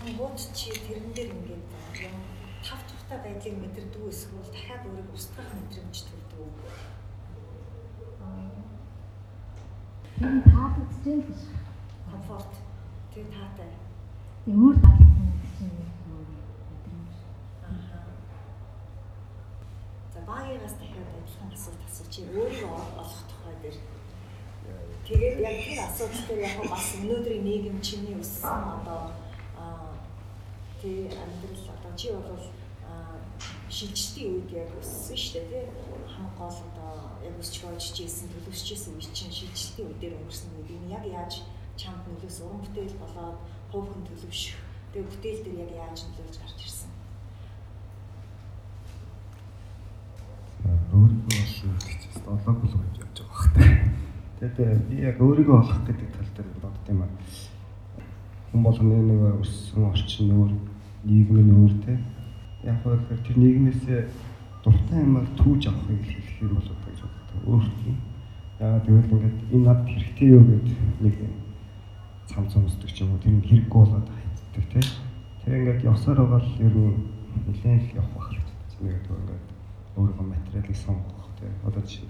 бодгонгууд 0.02 0.38
чи 0.56 0.72
тэрэн 0.72 1.14
дээр 1.14 1.30
ингээд 1.30 1.66
юм 2.02 2.16
тав 2.66 2.80
тухтай 2.90 3.20
байдлыг 3.22 3.56
мэдэрдэг 3.62 4.04
эсвэл 4.10 4.50
дахиад 4.50 4.86
өөрийгөө 4.90 5.14
устгах 5.14 5.50
мэдрэмж 5.54 5.98
төрдөг 6.10 6.40
үү? 6.42 6.52
Тэр 10.18 10.34
таалагдж 10.50 10.96
байна 11.06 11.24
гэж. 11.30 11.42
Комфорт. 12.10 12.54
Тэр 13.14 13.26
таатай. 13.30 13.72
Өөр 14.50 14.76
таалагдсан 14.82 15.30
чинь 15.38 15.90
багийнаас 20.26 20.76
дахиад 20.82 21.10
адилхан 21.14 21.50
асуулт 21.54 21.82
асууж 21.86 22.10
чи 22.10 22.22
өөрийгөө 22.26 22.74
олох 23.02 23.22
тухай 23.30 23.56
дээр 23.62 23.78
тэгээд 25.06 25.38
яг 25.46 25.58
тэр 25.66 25.80
асуудал 25.86 26.24
дээр 26.28 26.42
яг 26.50 26.58
бас 26.70 26.88
өнөөдрийн 26.98 27.44
нийгэм 27.46 27.78
чиний 27.82 28.16
өссөн 28.22 28.64
одоо 28.82 29.21
тий 30.82 31.08
амьдрал 31.08 31.66
одоо 31.74 31.94
чи 31.96 32.10
бол 32.12 32.44
шилжилтийн 33.70 34.34
үед 34.36 34.50
яг 34.52 34.70
өссөн 34.82 35.18
шүү 35.18 35.34
дээ 35.48 35.50
тий. 35.50 35.66
Хамаг 36.12 36.34
гол 36.38 36.58
одоо 36.68 36.92
яг 37.24 37.36
өсч 37.40 37.56
болж 37.64 37.86
ижсэн 37.96 38.28
төлөвсөж 38.34 38.70
исэн 38.76 38.98
үе 39.00 39.08
чинь 39.16 39.32
шилжилтийн 39.32 39.88
үедэр 39.88 40.18
өнгөрсөн 40.20 40.52
үед 40.60 40.70
энэ 40.76 40.94
яг 40.98 41.06
яаж 41.08 41.34
чамд 41.80 42.04
нөлөөс 42.06 42.38
уран 42.44 42.62
бүтээл 42.62 43.00
болоод 43.00 43.38
хувь 43.72 43.88
хүн 43.90 44.04
төлөвшөх 44.06 44.60
тэгээ 44.92 45.10
бүтээл 45.10 45.42
дээр 45.46 45.60
яг 45.66 45.72
яаж 45.72 46.00
нөлөөлж 46.04 46.38
гарч 46.44 46.60
ирсэн. 46.68 46.92
өөрийгөө 50.92 51.40
олох 51.42 51.80
гэж 51.88 52.02
долоо 52.28 52.54
болов 52.60 52.82
гэж 52.84 52.96
явж 53.02 53.18
байгаа 53.24 53.40
багтай. 53.40 53.70
Тэгээд 54.40 54.82
би 54.90 54.96
яг 55.00 55.18
өөрийгөө 55.24 55.58
олох 55.64 55.80
гэдэг 55.88 56.10
тал 56.12 56.30
дээр 56.36 56.50
бодд 56.60 56.86
юм 56.92 57.02
аа. 57.02 57.12
Хүн 58.52 58.62
болгоны 58.68 58.96
нэг 59.08 59.22
өссөн 59.42 59.88
орчин 59.88 60.28
өөр, 60.36 60.52
нийгэм 61.04 61.38
нь 61.42 61.56
өөр 61.56 61.74
те. 61.86 61.94
Яг 62.64 62.78
тэгэхээр 62.84 63.22
тэр 63.26 63.38
нийгмээс 63.38 63.82
дуртай 64.64 65.02
юмар 65.02 65.26
түүж 65.38 65.62
авахыг 65.68 66.02
хэлэхээр 66.06 66.54
болов 66.54 66.78
гэж 66.86 67.00
боддог. 67.02 67.40
Өөртөө. 67.50 67.96
Яагаад 68.62 68.86
гэвэл 68.86 69.14
ингээд 69.18 69.38
энэ 69.54 69.66
над 69.66 69.82
хэрэгтэй 69.90 70.30
юу 70.30 70.44
гэдэг 70.46 70.78
нэг 71.02 71.16
цам 72.30 72.46
цамсдаг 72.46 72.90
ч 72.94 73.02
юм 73.02 73.18
уу 73.18 73.24
тэр 73.24 73.42
хэрэггүй 73.42 73.80
болоод 73.82 74.06
хайцдаг 74.06 74.66
те. 74.70 74.80
Тэр 75.42 75.58
ингээд 75.58 75.82
явсаар 75.90 76.20
байгаа 76.22 76.42
л 76.46 76.62
ер 76.62 76.76
нь 76.78 77.02
нэлээд 77.50 77.98
явах 77.98 78.14
байх 78.14 78.30
л 78.30 78.38
гэж 78.38 78.72
байна. 78.78 79.02
Ингээд 79.26 79.50
өөрийнхөө 79.98 80.28
материалыг 80.30 80.78
сонгох 80.78 81.30
те. 81.42 81.50
Одоо 81.66 81.82
жишээ 81.82 82.10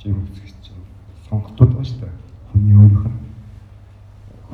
жим 0.00 0.24
үзэгч 0.24 0.56
чинь 0.64 0.80
сонготууд 1.28 1.72
ба 1.76 1.84
штэ. 1.84 2.08
Хүний 2.52 2.76
өөрийнх 2.76 3.04
нь 3.04 3.33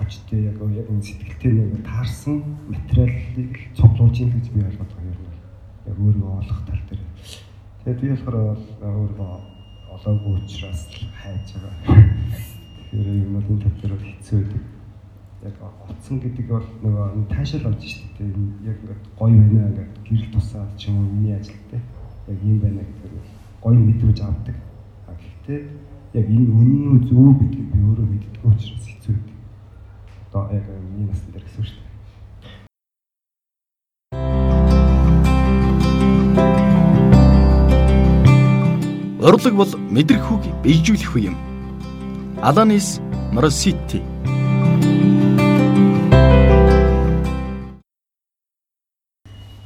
хүчтэй 0.01 0.48
яг 0.48 0.57
яг 0.57 0.88
энэ 0.88 1.05
сэтгэлтэй 1.05 1.53
нэг 1.53 1.84
таарсан 1.84 2.40
материалыг 2.72 3.53
цуглуулж 3.76 4.16
ийн 4.16 4.32
гэж 4.32 4.46
би 4.51 4.64
ойлгоод 4.64 4.92
байгаа 4.96 5.12
юм. 5.12 5.28
Яг 5.86 5.96
өөрийгөө 6.01 6.32
олох 6.40 6.61
тал 6.64 6.82
дээр. 6.88 7.03
Тэгээд 7.84 8.01
би 8.01 8.09
болохоор 8.09 8.36
өөрийгөө 8.80 9.32
олоогүй 9.94 10.32
учраас 10.40 10.80
хайж 11.20 11.46
байгаа. 11.53 11.74
Тэгэхээр 12.88 13.24
юм 13.24 13.32
бол 13.36 13.51
энэ 13.53 13.62
тал 13.64 13.76
дээр 13.80 13.94
хэцүү 14.01 14.38
байдаг. 14.40 14.62
Яг 15.44 15.57
оцсон 15.88 16.16
гэдэг 16.20 16.46
бол 16.48 16.68
нөгөө 16.84 17.07
энэ 17.16 17.30
таашаал 17.32 17.66
болж 17.68 17.82
штэ. 17.84 18.24
Яг 18.24 18.76
ингээд 18.80 19.05
гоё 19.20 19.36
байна 19.36 19.68
ингээд 19.68 19.92
гэрэл 20.09 20.32
тусаад 20.32 20.70
ч 20.80 20.88
юм 20.88 20.96
уу 20.96 21.12
миний 21.12 21.36
ажилтай. 21.36 21.80
Яг 22.28 22.38
юм 22.40 22.59
байна 22.61 22.80
гэдэг 22.80 23.12
гоё 23.61 23.76
мэдрэмж 23.76 24.18
авдаг. 24.24 24.57
А 25.09 25.12
гэхдээ 25.12 25.61
яг 26.20 26.26
энэ 26.26 26.51
үнэн 26.51 26.84
үү 26.92 27.01
зөв 27.09 27.36
гэдгийг 27.40 27.68
би 27.72 27.78
өөрөө 27.84 28.07
мэддэг 28.09 28.44
учраас 28.44 28.84
хэцүү 28.88 29.14
байдаг. 29.14 29.39
Одоо 30.33 30.47
яг 30.55 30.62
миний 30.62 31.11
насны 31.11 31.33
дээр 31.33 31.43
гэсэн 31.43 31.64
шүү 31.66 31.74
дээ. 31.74 31.91
Урлаг 39.26 39.55
бол 39.59 39.72
мэдрэхүйг 39.91 40.45
бийжүүлэх 40.62 41.14
үе 41.18 41.35
юм. 41.35 41.37
Аланис 42.39 43.03
Моросити 43.35 43.99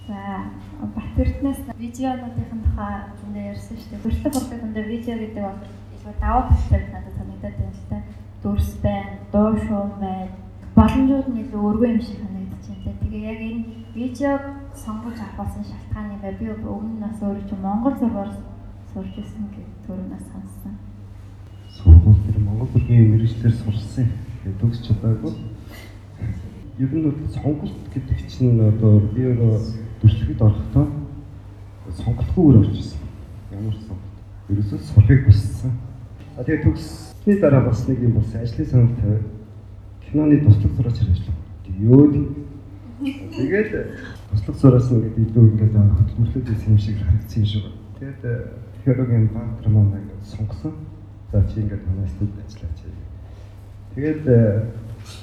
За 0.09 0.49
Батэртнээс 0.81 1.61
видеонуудын 1.77 2.49
тухай 2.65 3.05
зөндөө 3.21 3.45
ярьсан 3.53 3.77
шүү 3.77 3.89
дээ. 3.93 4.01
Хүртэл 4.01 4.33
хүртэл 4.33 4.61
зөндөө 4.65 4.85
видео 4.89 5.15
гэдэг 5.21 5.45
бол 5.45 5.61
илүү 5.93 6.15
даваа 6.25 6.49
талтай 6.49 6.81
надад 6.89 7.15
санагдаад 7.21 7.57
байна 7.61 7.77
л 7.77 7.85
та. 7.93 8.01
Дүрс 8.41 8.71
байна, 8.81 9.13
дуу 9.29 9.53
шуум 9.61 9.93
байна. 10.01 10.44
Боломжууд 10.75 11.29
нь 11.31 11.39
илүү 11.39 11.61
өргөө 11.71 11.89
юм 11.95 12.01
шиг 12.03 12.19
санагдаж 12.19 12.65
байна. 12.67 12.99
Тэгээ 12.99 13.23
яг 13.31 13.41
энэ 13.47 13.63
видеог 13.95 14.43
сонгож 14.75 15.19
авахсан 15.23 15.63
шалтгаан 15.63 16.11
юм 16.15 16.21
байна. 16.23 16.39
Би 16.39 16.51
өмнө 16.51 16.99
нь 16.99 17.03
бас 17.07 17.23
өөрөө 17.23 17.47
чи 17.47 17.55
Монгол 17.63 17.95
зургаар 17.95 18.31
сурч 18.91 19.15
ирсэн 19.15 19.47
гэдэг 19.55 19.75
төрөнөөс 19.87 20.27
сонссон. 20.35 20.75
Сургууль 21.79 22.23
дээр 22.27 22.39
Монгол 22.43 22.71
бүргийн 22.75 23.07
мэрэгчлэр 23.07 23.55
сурсан. 23.55 24.11
Тэгээд 24.43 24.59
төгс 24.59 24.79
чадаагүй. 24.83 25.33
Ер 26.83 26.91
нь 26.91 27.07
бол 27.07 27.19
сонголт 27.31 27.79
гэдэг 27.95 28.19
чинь 28.27 28.59
одоо 28.59 28.99
би 29.15 29.31
өөрөө 29.31 29.55
дүрслэгэд 30.03 30.43
орохдоо 30.43 30.87
сонголтгүйгээр 32.03 32.59
орж 32.59 32.75
ирсэн. 32.83 33.03
Ямар 33.55 33.79
сонголт? 33.79 34.15
Ерөөсөө 34.51 34.79
сурахыг 34.91 35.23
хүссэн. 35.31 35.71
А 36.35 36.43
тэгээд 36.43 36.67
төгссний 36.67 37.39
дараа 37.39 37.63
бас 37.71 37.87
нэг 37.87 38.03
юм 38.03 38.19
болсон. 38.19 38.43
Ажлын 38.43 38.67
санал 38.67 38.99
тавиад 38.99 39.34
киноны 40.15 40.41
туслах 40.41 40.73
зураач 40.77 41.01
ажиллах. 41.01 41.35
Йөөд. 41.81 42.15
Тэгээд 43.35 43.71
туслах 44.31 44.57
зураас 44.57 44.91
нэг 44.91 45.19
илүү 45.19 45.45
ингээд 45.51 45.75
хөтөлмөрлөд 45.75 46.47
байсан 46.47 46.71
юм 46.71 46.79
шиг 46.79 46.97
харагдсан 47.03 47.43
юм 47.43 47.47
шиг. 47.51 47.65
Тэгээд 47.99 48.23
технологийн 48.79 49.27
бантар 49.35 49.69
маань 49.75 49.99
ингээд 49.99 50.23
сонгосон. 50.23 50.73
За 51.33 51.43
чи 51.51 51.61
ингээд 51.61 51.83
манай 51.83 52.07
студид 52.15 52.39
ажиллаач. 52.47 52.79
Тэгээд 53.95 54.23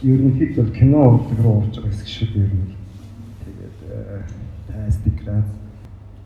ерөнхийд 0.04 0.56
бол 0.60 0.72
кино 0.76 1.00
урлаг 1.08 1.39
руу 1.39 1.58
орж 1.64 1.76
байгаа 1.80 1.92
хэсэг 1.96 2.08
шүү 2.12 2.28
дээ 2.36 2.44
ер 2.44 2.52
нь. 2.52 2.76
Тэгээд 3.48 3.78
тастик 4.68 5.16
град 5.24 5.48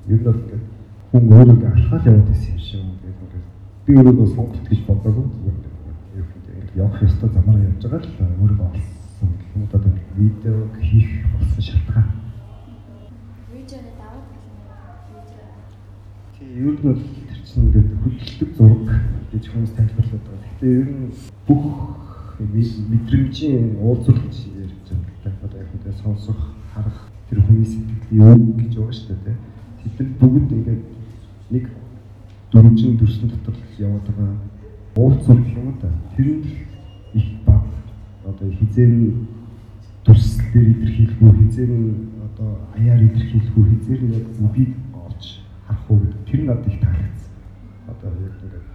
ер 0.09 0.18
нь 0.18 0.26
бол 0.26 0.41
хүн 1.13 1.24
өөрийгөө 1.38 1.70
алхаад 1.70 2.05
яваад 2.09 2.28
байсан 2.34 2.49
юм 2.49 2.61
шиг. 2.66 2.82
Тэгээд 2.82 3.45
би 3.86 3.93
өөрийгөө 3.93 4.28
сонголт 4.34 4.66
гэж 4.66 4.80
бодоогүй 4.89 5.26
зүгээр 5.30 5.64
явах 6.76 7.01
ёстой 7.03 7.30
замаар 7.30 7.59
явж 7.63 7.84
байгаа 7.88 8.03
л 8.03 8.41
өөрийгөө 8.41 8.67
олсон 8.67 9.30
гэх 9.39 9.55
юм 9.55 9.63
одоо 9.63 9.82
видео 10.17 10.67
хийх 10.82 11.09
болсон 11.32 11.63
шалтгаан. 11.63 12.07
Видеоны 13.51 13.91
даваа 13.95 14.23
Тий, 16.36 16.47
ер 16.59 16.76
нь 16.76 16.82
бол 16.84 16.99
тэр 16.99 17.39
чинь 17.47 17.63
ингээд 17.63 17.89
хөдөлгдөг 18.03 18.49
зураг 18.57 18.88
гэж 19.32 19.43
хүмүүс 19.47 19.71
тайлбарлаад 19.76 20.23
байгаа. 20.28 20.43
Гэхдээ 20.43 20.73
ер 20.80 20.89
нь 20.91 21.13
бүх 21.47 21.65
мэдрэмжийн 22.91 23.80
уулзалт 23.80 24.19
гэж 24.28 24.38
ярьж 24.59 24.88
байгаа. 25.23 25.47
Одоо 25.47 25.59
яг 25.63 25.69
үндэ 25.71 25.91
сонсох, 26.03 26.39
харах 26.76 26.99
тэр 27.30 27.39
хүний 27.39 27.63
сэтгэлийн 27.63 28.51
үг 28.51 28.57
гэж 28.67 28.73
байгаа 28.76 28.95
шүү 28.99 29.17
дээ. 29.23 29.38
Тэд 29.95 30.09
бүгд 30.19 30.49
ингээд 30.51 30.84
нэг 31.55 31.65
дөрвжин 32.51 32.99
төрсөн 32.99 33.32
дотор 33.32 33.55
яваад 33.80 34.07
байгаа. 34.11 34.55
Уулзах 34.95 35.37
юм 35.37 35.75
да. 35.81 35.89
Тэр 36.15 36.27
нь 36.27 36.43
их 37.13 37.27
баг 37.45 37.63
одоо 38.23 38.49
хизээ 38.49 39.11
төрсөл 40.05 40.45
дээр 40.53 40.67
илэрхийлэх 40.71 41.21
үү, 41.21 41.31
хизээ 41.35 41.67
одоо 42.23 42.49
аяар 42.77 43.01
илэрхийлэх 43.03 43.57
үү, 43.57 43.65
хизээ 43.75 43.97
яг 44.15 44.27
үгийг 44.39 44.73
олж 44.95 45.43
харах 45.67 45.91
уу 45.91 45.99
гэдэг 45.99 46.21
тэр 46.31 46.41
надад 46.47 46.67
их 46.67 46.79
таалагдсан. 46.79 47.33
Одоо 47.91 48.09
яг 48.23 48.35
ингээд 48.39 48.67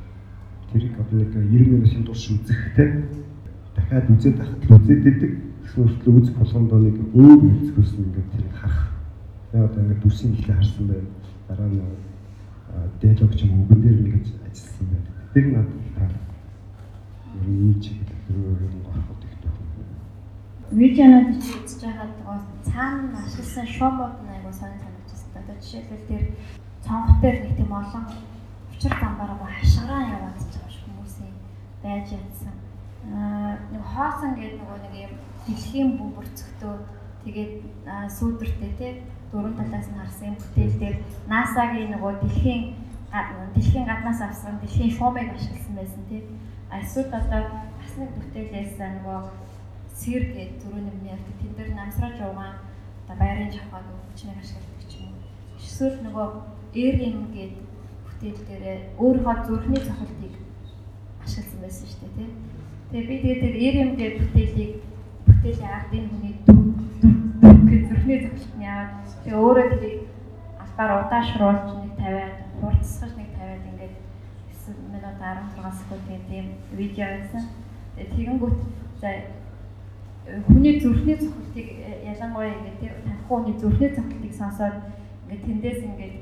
тэрийг 0.73 0.95
одоо 1.01 1.17
нэг 1.19 1.33
90 1.33 1.69
минутын 1.73 2.05
турш 2.05 2.25
үзэхтэй 2.29 2.89
дахиад 3.75 4.11
үзээд 4.13 4.37
байхад 4.37 4.61
л 4.69 4.77
үзээд 4.77 5.07
идэг 5.09 5.33
гэсэн 5.65 5.85
үртэл 5.89 6.17
үзэх 6.21 6.37
болгонд 6.37 6.73
нэг 6.85 6.97
өөр 7.17 7.41
үзэхөөс 7.49 7.93
ингээд 7.97 8.29
тэрийг 8.35 8.55
харах. 8.61 8.93
Тэгээ 9.53 9.67
одоо 9.67 9.81
ингээд 9.83 10.03
дүрсийн 10.05 10.33
ихлэ 10.37 10.55
харсан 10.55 10.85
байв. 10.85 11.07
Дараа 11.49 11.69
нь 11.73 11.81
диалог 13.01 13.33
ч 13.35 13.41
юм 13.49 13.53
уу 13.57 13.65
үгэн 13.65 13.81
дээр 13.81 13.99
ингээд 14.05 14.27
ажилласан 14.45 14.87
байв. 14.93 15.05
Тэр 15.33 15.47
надад 15.55 15.90
ийм 17.47 17.81
чиглэл 17.81 18.57
рүү 18.59 18.71
нь 18.71 18.87
ороход 18.91 19.21
их 19.25 19.35
дуу. 19.43 19.55
Видеонууд 20.71 21.43
чи 21.43 21.51
үзэж 21.59 21.81
байгаад 21.85 22.15
байгаа 22.19 22.41
цаана 22.63 23.19
ашигласан 23.25 23.67
шоумууд 23.67 24.17
нь 24.25 24.33
айгуу 24.35 24.53
сонир 24.53 24.81
санагдчихсан. 24.83 25.31
Одоо 25.41 25.57
жишээлбэл 25.61 26.09
тэр 26.11 26.25
цонх 26.85 27.21
дээр 27.21 27.37
нэг 27.45 27.53
тийм 27.57 27.73
олон 27.73 28.05
учир 28.73 28.93
замбараа 29.01 29.49
хашгараа 29.51 30.03
яваад 30.17 30.39
байгаа 30.41 30.71
ш 30.71 30.77
хүмүүсийн 30.85 31.35
байж 31.83 32.07
ядсан. 32.21 32.55
Аа 33.17 33.57
нэг 33.73 33.83
хоосон 33.93 34.33
гэдэг 34.37 34.61
нөгөө 34.61 34.79
нэг 34.85 34.95
юм 35.07 35.13
дэлхийн 35.47 35.91
бүбэрцгтөө 35.99 36.75
тэгээд 37.25 37.53
сүүдэртэй 38.17 38.73
тий 38.79 38.93
дөрөв 39.33 39.55
талаас 39.57 39.89
нь 39.89 39.99
харсан 40.01 40.35
бүтээл 40.37 40.77
дээр 40.81 40.97
NASA-гийн 41.31 41.91
нөгөө 41.95 42.13
дэлхийн 42.23 42.63
дэлхийн 43.55 43.87
гаднаас 43.91 44.21
авсан 44.23 44.59
дэлхийн 44.63 44.91
шуумыг 44.97 45.29
ашигласан 45.35 45.75
байсан 45.77 46.03
тий. 46.09 46.23
Эсвэл 46.71 47.11
одоо 47.11 47.43
бас 47.79 47.93
нэг 47.99 48.11
бүтээлээс 48.15 48.79
нөгөө 48.79 49.21
сэр 49.91 50.23
гэдэг 50.33 50.63
түрүү 50.63 50.81
нэмний 50.87 51.11
ярьдаг 51.11 51.37
тэн 51.43 51.53
дээр 51.59 51.71
намсраж 51.75 52.15
яваа 52.23 52.63
одоо 53.05 53.17
байрын 53.19 53.51
жавхаг 53.51 53.85
хүчнийг 54.07 54.39
ашигладаг 54.39 54.87
ч 54.87 55.03
юм 55.03 55.11
уу. 55.11 55.27
Эсвэл 55.59 55.99
нөгөө 56.07 56.29
Эрэм 56.71 57.35
гэдэг 57.35 57.67
бүтээл 58.07 58.43
дээр 58.47 58.83
өөрийнхөө 59.03 59.37
зүрхний 59.47 59.83
цохилтыг 59.83 60.35
ашигласан 61.25 61.61
байсан 61.61 61.87
шүү 61.91 62.01
дээ 62.01 62.15
тий. 62.17 62.31
Тэгээ 62.91 63.09
би 63.11 63.17
тэгээд 63.19 63.43
тэр 63.43 63.55
Эрэм 63.67 63.91
гэдэг 63.99 64.19
бүтээлийг 64.23 64.73
бүтээлийн 65.27 65.75
ард 65.75 65.91
энэ 65.91 66.09
хүний 66.11 66.35
гэж 67.71 67.83
зүрхний 67.91 68.19
цохилт 68.25 68.55
нь 68.57 68.67
яваад 68.71 68.91
тэгээ 69.25 69.43
өөрөө 69.43 69.67
тэрийг 69.75 70.01
албаар 70.63 70.93
удаашруулж 71.03 71.67
нэг 71.83 71.93
тавиад 71.99 72.37
хурцсгаж 72.61 73.13
нэг 73.19 73.29
тавиад 73.35 73.65
ингээд 73.71 73.95
9 74.71 74.95
минут 74.95 75.10
16 75.21 75.79
секундын 75.79 76.23
тийм 76.29 76.47
видео 76.73 77.07
байсан. 77.07 77.45
Тэгэнгүүт 77.97 78.59
за 79.01 79.09
хүний 80.49 80.81
зүрхний 80.81 81.17
цохилтыг 81.17 81.69
ялангуяа 82.13 82.57
ингээд 82.57 83.05
танихгүй 83.05 83.37
хүний 83.37 83.57
зүрхний 83.61 83.91
цохилтыг 83.93 84.33
сонсоод 84.33 84.77
ингээд 85.29 85.45
тэндээс 85.47 85.81
ингээд 85.85 86.17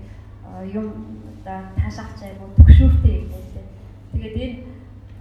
юм 0.75 0.87
одоо 1.31 1.61
таашаач 1.79 2.19
айгу 2.27 2.51
төгшөөртэй 2.59 3.15
юм 3.23 3.29
байлээ. 3.31 3.67
Тэгээд 4.13 4.37
энэ 4.43 4.57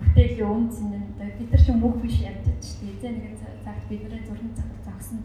бүтээлийн 0.02 0.50
үнц 0.50 0.76
нь 0.82 0.98
одоо 0.98 1.30
нар 1.30 1.62
шиг 1.62 1.76
мөх 1.78 1.96
биш 2.02 2.18
ядчих 2.26 2.58
шүү 2.66 2.82
дээ. 2.82 2.94
Эзэн 2.98 3.14
нэгэн 3.14 3.38
цагт 3.62 3.86
бидний 3.90 4.22
зүрхэн 4.26 4.52
зогсно. 4.86 5.22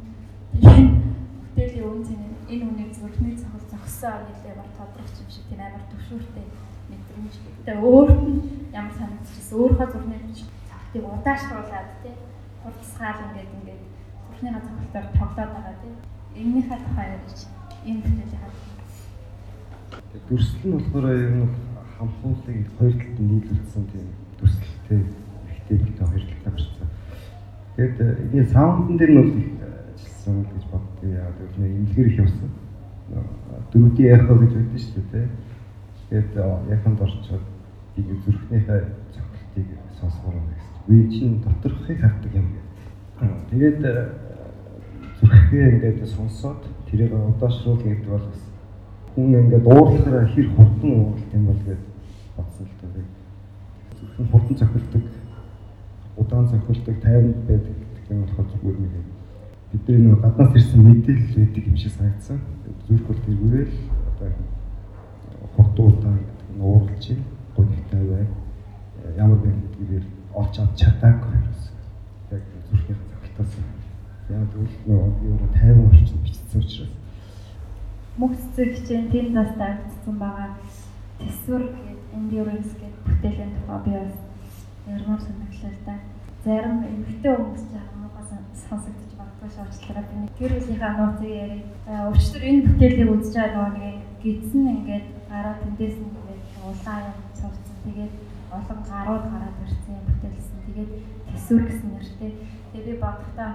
Тэгээд 0.53 0.93
бүтээлийн 1.41 1.89
үнц 1.89 2.09
нь 2.13 2.33
энэ 2.53 2.65
үнийг 2.69 2.93
зүрхний 2.93 3.37
цогц 3.41 3.65
зогсоо 3.73 4.17
нэлээ 4.29 4.55
бар 4.61 4.71
тодорхой 4.77 5.25
юм 5.25 5.29
шиг 5.33 5.45
тийм 5.49 5.61
амар 5.65 5.85
төгшөөртэй 5.89 6.47
мэдрэмж. 6.91 7.35
Тэгээд 7.67 7.85
өөрт 7.87 8.21
нь 8.27 8.39
ямар 8.73 8.95
санагдчихсэн 8.99 9.59
өөрийнхөө 9.59 9.89
зүрхний 9.93 10.21
цогтыг 10.69 11.05
удаашруулад 11.09 11.89
тийм 12.03 12.17
хурцсгаал 12.63 13.21
ингээд 13.27 13.51
ингээд 13.57 13.83
зүрхнийхээ 14.33 14.63
цогтоор 14.63 15.07
тоглоод 15.19 15.51
байгаа 15.55 15.77
тийм. 15.83 15.97
Эннийхээ 16.41 16.79
тухай 16.85 17.07
ярьж 17.17 17.39
энэ 17.89 18.03
бүтээл 18.03 18.37
хаа. 18.41 18.53
Дүрслэл 20.29 20.67
нь 20.69 20.75
болохоор 20.77 21.07
ер 21.13 21.35
нь 21.37 21.49
хамхуулыг 21.97 22.69
хоёр 22.79 22.95
талд 22.99 23.19
нь 23.21 23.29
нийлүүлсэн 23.31 23.85
тийм 23.93 24.07
дүрслэлтэй 24.39 25.01
ихтэй 25.53 25.77
ихтэй 25.77 26.07
хоёр 26.07 26.25
талаар 26.29 26.57
гарсан. 26.57 26.89
Тэгээд 27.77 27.97
энэ 28.35 28.53
саундн 28.53 28.97
дээр 28.97 29.13
нь 29.13 29.21
бол 29.21 29.33
их 29.41 29.49
ажилласан 29.93 30.37
гэж 30.53 30.65
боддоо 30.73 31.09
яа 31.09 31.31
гэвэл 31.37 31.77
имлэгэр 31.79 32.09
их 32.11 32.19
явсан. 32.25 32.51
Дөрөвдийн 33.73 34.13
яхаа 34.17 34.37
гэж 34.39 34.53
байдаг 34.57 34.81
шүү 34.81 35.05
дээ. 35.13 35.27
Тэгээд 36.13 36.37
яханд 36.69 37.01
орчоод 37.01 37.41
тийг 37.97 38.05
зүрхнийхээ 38.21 38.85
цогцлтыг 39.17 39.69
сонсгоор 39.97 40.37
байна 40.37 40.53
гэсэн. 40.53 40.85
Би 40.85 41.09
чинь 41.09 41.41
доторхыг 41.41 42.01
хардаг 42.05 42.35
юм. 42.37 42.49
Тэгээд 43.49 43.81
зүрхээ 45.17 45.71
ингээд 45.73 46.05
сонсоод 46.05 46.69
тэрийг 46.85 47.17
удаашруулна 47.17 47.97
гэдэг 47.97 48.13
бол 48.13 48.29
бас 48.29 48.45
хүн 49.17 49.41
ингээд 49.41 49.65
уурлахаараа 49.65 50.29
хэр 50.29 50.49
хурдан 50.53 50.93
уурлах 51.01 51.33
юм 51.33 51.45
бол 51.49 51.61
гэж 51.65 51.81
бодсон 52.37 52.67
л 52.69 52.77
дээ. 52.93 53.09
Зөвхөн 53.97 54.29
хурдан 54.29 54.57
цохилдог, 54.61 55.05
удаан 56.21 56.49
цохилдог, 56.53 56.97
тайван 57.01 57.33
байдаг 57.49 57.73
гэх 57.73 58.13
юм 58.13 58.21
болохоор 58.29 58.49
зүгээр 58.53 58.79
нэг 58.85 58.95
бидний 59.73 60.13
нэг 60.13 60.21
гаднаас 60.21 60.61
ирсэн 60.61 60.81
мэдээлэл 60.85 61.41
байдаг 61.41 61.65
юм 61.73 61.77
шиг 61.81 61.93
санагдсан. 61.97 62.37
Зүрх 62.85 63.09
бол 63.09 63.25
тэргүүрэл 63.25 63.77
одоо 64.13 64.29
хурдан 65.63 65.87
удаан 65.87 66.19
гэдэг 66.19 66.49
нь 66.57 66.63
уурлж 66.63 66.99
чинь 67.05 67.23
гонхтой 67.57 68.03
бай. 68.11 68.25
Ямар 69.17 69.39
байх 69.39 69.57
гэдгээр 69.63 70.05
олж 70.35 70.55
авч 70.59 70.75
чадаагүй 70.81 71.39
гэсэн. 71.47 71.77
Яг 72.35 72.43
зүрхний 72.69 72.97
цохилтоос 73.11 73.53
яг 74.31 74.45
тэгвэл 74.53 74.77
нөгөө 74.87 75.51
тайван 75.55 75.87
орчин 75.87 76.19
бичсэн 76.25 76.61
учраас 76.61 76.93
мөх 78.17 78.33
цэцэг 78.37 78.77
хичээн 78.77 79.09
тэнд 79.09 79.33
бас 79.33 79.51
давтсан 79.57 80.17
байгаа. 80.21 80.51
Тэсвэр 81.19 81.65
гэдэг 81.73 81.99
endurance 82.13 82.73
гэдэг 82.77 83.03
бүтээлийн 83.09 83.53
тухай 83.57 83.81
би 83.85 83.93
бас 83.97 84.17
ярмаар 84.87 85.21
санагдлаа 85.25 85.73
да. 85.87 85.95
Зарим 86.45 86.79
эмгтэй 86.85 87.33
хүмүүс 87.33 87.65
жаахан 87.73 87.99
муухай 88.03 88.25
сонсогдож 88.69 89.13
магадгүй 89.17 89.51
шаардлага 89.57 90.03
би 90.13 90.17
тэр 90.37 90.53
үеийнхээ 90.53 90.93
нууцыг 90.93 91.31
ярив. 91.33 91.65
Өчтөр 92.13 92.43
энэ 92.51 92.65
бүтээлийг 92.69 93.11
үзэж 93.17 93.35
байгаа 93.41 93.69
нэг 93.81 93.97
гидсэн 94.21 94.65
ингээд 94.77 95.07
гараа 95.33 95.57
тэндээс 95.65 95.97
нь 95.97 96.13
улаан 96.69 97.05
юм 97.09 97.19
цогцсон. 97.33 97.77
Тэгээд 97.85 98.15
олон 98.53 98.81
гарууд 98.91 99.25
гараад 99.33 99.57
ирсэн 99.65 99.97
юм 99.97 100.05
бүтээлсэн. 100.09 100.59
Тэгээд 100.69 100.91
тэсвэр 101.33 101.63
гэсэн 101.67 101.89
нэртэй. 101.97 102.33
Тэгээд 102.73 102.89
би 102.89 102.95
бодохдоо 103.01 103.51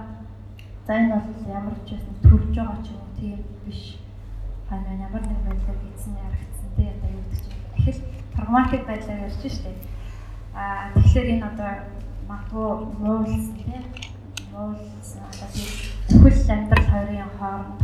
за 0.88 0.94
энэ 0.96 1.20
бол 1.20 1.52
ямар 1.52 1.76
ч 1.84 1.88
байсан 1.94 2.14
төрж 2.24 2.48
байгаа 2.56 2.80
ч 2.80 2.88
юм 2.96 3.00
уу 3.04 3.12
тийм 3.20 3.40
биш 3.64 4.00
ханаа 4.68 4.96
ямар 5.06 5.20
нэг 5.20 5.40
байдлаар 5.44 5.78
хийсэн 5.84 6.16
ярагдсан 6.16 6.68
тий 6.76 6.88
одоо 6.88 7.10
юу 7.12 7.24
гэдэг 7.28 7.44
чинь 7.44 7.60
их 7.76 7.96
л 7.96 8.00
прагматик 8.32 8.82
байдлаар 8.88 9.24
ярьж 9.28 9.42
штэ 9.52 9.72
а 10.56 10.88
тэгэхээр 10.96 11.28
энэ 11.34 11.46
одоо 11.50 11.72
магадгүй 12.24 12.68
муулсан 13.04 13.52
тий 13.60 13.80
муулсан 14.52 15.22
одоо 15.28 15.48
тий 15.52 15.68
зөвхөл 16.08 16.52
амьдрал 16.56 16.88
хоёрын 16.92 17.32
хооронд 17.36 17.80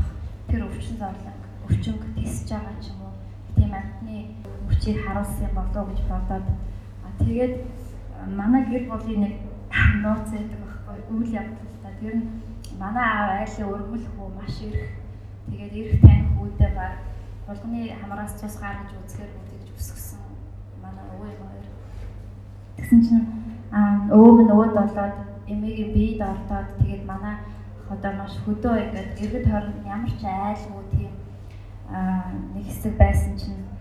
тэр 0.49 0.61
өвчин 0.65 0.97
зовлон 0.97 1.37
өвчнг 1.69 2.03
тисэж 2.17 2.49
байгаа 2.57 2.77
ч 2.81 2.84
өвчийг 4.85 5.01
харуулсан 5.01 5.49
болов 5.57 5.89
гэж 5.89 6.01
бодоод 6.13 6.47
тэгээд 7.25 7.55
манай 8.37 8.63
гэр 8.69 8.85
бүлийн 8.91 9.21
нэг 9.25 9.35
нууц 10.05 10.29
байдаг 10.29 10.61
байхгүй 10.61 10.99
үйл 11.17 11.33
явдал 11.41 11.73
та 11.83 11.89
тэр 12.01 12.15
нь 12.21 12.29
манай 12.77 13.05
аав 13.09 13.31
айлын 13.41 13.73
өргөл 13.73 14.07
хөө 14.13 14.29
маш 14.37 14.61
их 14.61 14.77
Тэгээд 15.49 15.73
ирэх 15.73 16.01
тань 16.05 16.29
хүүдээ 16.37 16.71
баг 16.77 16.93
болгоны 17.49 17.97
хамраас 17.97 18.37
цус 18.37 18.57
гаргаж 18.61 18.93
үзэхээр 18.93 19.33
үзэж 19.41 19.65
өсгсөн 19.73 20.21
манай 20.85 21.05
өвөө 21.17 21.29
юм 21.33 21.41
хоёр. 21.49 21.67
Тэгсэн 22.77 23.01
чинь 23.05 23.27
өвөө 24.13 24.33
минь 24.37 24.53
өвөд 24.53 24.73
болоод 24.77 25.17
эмээгийн 25.49 25.93
биед 25.97 26.21
ордоод 26.21 26.69
тэгээд 26.81 27.05
манай 27.09 27.37
одоо 27.89 28.13
маш 28.21 28.37
хөдөө 28.45 28.75
ингээд 28.85 29.21
эргэж 29.21 29.47
хорн 29.49 29.73
ямар 29.85 30.13
ч 30.13 30.23
айлгүй 30.25 30.85
тийм 30.93 31.13
нэг 32.53 32.65
хэсэг 32.69 32.97
байсан 33.01 33.33
чинь 33.41 33.74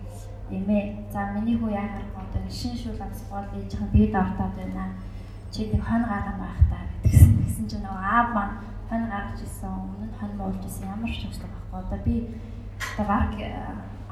эмээ 0.50 1.08
за 1.12 1.32
миний 1.32 1.56
хүү 1.56 1.72
яагаад 1.72 2.10
одоо 2.12 2.44
шин 2.50 2.76
шүүл 2.76 3.00
амсгал 3.00 3.48
ээжийнхэн 3.56 3.92
биед 3.92 4.14
ордоод 4.14 4.54
байна. 4.56 4.92
Чи 5.52 5.70
нэг 5.72 5.82
хон 5.84 6.04
гарган 6.04 6.38
байх 6.40 6.60
та 6.68 6.78
гэсэн 7.02 7.40
гэсэн 7.44 7.66
чинь 7.70 7.84
нөгөө 7.84 8.04
аав 8.04 8.28
маань 8.34 8.56
хонь 8.88 9.08
гаргаж 9.08 9.40
исэн, 9.40 9.72
өмнө 9.72 10.06
нь 10.08 10.16
хонь 10.18 10.36
муулж 10.36 10.62
исэн 10.66 10.92
ямар 10.92 11.10
ч 11.10 11.24
юмшлаг 11.24 11.48
байхгүй. 11.48 11.80
Одоо 11.80 11.98
би 12.04 12.14
одоо 12.92 13.06
баг 13.08 13.32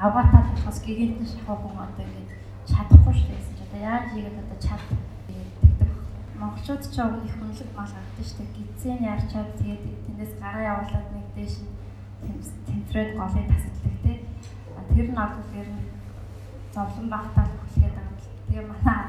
авгатаа 0.01 0.43
болохоос 0.49 0.79
гэгэнтэн 0.87 1.27
шахах 1.29 1.61
хүн 1.61 1.79
одоо 1.85 2.05
ингэж 2.07 2.29
чадахгүй 2.67 3.15
шүү 3.15 3.29
гэсэн 3.29 3.55
чи 3.59 3.63
одоо 3.69 3.81
яаж 3.83 4.07
ийгээд 4.17 4.41
одоо 4.43 4.59
чад 4.59 4.83
тэгдэг. 5.29 5.91
Монголчууд 6.41 6.83
ч 6.89 6.97
яг 6.97 7.13
их 7.27 7.35
хүнлэг 7.37 7.71
мал 7.77 7.93
авдаг 7.93 8.25
шүү 8.25 8.39
дээ. 8.41 8.57
Гизэн 8.57 9.01
яарчаад 9.05 9.51
тэгээд 9.61 9.83
тэндээс 10.07 10.33
гараа 10.41 10.65
явуулаад 10.73 11.09
нэг 11.13 11.27
дэш 11.37 11.55
тэмтрээд 12.67 13.11
голыг 13.21 13.47
тасалдаг 13.51 13.95
тий. 14.03 14.19
Тэр 14.95 15.09
нь 15.11 15.23
одоо 15.27 15.45
тэр 15.53 15.69
нь 15.71 15.82
зовлон 16.75 17.07
багтаал 17.13 17.53
хүлгээд 17.61 17.95
байгаа. 17.97 18.17
Тэгээ 18.49 18.65
манай 18.73 19.01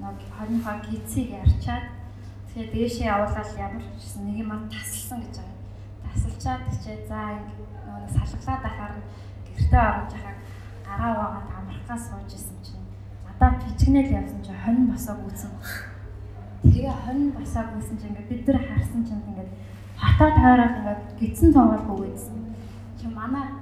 нэг 0.00 0.18
хоньхоо 0.36 0.76
гизийг 0.84 1.30
ярчаад 1.40 1.84
Тэгээ 2.56 2.72
дээшээ 2.72 3.12
явуулаад 3.12 3.52
ямар 3.60 3.84
ч 3.84 4.00
гэсэн 4.00 4.32
нэг 4.32 4.40
юм 4.40 4.48
тасалсан 4.72 5.20
гэж 5.20 5.44
байгаа. 5.44 5.60
Тасалчаад 6.08 6.62
тийчээ 6.72 7.04
за 7.04 7.20
нэг 7.36 7.48
салглаад 8.08 8.64
ахаар 8.64 8.94
гэртээ 9.44 9.84
орж 9.92 10.10
яхаа 10.16 10.34
гараа 10.88 11.12
угаад 11.20 11.48
амархаас 11.52 12.02
сууж 12.08 12.32
исэн 12.32 12.56
чинь 12.64 12.88
надад 13.28 13.60
пижигнэл 13.60 14.08
явсан 14.08 14.40
чинь 14.40 14.56
хонь 14.56 14.88
босоог 14.88 15.20
үүсэн. 15.28 15.52
Тэгээ 16.64 16.96
хонь 17.04 17.36
босоог 17.36 17.68
үүсэн 17.76 17.96
чинь 18.00 18.16
ингээд 18.16 18.30
бид 18.32 18.42
нар 18.48 18.64
харсан 18.72 19.02
чинь 19.04 19.26
ингээд 19.28 19.52
хатаа 20.00 20.30
тойроод 20.32 20.76
ингээд 20.80 21.02
гидсэн 21.20 21.52
цоогоол 21.52 21.84
бөгөөдсөн. 21.92 22.36
Чи 22.96 23.04
манай 23.12 23.52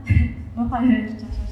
муухай 0.54 0.86
ярьж 0.86 1.18
байгаа. 1.18 1.43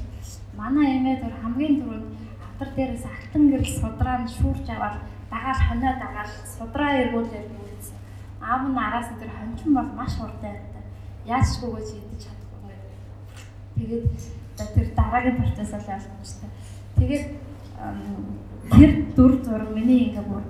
Манай 0.63 0.95
эмээ 0.95 1.19
дөр 1.19 1.35
хамгийн 1.43 1.75
түрүүнд 1.83 2.07
автар 2.47 2.69
дээрээс 2.71 3.03
алтан 3.03 3.43
гэрэл 3.51 3.79
судраа 3.83 4.17
нь 4.23 4.31
шүүрч 4.31 4.67
аваад 4.71 4.95
дагаал 5.27 5.61
хонио 5.67 5.91
дагаал 5.99 6.31
судраа 6.55 6.91
эргүүлээд 7.03 7.51
үлдсэн. 7.51 7.97
Аав 8.39 8.63
нь 8.71 8.79
араас 8.79 9.11
нь 9.11 9.19
тэр 9.19 9.31
хончин 9.35 9.71
бол 9.75 9.91
маш 9.91 10.15
хурдан 10.15 10.55
байдаг. 10.55 10.85
Яаж 11.27 11.47
ч 11.51 11.59
гүгөөж 11.59 11.89
идэж 11.99 12.21
чадахгүй 12.23 12.71
ингээд. 12.71 12.95
Тэгээд 13.75 14.05
тэр 14.75 14.87
дараагийн 14.95 15.37
процессыг 15.43 15.83
хэрэгтэй. 15.83 16.51
Тэгээд 16.95 17.25
тэр 18.71 18.91
дүр 19.19 19.33
зураг 19.43 19.69
миний 19.75 20.15
ингээ 20.15 20.23
бүр 20.31 20.43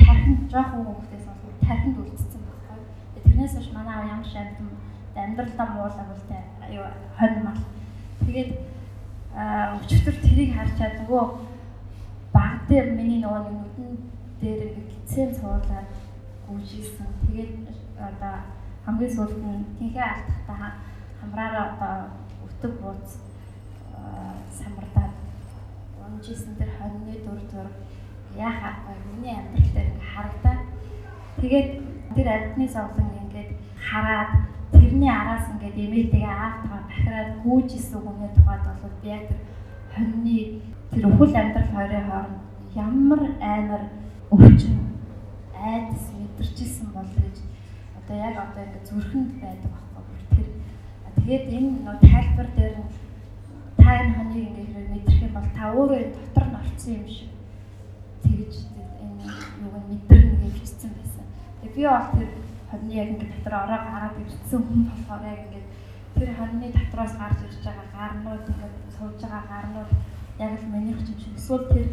тархинд 0.00 0.48
жоохон 0.48 0.88
хүүхдээс 0.88 1.24
бол 1.28 1.60
тархинд 1.60 2.00
үлдсэн 2.00 2.40
байхгүй. 2.48 2.80
Тэрнээс 3.28 3.54
хойш 3.60 3.68
манай 3.76 3.92
аав 3.92 4.08
ямар 4.08 4.28
шаардсан 4.32 4.68
амьдралдаа 5.12 5.66
муулаг 5.76 6.08
үлтэй 6.16 6.42
аюу 6.64 6.88
хонь 7.20 7.44
мал. 7.44 7.60
Тэгээд 8.24 8.71
өчтөр 9.32 10.16
тэрийг 10.20 10.52
харчаад 10.52 10.94
нөгөө 11.00 11.24
баг 12.32 12.68
дээр 12.68 12.92
миний 12.92 13.20
нөгөө 13.24 13.40
нэг 13.48 13.56
нүдэн 13.56 13.90
дээр 14.40 14.60
ингээ 14.68 14.90
гидсэн 14.92 15.32
цуурлаад 15.36 15.88
гүйжсэн. 16.44 17.08
Тэгээд 17.24 17.52
одоо 17.96 18.34
хамгийн 18.84 19.14
сүүлд 19.16 19.40
нь 19.40 19.64
тэнхээ 19.78 20.04
алдахтаа 20.04 20.70
хамраараа 21.20 21.64
одоо 21.72 21.94
өтөг 22.44 22.72
бууц 22.82 23.08
самбардаад 24.52 25.14
унжсэн 25.96 26.52
тэр 26.60 26.70
хоньны 26.76 27.14
дүр 27.24 27.40
зураг 27.48 27.76
яхаа 28.36 28.94
миний 29.08 29.32
амьдрал 29.32 29.72
дээр 29.72 29.88
ингээ 29.96 30.12
харагдаад 30.12 30.60
тэгээд 31.40 31.68
тэр 32.14 32.28
амьтны 32.28 32.66
зовлон 32.68 33.10
ингээд 33.22 33.50
хараад 33.80 34.51
тэрний 34.92 35.08
араас 35.08 35.48
ингээд 35.48 35.76
эмээтэйгээ 35.88 36.28
аавтайгаа 36.28 36.84
бахираад 36.84 37.30
гүйжсэн 37.40 38.00
хүний 38.04 38.30
тухайд 38.36 38.64
бол 38.68 38.96
би 39.00 39.08
яг 39.08 39.24
тэр 39.24 39.40
хоньны 39.94 40.38
тэр 40.92 41.04
өхөл 41.08 41.32
амьдрал 41.40 41.70
хоёрын 41.72 42.08
хооронд 42.12 42.40
ямар 42.76 43.22
амар 43.40 43.82
өвчин 44.28 44.76
айдас 45.56 46.04
мэдэрчсэн 46.12 46.92
бол 46.92 47.08
гэж 47.08 47.36
одоо 47.98 48.16
яг 48.20 48.36
одоо 48.36 48.62
ингэ 48.68 48.80
зүрхэнд 48.84 49.32
байдаг 49.40 49.72
байхгүй 49.72 50.04
бүр 50.04 50.20
тэр 50.28 50.48
тэгээд 51.16 51.44
энэ 51.56 51.70
нөө 51.88 51.96
тайлбар 52.04 52.48
дээр 52.52 52.76
та 53.80 53.88
энэ 53.96 54.12
хоныг 54.12 54.36
ингээ 54.44 54.68
хэрэг 54.68 54.88
мэдрэх 54.92 55.22
юм 55.24 55.32
бол 55.32 55.48
та 55.56 55.64
өөрөө 55.72 56.00
дотор 56.12 56.46
нь 56.52 56.58
орцсон 56.60 56.92
юм 57.00 57.06
шиг 57.08 57.32
тэгж 58.28 58.54
энэ 58.76 59.24
юуг 59.64 59.76
нь 59.80 59.88
мэдрэнэ 59.88 60.36
гэж 60.36 60.56
хэлсэн 60.60 60.90
байсан. 61.00 61.24
Тэгээ 61.64 61.76
би 61.80 61.82
бол 61.88 62.08
тэр 62.12 62.41
хоньны 62.72 62.92
яг 62.96 63.08
ингээ 63.12 63.28
дотор 63.36 63.54
ороо 63.60 63.80
гараад 63.84 64.16
ирсэн 64.24 64.62
хүн 64.64 64.80
болохоор 64.88 65.22
яг 65.28 65.40
ингээ 65.44 65.64
тэр 66.16 66.30
хоньны 66.38 66.66
дотроос 66.72 67.12
гарч 67.20 67.38
ирж 67.44 67.56
байгаа 67.64 67.88
гарнууд 67.92 68.44
ингээд 68.48 68.76
сууж 68.96 69.20
байгаа 69.20 69.44
гарнууд 69.52 69.90
яг 70.40 70.52
л 70.56 70.72
минийх 70.72 71.00
юм 71.04 71.18
шиг 71.20 71.36
эсвэл 71.36 71.68
тэр 71.68 71.86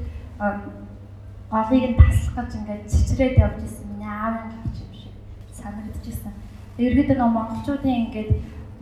голыг 1.52 1.84
нь 1.92 2.00
таслах 2.00 2.36
гэж 2.36 2.52
ингээд 2.60 2.84
цэцрээд 2.92 3.36
явж 3.44 3.60
исэн 3.68 3.86
миний 3.92 4.08
аавын 4.08 4.48
гарч 4.56 4.76
юм 4.80 4.94
шиг 4.96 5.14
санагдчихсан. 5.60 6.34
Ерөөд 6.80 7.10
нэг 7.12 7.20
монголчуудын 7.20 8.00
ингээд 8.08 8.32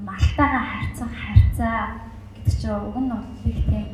малтайгаа 0.06 0.64
харьцах 0.70 1.12
харьцаа 1.18 1.80
гэдэг 2.38 2.54
чинь 2.62 2.78
уг 2.78 2.98
нь 3.02 3.10
бол 3.10 3.26
их 3.50 3.60
тийм 3.66 3.88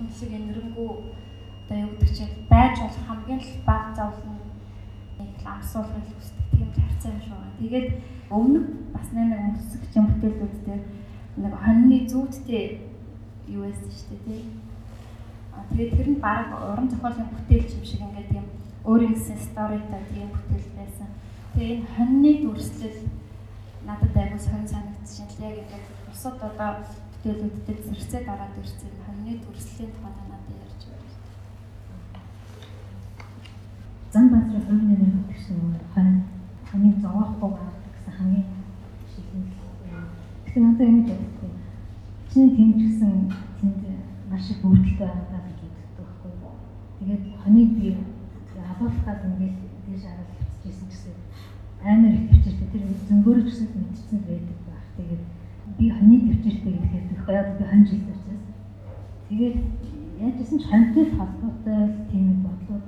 үнсэг 0.00 0.30
энэрнгүү 0.32 0.90
одоо 1.68 1.76
юу 1.84 1.92
гэдэг 2.00 2.16
чинь 2.16 2.34
байж 2.48 2.74
болох 2.80 3.04
хамгийн 3.04 3.40
л 3.44 3.52
бага 3.68 3.92
зовлон 3.92 4.36
амсуулгыг 5.76 6.06
хүсдэг 6.16 6.35
тийм 6.56 6.70
харьцаа 6.72 7.12
юм 7.12 7.20
шиг 7.20 7.36
байна. 7.36 7.60
Тэгээд 7.60 7.88
өмнө 8.30 8.60
бас 8.92 9.08
нэг 9.12 9.30
үнсэг 9.36 9.82
чинь 9.92 10.08
бүтээлүүд 10.08 10.54
дээр 10.66 10.82
нэг 11.36 11.52
хоньны 11.52 11.98
зүүдтэй 12.10 12.64
юу 13.52 13.62
байсан 13.68 13.90
шүү 13.92 14.08
дээ 14.10 14.24
тийм. 14.26 14.46
А 15.54 15.62
тэгээд 15.70 15.96
тэр 15.96 16.08
нь 16.10 16.22
баг 16.24 16.48
уран 16.56 16.88
зохиолын 16.90 17.30
бүтээлч 17.32 17.70
юм 17.76 17.84
шиг 17.84 18.00
ингээд 18.02 18.32
тийм 18.32 18.46
өөрийн 18.88 19.14
гэсэн 19.14 19.38
сторитой 19.38 20.02
тийм 20.10 20.28
бүтээл 20.32 20.70
байсан. 20.78 21.08
Тэгээ 21.54 21.74
энэ 21.76 21.90
хоньны 21.94 22.30
дүрслэл 22.42 23.00
надад 23.86 24.16
аягүй 24.16 24.40
сонь 24.40 24.66
санагдчихээн 24.66 25.30
л 25.30 25.44
яг 25.46 25.56
ингээд 25.62 25.86
бусад 26.08 26.36
одоо 26.42 26.70
бүтээлүүдтэй 26.82 27.76
зэрцээ 27.86 28.22
дараад 28.26 28.54
ирсэн 28.60 28.92
хоньны 29.04 29.32
дүрслэлийн 29.44 29.90
тухай 29.94 30.12
надад 30.16 30.44
ярьж 30.50 30.82
байна. 30.90 31.14
Зан 34.12 34.24
баазрын 34.32 34.64
хувийн 34.66 34.88
нэр 34.88 35.14
гэсэн 35.30 35.58
хонь 35.94 36.35
хоньыг 36.76 37.00
зовоохгүй 37.00 37.50
гаргадаг 37.56 37.92
гэсэн 37.96 38.12
хамгийн 38.18 38.46
шилэн. 39.12 39.44
Тэгэхээр 40.44 40.64
надад 40.64 40.88
юм 40.88 41.00
боддог. 41.08 41.52
Чиний 42.28 42.52
тэмч 42.56 42.78
гэсэн 42.84 43.12
тэнд 43.60 43.82
маш 44.28 44.50
их 44.50 44.60
өвдөлтөй 44.60 45.08
байгаа 45.08 45.40
гэж 45.48 45.60
үздэг 45.64 45.96
байхгүй. 45.96 46.32
Тэгээд 47.00 47.24
хоньыг 47.40 47.70
би 47.80 47.96
халуулахад 48.60 49.24
ингээд 49.24 49.56
тийш 49.88 50.04
хараад 50.04 50.30
хөвчихсэн 50.36 50.88
гэсэн 50.92 51.14
амар 51.80 52.12
их 52.12 52.28
төвчтэй 52.28 52.68
тэр 52.72 52.84
зөнгөөрч 53.08 53.46
гэсэн 53.48 53.68
мэдсэн 53.72 54.18
байдаг 54.28 54.58
баг. 54.68 54.84
Тэгээд 55.00 55.22
би 55.80 55.84
хоньны 55.96 56.16
төвчтэй 56.28 56.72
гэхээр 56.76 57.08
тэгэхгүй 57.08 57.34
яа 57.40 57.56
би 57.56 57.64
хонь 57.64 57.86
жил 57.88 58.04
учраас. 58.12 58.44
Тэгээд 59.28 59.56
яажсэн 60.20 60.58
ч 60.60 60.64
хоньтой 60.68 61.04
холбоотой 61.16 61.80
тийм 62.12 62.44
бодлууд 62.44 62.86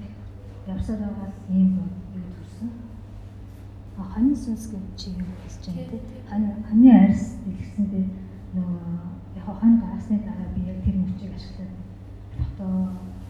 явсаар 0.69 1.01
байгаас 1.09 1.37
ийм 1.49 1.73
төрсөн. 1.73 1.98
А 4.19 4.21
хоньны 4.21 4.35
сүнс 4.35 4.67
гэж 4.75 4.83
чи 4.99 5.11
юу 5.15 5.31
хэлж 5.47 5.63
байгаа 5.71 5.87
тийм. 5.95 6.03
Хонь 6.27 6.47
хоньны 6.67 6.91
арьс 6.91 7.39
дэлгэсэндээ 7.47 8.07
нөгөө 8.51 8.83
яг 9.39 9.47
хонь 9.47 9.79
гарсны 9.79 10.19
дараа 10.27 10.49
би 10.59 10.61
яг 10.67 10.83
тэр 10.83 10.97
мөчийг 10.99 11.39
ашиглаад 11.39 11.75
фото 12.35 12.67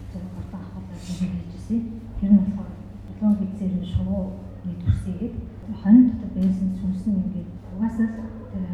зэрэг 0.08 0.32
гортон 0.32 0.60
авахлаа 0.64 0.96
гэж 0.96 1.28
хэлжсэн. 1.28 1.80
Тэр 2.16 2.30
нь 2.32 2.40
болохоор 2.40 2.72
долоон 3.04 3.36
гизээр 3.36 3.84
шувуу 3.84 4.24
нэг 4.64 4.76
төрсөйгээд 4.80 5.34
хонь 5.76 6.00
дотор 6.08 6.30
байсан 6.32 6.68
сүнс 6.80 7.04
нь 7.04 7.20
ингээд 7.20 7.48
угаасаа 7.76 8.08
тэр 8.48 8.64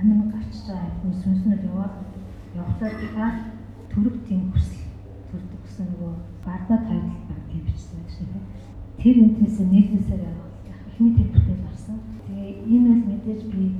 амин 0.00 0.32
гарчиж 0.32 0.64
байгаа 0.64 0.96
юм 1.04 1.12
сүнснүүд 1.12 1.62
яваад 1.68 1.94
явахлаа 2.56 3.28
төрөг 3.92 4.16
тийм 4.24 4.48
хүсэл 4.48 4.80
төрдөг 5.28 5.60
гэсэн 5.60 5.92
нөгөө 5.92 6.12
бардаа 6.40 6.78
тайлбар 6.88 7.40
тийм 7.52 7.68
бичсэн 7.68 8.00
шиг 8.08 8.32
тийм. 8.32 8.48
Тэр 8.96 9.16
энэс 9.20 9.60
нийлнэсээр 9.60 10.24
яваад 10.24 10.43
эхний 10.94 11.10
бүтээл 11.10 11.58
гарсан. 11.66 11.98
Тэгээ 12.26 12.70
энэ 12.70 12.88
бол 12.88 13.02
мэдээж 13.10 13.42
би 13.50 13.74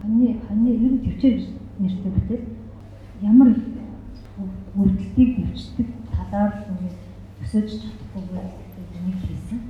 хоньны 0.00 0.28
хоньны 0.48 0.70
ер 0.72 0.92
нь 0.96 1.04
төвчээр 1.04 1.38
нэртэй 1.78 2.12
бүтээл 2.16 2.44
ямар 3.20 3.48
өвдөлтийг 4.72 5.30
дэвчдэг 5.36 5.88
талаар 6.08 6.52
ингээд 6.72 6.96
өсөж 7.44 7.68
чадахгүй 7.68 8.24
нэг 9.04 9.16
хийсэн. 9.28 9.60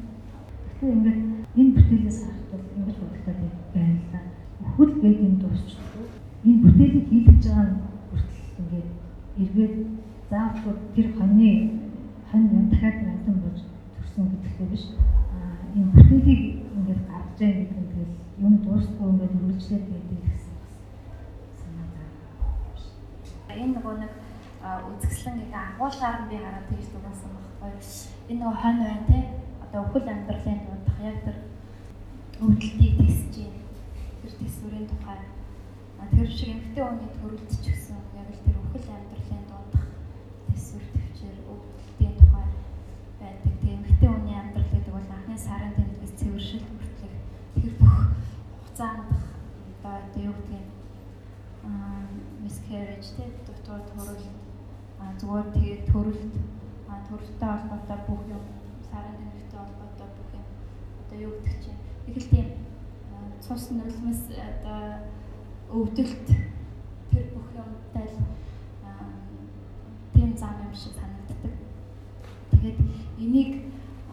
Тэгэхээр 0.79 0.95
ингээд 0.95 1.21
энэ 1.59 1.75
бүтээлээс 1.75 2.19
харахад 2.23 2.65
ингэж 2.79 2.97
бодлоо 3.03 3.35
да. 3.75 4.21
Өхөл 4.63 4.93
гэдгийн 5.03 5.37
дуусчдаг. 5.43 6.09
Энэ 6.47 6.63
бүтээлийг 6.63 7.07
хийлгэж 7.11 7.43
байгаа 7.43 7.67
нь 7.67 7.79
хүртэл 8.07 8.59
ингээд 8.63 8.89
эргээд 9.43 9.75
заавал 10.31 10.79
тэр 10.95 11.09
хоньны 11.19 11.51
хонь 12.31 12.71
дахиад 12.71 12.99
амтан 13.03 13.37
болж 13.43 13.61
төрсөн 13.99 14.25
гэдэгтэй 14.31 14.67
биш. 14.71 14.85
Аа 15.35 15.75
энэ 15.75 15.91
бүтээлийг 15.93 16.43
гаргаж 17.35 17.41
байгаа 17.41 17.66
гэдэг 17.66 17.78
нь 17.82 17.91
тэгэл 17.91 18.14
юм 18.39 18.55
дуусахгүй 18.62 19.09
ингээд 19.11 19.35
үргэлжлээд 19.35 19.85
байдаг 19.91 20.18
гэсэн 20.24 20.55
энэ 23.55 23.74
нөгөө 23.74 23.95
нэг 24.03 24.12
үзэсгэлэн 24.91 25.37
гэх 25.41 25.55
агуулгаар 25.55 26.18
нь 26.22 26.28
би 26.30 26.37
хараад 26.39 26.66
тэгж 26.70 26.87
дууссан 26.91 27.30
байхгүй. 27.35 27.70
Энэ 28.30 28.41
нөгөө 28.41 28.59
хонь 28.62 28.80
байна 28.82 29.05
те. 29.11 29.18
Одоо 29.64 29.80
өхөл 29.85 30.11
амьдралын 30.11 30.61
дуудах 30.66 30.99
яг 31.11 31.18
тэр 31.24 31.37
өвдөлтийг 32.43 32.95
тесж 32.99 33.24
чинь 33.35 33.57
тэр 34.22 34.32
төсвөрийн 34.39 34.87
тухай 34.91 35.18
тэр 36.14 36.28
шиг 36.30 36.51
эмгтэй 36.55 36.85
хүний 36.85 37.11
төрөлд 37.18 37.51
ч 37.51 37.66
гэсэн 37.66 37.84
хугацаанд 48.75 49.07
одоо 49.85 50.22
юу 50.22 50.35
гэдгийг 50.35 50.66
miscarriage 52.43 53.09
те 53.16 53.25
дутуу 53.47 53.79
төрөл 53.91 54.25
зүгээр 55.20 55.47
тэгээ 55.55 55.79
төрөлт 55.91 56.35
төрөлттэй 57.09 57.49
холбоотой 57.55 57.99
бүх 58.09 58.22
юм 58.35 58.43
сарын 58.91 59.14
тэмдэгтэй 59.14 59.59
холбоотой 59.62 60.09
бүх 60.16 60.31
юм 60.35 60.47
одоо 61.01 61.18
юу 61.22 61.33
гэдэг 61.39 61.57
чинь 61.62 61.81
их 62.09 62.16
л 62.18 62.31
тийм 62.33 62.49
цус 63.47 63.70
нулимс 63.70 64.22
одоо 64.51 64.83
өвдөлт 65.70 66.27
тэр 67.11 67.25
бүх 67.31 67.49
юмтай 67.55 68.07
л 68.11 68.18
тийм 70.14 70.37
зам 70.37 70.55
юм 70.66 70.75
шиг 70.75 70.99
санагддаг. 70.99 71.55
Тэгээд 72.51 72.79
энийг 73.22 73.53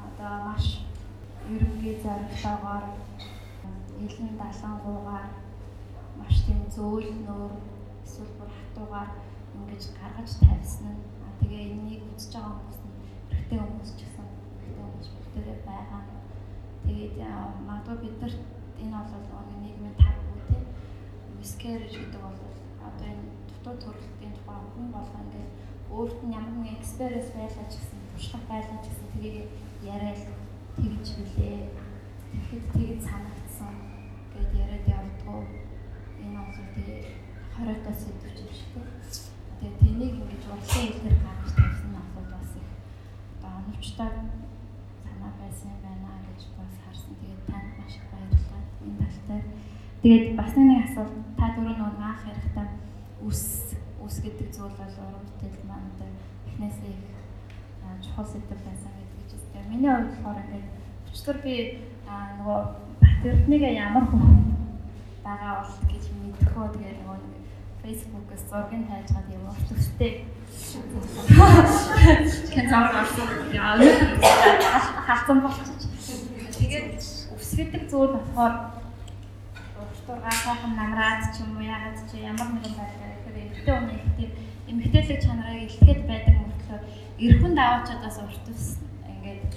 одоо 0.05 0.33
маш 0.45 0.85
ерөнхий 1.49 1.97
зорилгоогоор 2.03 3.10
элен 4.07 4.37
далангуугаар 4.41 5.27
маш 6.17 6.35
тийм 6.45 6.61
зөөл 6.75 7.11
нөр 7.27 7.53
эсвэл 8.05 8.33
бүр 8.37 8.49
хатуугаар 8.57 9.09
ингэж 9.55 9.83
гаргаж 9.99 10.31
тавьсан 10.41 10.93
нь 10.95 11.03
тэгээ 11.39 11.63
энийг 11.73 12.01
үзэж 12.13 12.33
байгаа 12.33 12.53
хүмүүс 12.57 12.79
нь 12.85 12.95
эрэгтэй 13.31 13.59
хүмүүс 13.61 13.91
ч 13.97 13.99
гэсэн 14.05 14.27
эрэгтэй 14.61 14.83
хүмүүс 14.85 15.09
бүгдээрээ 15.13 15.59
байгаа. 15.69 16.01
Тэгээд 16.85 17.15
магадгүй 17.67 17.97
бид 18.01 18.15
нарт 18.21 18.41
энэ 18.81 18.97
бол 18.97 19.45
нэг 19.49 19.59
нийгмийн 19.63 19.95
тав 20.01 20.15
үү 20.29 20.39
тийм 20.49 20.65
miscarriage 21.39 21.95
гэдэг 21.99 22.21
бол 22.25 22.39
одоо 22.87 23.07
энэ 23.13 23.25
дутуу 23.49 23.75
төрөлтийн 23.83 24.33
тухай 24.37 24.57
хүн 24.73 24.87
болгоо 24.95 25.21
ингээд 25.25 25.51
өөрт 25.95 26.19
нь 26.25 26.35
ямар 26.39 26.55
нэгэн 26.57 26.79
experience 26.81 27.29
байлаа 27.35 27.65
ч 27.69 27.73
гэсэн 27.77 27.99
туршлага 28.11 28.47
байлаа 28.51 28.77
ч 28.83 28.85
гэсэн 28.89 29.07
тэрийг 29.13 29.47
яриад 29.93 30.21
тэгж 30.77 31.07
билээ. 31.17 31.59
Тэгэхэд 32.31 32.65
тэгж 32.75 33.01
санагдсан 33.09 33.90
гэд 34.33 34.51
яриад 34.63 34.85
явдгоо 34.87 35.39
энэ 36.23 36.39
бол 36.39 36.59
тэгээ 36.75 37.01
хориотой 37.55 37.95
сэдвч 38.01 38.37
юм 38.41 38.51
шиг 38.55 38.69
тийм. 38.73 38.87
Тэгээ 39.59 39.79
тэнийг 39.81 40.13
ингэж 40.21 40.43
урлагийн 40.49 40.91
хэлээр 40.95 41.17
гаргаж 41.25 41.51
тавьсан 41.57 41.91
бол 42.15 42.27
бас 42.33 42.49
их 42.59 42.69
одоо 43.37 43.51
оновчтой 43.59 44.11
санаа 45.03 45.31
байсан 45.39 45.69
юм 45.75 45.81
байна 45.85 46.09
гэж 46.27 46.41
бас 46.57 46.73
харсан. 46.83 47.13
Тэгээд 47.21 47.43
танд 47.49 47.71
маш 47.77 47.93
их 47.99 48.05
баярлалаа 48.11 48.61
энэ 48.85 48.99
талтай. 49.01 49.41
Тэгээд 50.01 50.25
бас 50.39 50.51
нэг 50.57 50.79
асуулт 50.85 51.15
та 51.37 51.45
дөрөв 51.53 51.67
нэг 51.67 51.79
анх 51.85 52.21
ярихдаа 52.31 52.67
үс 53.21 53.43
үс 54.01 54.15
гэдэг 54.25 54.47
зүйл 54.49 54.75
бол 54.79 54.95
уран 55.05 55.25
бүтээл 55.29 55.69
маань 55.69 55.89
одоо 55.93 56.09
эхнээсээ 56.49 56.93
их 56.97 57.11
чухал 58.01 58.25
сэдв 58.25 58.49
байсан 58.65 58.91
гэдэг 58.97 59.23
чинь. 59.29 59.45
Тэгээд 59.53 59.69
миний 59.69 59.91
хувьд 59.93 60.09
болохоор 60.09 60.41
ингээд 60.41 60.67
өчтөр 61.11 61.37
би 61.45 61.53
нөгөө 62.09 62.59
Батэрднийг 63.21 63.61
ямар 63.61 64.05
хүн 64.09 64.57
байгаа 65.21 65.61
бол 65.61 65.73
гэж 65.93 66.05
мэдхөө 66.09 66.65
тэгээд 66.73 66.99
нөгөө 67.05 67.17
Facebook-с 67.85 68.43
зургийг 68.49 68.89
хайжгаад 68.89 69.27
юм 69.29 69.45
өчтөртэй. 69.53 70.13
Хэн 72.49 72.65
зураг 72.65 72.95
авсан 72.97 73.29
яа 73.53 73.77
халтсан 75.05 75.37
болчих. 75.45 75.69
Тэгээд 76.57 76.97
үс 76.97 77.49
гэдэг 77.61 77.83
зүйл 77.93 78.17
болохоор 78.17 78.73
уртургаа 79.85 80.35
сайхан 80.41 80.73
намраад 80.73 81.21
ч 81.29 81.45
юм 81.45 81.61
уу 81.61 81.69
яагаад 81.69 82.01
ч 82.09 82.25
ямар 82.25 82.49
нэгэн 82.57 82.73
байдлаар 82.73 83.13
ихээр 83.21 83.37
эртний 83.37 83.77
үний 83.77 84.01
ихтэй 84.01 84.29
эмгтээлэг 84.65 85.19
чанарыг 85.21 85.69
илтгэхэд 85.69 86.01
байдаг 86.09 86.35
мөртлөө 86.41 86.79
эрхэм 87.21 87.53
даваачдаас 87.53 88.17
урт 88.25 88.45
ус 88.49 88.81
ингээд 89.05 89.53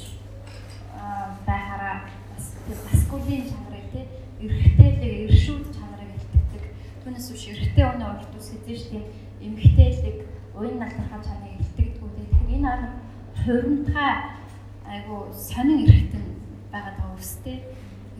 байхаараа 1.48 2.23
бас 2.68 2.80
маскулин 2.88 3.44
чанарыг 3.50 3.86
тий 3.92 4.04
эрхтээлэг 4.40 5.12
эршүүд 5.28 5.64
чанарыг 5.76 6.10
илтгэдэг. 6.16 6.64
Түүнээс 7.04 7.28
биш 7.32 7.44
эрхтэй 7.52 7.84
өнөө 7.84 8.10
урт 8.16 8.32
ус 8.40 8.48
хэзээ 8.56 8.76
ч 8.80 8.82
тийм 8.88 9.04
эмгтээлэг 9.44 10.16
уян 10.56 10.76
налдархаа 10.80 11.20
чанарыг 11.20 11.60
илтгэдэг 11.60 12.00
үү. 12.00 12.10
Тэгэхээр 12.16 12.54
энэ 12.56 12.68
ар 12.72 12.82
хуримтгай 13.44 14.12
айгу 14.88 15.16
сонин 15.32 15.84
эрхтэн 15.84 16.24
байгаа 16.72 16.94
даа 16.96 17.12
үстэй. 17.20 17.56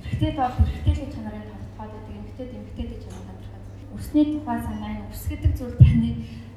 Эрхтэйд 0.01 0.37
бол 0.37 0.57
эрхтэйлэг 0.61 1.11
чанарын 1.15 1.49
тодорхойд 1.49 1.93
байдаг. 1.97 2.13
Эмгтээд 2.21 2.51
эмгтээдэг 2.53 3.01
чанар 3.01 3.25
тодорхойд. 3.29 3.65
Үсний 3.97 4.27
тухай 4.29 4.59
санаа 4.61 4.93
нь 4.93 5.09
үс 5.09 5.25
гэдэг 5.25 5.53
зүйл 5.57 5.77
таны 5.81 6.11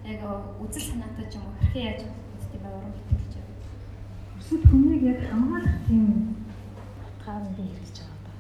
яг 0.04 0.22
үзэл 0.60 0.92
санаатай 0.92 1.26
ч 1.32 1.40
юм 1.40 1.48
уу 1.48 1.56
хэрхэн 1.56 1.88
яаж 1.88 2.02
үздэг 2.36 2.60
бай 2.60 2.74
уран 2.76 2.92
бүтээлч. 2.96 3.34
Өсөд 4.40 4.64
хүнийг 4.68 5.04
яг 5.08 5.20
хамгаалах 5.32 5.78
тийм 5.88 6.04
хаан 7.28 7.44
би 7.58 7.64
хэрэгж 7.68 7.98
байгаа 8.00 8.20
ба. 8.24 8.32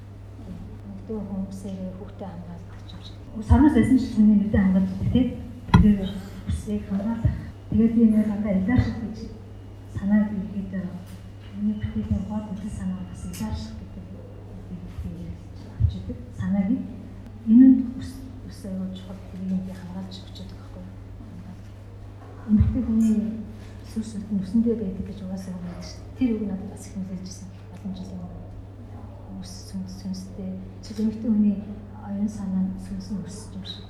Нэгдүгээр 0.87 1.27
хүмүүсээ 1.27 1.75
хүүхдээ 1.99 2.29
хамгаалдаг 2.31 2.79
ч 2.87 2.91
юм 2.95 3.01
шиг. 3.03 3.17
Санаас 3.49 3.75
эсэн 3.75 3.99
чинь 3.99 4.13
хүний 4.15 4.37
мэдээ 4.39 4.61
хамгаалдаг 4.63 5.11
тийм. 5.11 5.27
Тэгээд 5.75 5.99
үсийг 6.47 6.83
хамгаалах. 6.87 7.35
Тэгээд 7.69 7.93
би 7.95 8.03
нэг 8.07 8.25
надад 8.31 8.55
илэрших 8.63 8.97
гэж 9.03 9.17
санааг 9.91 10.31
ихэд 10.31 10.71
миний 11.59 11.75
бүтэлийн 11.81 12.23
гол 12.31 12.45
үзэл 12.55 12.77
санаа 12.79 13.03
бас 13.11 13.21
илэрших 13.27 13.75
гэдэг 13.75 14.05
авчихэд 15.75 16.19
санааг 16.39 16.69
энэ 17.51 17.67
аюул 18.67 18.91
чухал 18.95 19.19
тэрийг 19.31 19.63
би 19.67 19.73
хамгаалж 19.73 20.15
өгчээд 20.23 20.51
байгаа 20.51 20.83
байхгүй. 20.83 20.85
Эмэгтэй 22.49 22.83
хүний 22.87 23.17
сүсэлт 23.91 24.29
нь 24.31 24.41
өсөндөө 24.43 24.75
байдаг 24.79 25.05
гэж 25.07 25.19
угаасаа 25.23 25.81
шүү. 25.81 26.03
Тэр 26.17 26.31
үг 26.35 26.43
надад 26.47 26.69
бас 26.71 26.83
их 26.87 26.93
нөлөөлжсэн. 26.97 27.26
Эмэгтэй 31.01 31.29
хүний 31.31 31.57
оюун 32.07 32.29
санаа 32.35 32.65
сүнс 32.85 33.07
нь 33.13 33.21
өсөж 33.27 33.53
юм 33.57 33.65
шиг. 33.69 33.85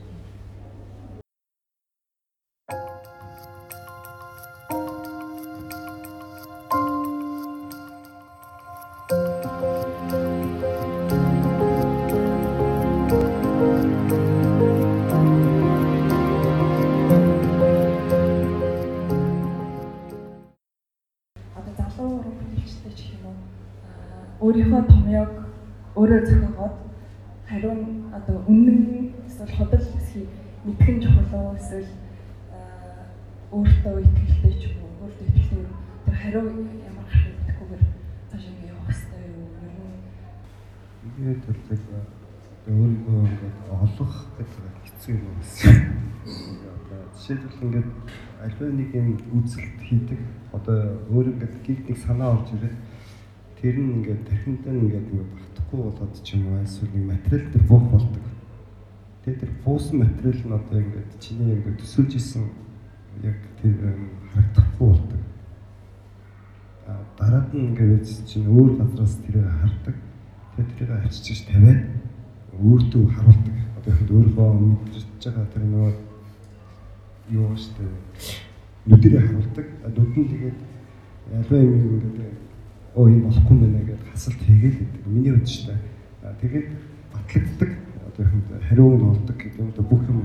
өөрийнхөө 24.48 24.87
ингээд 41.28 41.44
төрлөг 41.44 41.82
өөрийгөө 42.72 43.20
ингээд 43.28 43.58
олох 43.68 44.16
гэдэг 44.38 44.76
хэцүү 44.88 45.12
юм 45.16 45.26
байна. 45.28 45.92
Одоо 46.76 47.00
жишээлбэл 47.16 47.64
ингээд 47.68 47.90
альва 48.44 48.66
нэг 48.72 48.90
юм 48.96 49.10
үзэлт 49.36 49.80
хийдэг 49.84 50.20
одоо 50.56 50.80
өөр 51.12 51.28
ингээд 51.36 51.56
гиг 51.68 51.80
нэг 51.84 51.98
санаа 52.00 52.32
орж 52.40 52.48
ирээд 52.56 52.78
тэр 53.60 53.76
нь 53.76 53.92
ингээд 54.00 54.24
тархиндаа 54.24 54.72
ингээд 54.72 55.08
ингээд 55.12 55.32
батхгүй 55.36 55.80
болоод 55.84 56.16
ч 56.24 56.40
юм 56.40 56.48
уу 56.48 56.64
эсвэл 56.64 56.96
нэг 56.96 57.06
материал 57.12 57.52
төр 57.52 57.64
буух 57.68 57.86
болдог. 57.92 58.26
Тэгээд 59.24 59.42
тэр 59.44 59.52
буусан 59.68 59.96
материал 60.00 60.40
нь 60.48 60.56
одоо 60.56 60.80
ингээд 60.80 61.12
чиний 61.20 61.60
ингээд 61.60 61.80
төсөөлж 61.84 62.14
исэн 62.16 62.44
яг 63.24 63.40
тэр 63.60 63.76
харагдахгүй 64.32 64.88
болдог. 64.88 65.22
Дараад 67.20 67.52
нь 67.52 67.76
ингээд 67.76 68.08
чинь 68.24 68.48
өөр 68.48 68.80
газраас 68.80 69.20
тэрийг 69.28 69.44
хардаг. 69.44 70.07
Тэгээд 70.58 70.74
тэрийг 70.74 71.06
ачиж 71.06 71.46
тавиад 71.46 71.86
өөртөө 72.58 73.04
харуулдаг. 73.14 73.58
Одоо 73.78 73.94
ихэд 73.94 74.10
өөрийнхөө 74.10 74.50
мэдэрч 74.58 75.22
байгаа 75.22 75.46
тэр 75.54 75.64
нөгөө 75.70 75.94
юу 77.38 77.54
штэ 77.54 77.86
нүдэрээ 78.90 79.22
харуулдаг. 79.22 79.68
Нүд 79.86 80.14
нь 80.18 80.30
тэгээд 80.34 80.58
альва 81.38 81.58
юм 81.62 82.02
ингээд 82.02 82.38
оо 82.98 83.06
энэ 83.06 83.22
болохгүй 83.30 83.56
мэнэ 83.62 83.86
гэдээ 83.86 84.10
хасалт 84.10 84.42
хийгээл 84.42 84.80
гэдэг. 84.82 85.02
Миний 85.06 85.34
хувьд 85.38 85.78
та. 86.26 86.34
Тэгээд 86.42 86.68
батлагддаг. 87.14 87.72
Одоо 88.10 88.22
ихэнд 88.26 88.50
хариу 88.66 88.98
нь 88.98 89.06
олдог 89.14 89.38
гэдэг 89.38 89.62
юм 89.62 89.70
да 89.78 89.82
бүх 89.86 90.04
юм 90.10 90.20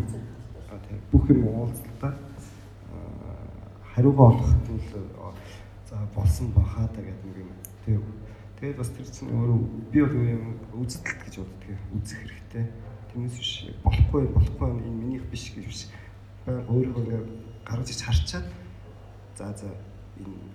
бүх 1.13 1.25
юм 1.29 1.45
уулзалтаа 1.45 2.13
хариугаа 3.93 4.33
олоход 4.33 4.65
нь 4.73 4.81
за 5.85 5.97
болсон 6.17 6.49
бахаа 6.57 6.89
та 6.89 7.05
гэдэг 7.05 7.21
юм. 7.21 7.22
Тэгээд 8.63 8.79
бас 8.79 8.95
тэр 8.95 9.11
чинь 9.11 9.27
өөрөө 9.35 9.59
би 9.91 9.99
бол 10.07 10.15
юм 10.23 10.55
үзэлт 10.79 11.19
гэж 11.19 11.35
боддог. 11.43 11.83
Үзэх 11.99 12.19
хэрэгтэй. 12.23 12.65
Тиймээс 13.11 13.35
биш 13.35 13.53
болохгүй 13.83 14.23
болохгүй 14.31 14.69
энэ 14.71 14.99
минийх 15.03 15.27
биш 15.35 15.51
гэж 15.51 15.67
биш. 15.67 15.91
Ингээ 16.47 17.27
гаргаж 17.67 17.91
ич 17.91 18.07
харчаад 18.07 18.47
за 19.35 19.51
за 19.59 19.67
энэ 20.15 20.47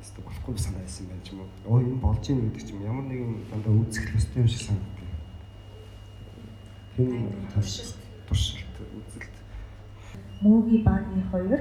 өстө 0.00 0.24
болохгүй 0.24 0.56
санаа 0.56 0.88
байсан 0.88 1.04
байж 1.12 1.24
юм 1.36 1.44
уу. 1.44 1.52
Оо 1.68 1.84
энэ 1.84 2.00
болж 2.00 2.24
ийн 2.32 2.48
гэдэг 2.48 2.64
чинь 2.64 2.80
ямар 2.80 3.04
нэгэн 3.12 3.36
дандаа 3.52 3.76
үзэх 3.76 4.08
хөстэй 4.08 4.40
юм 4.40 4.48
шиг 4.48 4.64
санагдав. 4.64 5.12
Тийм 6.96 7.28
туршилт 7.52 8.00
туршилт 8.24 8.76
үзэлт. 8.88 9.36
Мууги 10.40 10.80
бааны 10.80 11.20
хоёр 11.28 11.60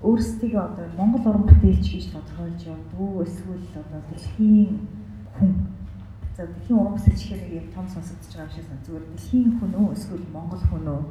өөрсдөө 0.00 0.56
одоо 0.56 0.88
Монгол 0.96 1.28
уран 1.28 1.44
бүтээлч 1.44 1.84
гэж 1.92 2.04
тодорхойлж 2.08 2.72
явдаг. 2.72 3.28
Эсвэл 3.28 3.68
одоо 3.76 4.00
дэлхийн 4.08 4.99
хүн 5.40 5.52
за 6.36 6.46
дэлхийн 6.46 6.78
уран 6.78 6.94
бүтээлч 6.94 7.22
гэхээр 7.24 7.56
юм 7.56 7.66
том 7.74 7.86
сонсогдож 7.88 8.32
байгаа 8.36 8.48
юм 8.48 8.54
шиг 8.54 8.66
сан. 8.68 8.78
Зүгээр 8.84 9.04
дэлхийн 9.08 9.50
хүн 9.56 9.72
үү 9.80 9.88
эсвэл 9.96 10.26
Монгол 10.32 10.64
хүн 10.68 10.86
үү? 10.94 11.02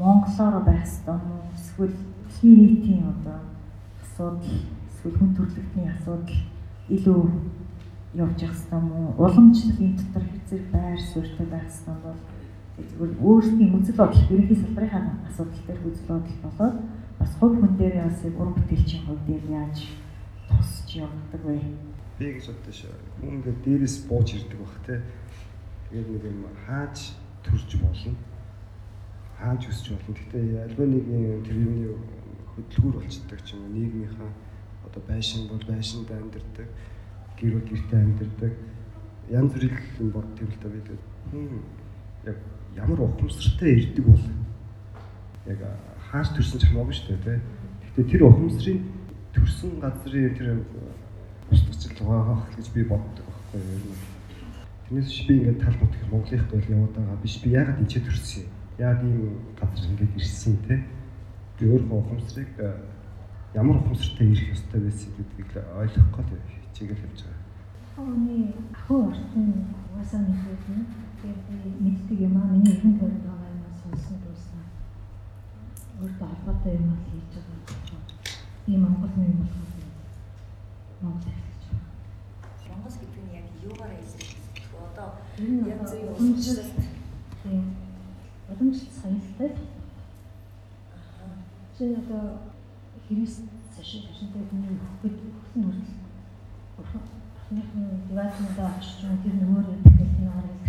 Монголоор 0.00 0.64
байх 0.64 0.82
ёстой 0.88 1.16
юм 1.20 1.28
уу? 1.32 1.44
Эсвэл 1.54 1.96
дэлхийн 2.24 2.56
нийтийн 2.58 3.04
одоо 3.12 3.38
асуудал 4.02 4.52
эсвэл 4.88 5.16
хүн 5.18 5.30
төрөлхтний 5.36 5.88
асуудал 5.92 6.40
илүү 6.88 7.20
явж 8.14 8.38
явах 8.42 8.56
хэрэгтэй 8.56 8.78
юм 8.80 8.88
уу? 8.92 9.08
Уламжлал 9.22 9.80
энэ 9.84 9.98
дотор 10.00 10.24
хэзээ 10.28 10.60
байр 10.72 11.00
суурьтай 11.00 11.46
байх 11.52 11.68
хэрэгтэй 11.68 11.96
бол 12.04 12.20
зүгээр 12.74 13.12
өөрсдийн 13.22 13.74
үзэл 13.78 14.00
бодол 14.00 14.30
ерөнхий 14.34 14.58
салбарын 14.60 15.06
асуудал 15.28 15.62
дээр 15.66 15.80
үзэл 15.88 16.10
бодол 16.10 16.38
болоод 16.42 16.76
бас 17.18 17.32
хувь 17.38 17.56
хүн 17.58 17.72
дээр 17.78 17.96
бас 18.02 18.18
уран 18.24 18.54
бүтээлчийн 18.58 19.02
хувьд 19.06 19.28
яаж 19.46 19.78
тусч 20.48 20.88
явдаг 20.98 21.42
вэ? 21.46 21.93
Би 22.18 22.30
гэж 22.30 22.46
боддоо 22.46 22.74
шүү. 22.74 22.94
Хүн 23.18 23.34
ингээд 23.42 23.58
дээрээс 23.66 23.96
бууж 24.06 24.28
ирдэг 24.38 24.60
бах 24.62 24.78
те. 24.86 25.02
Тэгээд 25.90 26.08
нэг 26.14 26.24
юм 26.30 26.46
хааж 26.66 27.18
төрж 27.42 27.70
болно. 27.82 28.14
Хааж 29.34 29.62
өсч 29.66 29.86
болно. 29.90 30.14
Гэхдээ 30.14 30.62
альва 30.62 30.84
нэг 30.86 31.04
тэр 31.42 31.58
юуны 31.58 31.90
хөдөлгүүр 32.54 32.94
болчдөг 33.02 33.40
ч 33.42 33.58
юм 33.58 33.66
уу 33.66 33.74
нийгмийнхаа 33.74 34.30
одоо 34.86 35.02
байшин 35.08 35.48
бол 35.48 35.64
байшинд 35.66 36.10
амьдардаг, 36.10 36.68
гэр 37.34 37.52
бол 37.58 37.66
гэртээ 37.66 37.98
амьдардаг. 37.98 38.52
Янз 39.30 39.52
бүрийн 39.52 40.10
бод 40.14 40.28
төрөлтэй 40.38 40.70
байдаг. 40.70 40.98
Хүн 41.30 41.66
яг 42.30 42.38
ямар 42.76 43.00
ухамсартай 43.00 43.74
ирдэг 43.74 44.04
бол 44.06 44.24
яг 45.50 45.60
хааш 46.10 46.28
төрсөн 46.36 46.60
ч 46.60 46.64
хамаагүй 46.70 46.94
шүү 46.94 47.08
дээ, 47.10 47.24
тэ. 47.26 47.42
Гэхдээ 47.82 48.10
тэр 48.12 48.22
ухамсарын 48.22 48.80
төрсөн 49.34 49.70
газрын 49.82 50.34
тэр 50.38 50.48
устгачл 51.50 51.83
байгаа 52.00 52.38
гэж 52.56 52.66
би 52.74 52.82
боддог 52.82 53.26
байхгүй 53.28 53.60
юу. 53.60 53.96
Тэрнээс 54.88 55.08
биш 55.08 55.26
би 55.28 55.34
ингээд 55.38 55.62
тал 55.62 55.76
бот 55.80 55.92
гэх 55.94 56.10
Монголынх 56.10 56.46
бол 56.50 56.72
яваад 56.74 56.94
байгаа 56.96 57.22
биш 57.22 57.36
би 57.42 57.48
ягаад 57.54 57.78
энэ 57.78 57.90
ч 57.90 57.94
төрсөн 58.02 58.42
юм. 58.42 58.52
Яг 58.78 58.98
ийм 59.04 59.38
газар 59.54 59.90
ингээд 59.90 60.16
ирсэн 60.18 60.56
те. 60.66 60.76
Би 61.58 61.64
өөрөө 61.70 61.98
ухамсарыг 61.98 62.52
ямар 63.54 63.76
ухамсартай 63.78 64.26
ирэх 64.26 64.52
ёстой 64.54 64.80
байсан 64.82 65.10
гэдгийг 65.14 65.50
ойлгох 65.78 66.10
гол 66.10 66.30
хичээгээл 66.34 67.06
явж 67.06 67.20
байгаа. 67.22 67.42
Ооны 68.02 68.36
ахуй 68.74 69.00
орчин 69.06 69.46
угаасаа 69.94 70.20
мэдээд 70.26 70.64
нь 70.74 70.84
тэгээд 71.22 71.42
би 71.48 71.70
мэддэг 71.84 72.18
юм 72.26 72.36
аа 72.36 72.50
миний 72.50 72.74
эргэн 72.74 72.98
тойронд 72.98 73.22
байгаа 73.22 73.50
юм 73.54 73.70
сонсон 73.78 74.16
дуусна. 74.26 74.62
Өөртөө 76.02 76.26
холбоотой 76.26 76.74
юм 76.74 76.98
хийж 77.06 77.30
байгаа. 77.38 77.54
Тийм 78.66 78.82
Монгол 78.82 79.14
юм 79.14 79.38
байгаа. 79.38 79.64
Монгол 81.04 81.43
гэдэг 83.64 83.72
яг 83.72 83.72
юугаараа 83.72 83.98
илэрхийлэх 84.04 84.68
вэ? 84.72 84.78
Одоо 84.88 85.08
янз 85.72 85.90
бүрийн 85.90 86.12
уламжлалт 86.12 86.76
тийм. 87.42 87.64
Уламжлалт 88.48 88.94
соёлтой 89.00 89.50
чинь 91.76 91.96
одоо 91.96 92.24
хэрэгс 93.08 93.36
цашин 93.74 94.02
цашинтай 94.06 94.42
хүний 94.48 94.78
хөхөд 94.78 95.16
хөхсөн 95.34 95.62
хүртэл 95.64 96.02
Бурхныхын 96.76 97.84
диваатнуудаа 98.08 98.68
очиж 98.78 99.04
юм 99.04 99.18
тэр 99.22 99.34
нөгөө 99.42 99.62
гэдэг 99.84 100.10
нь 100.22 100.30
хараад 100.30 100.60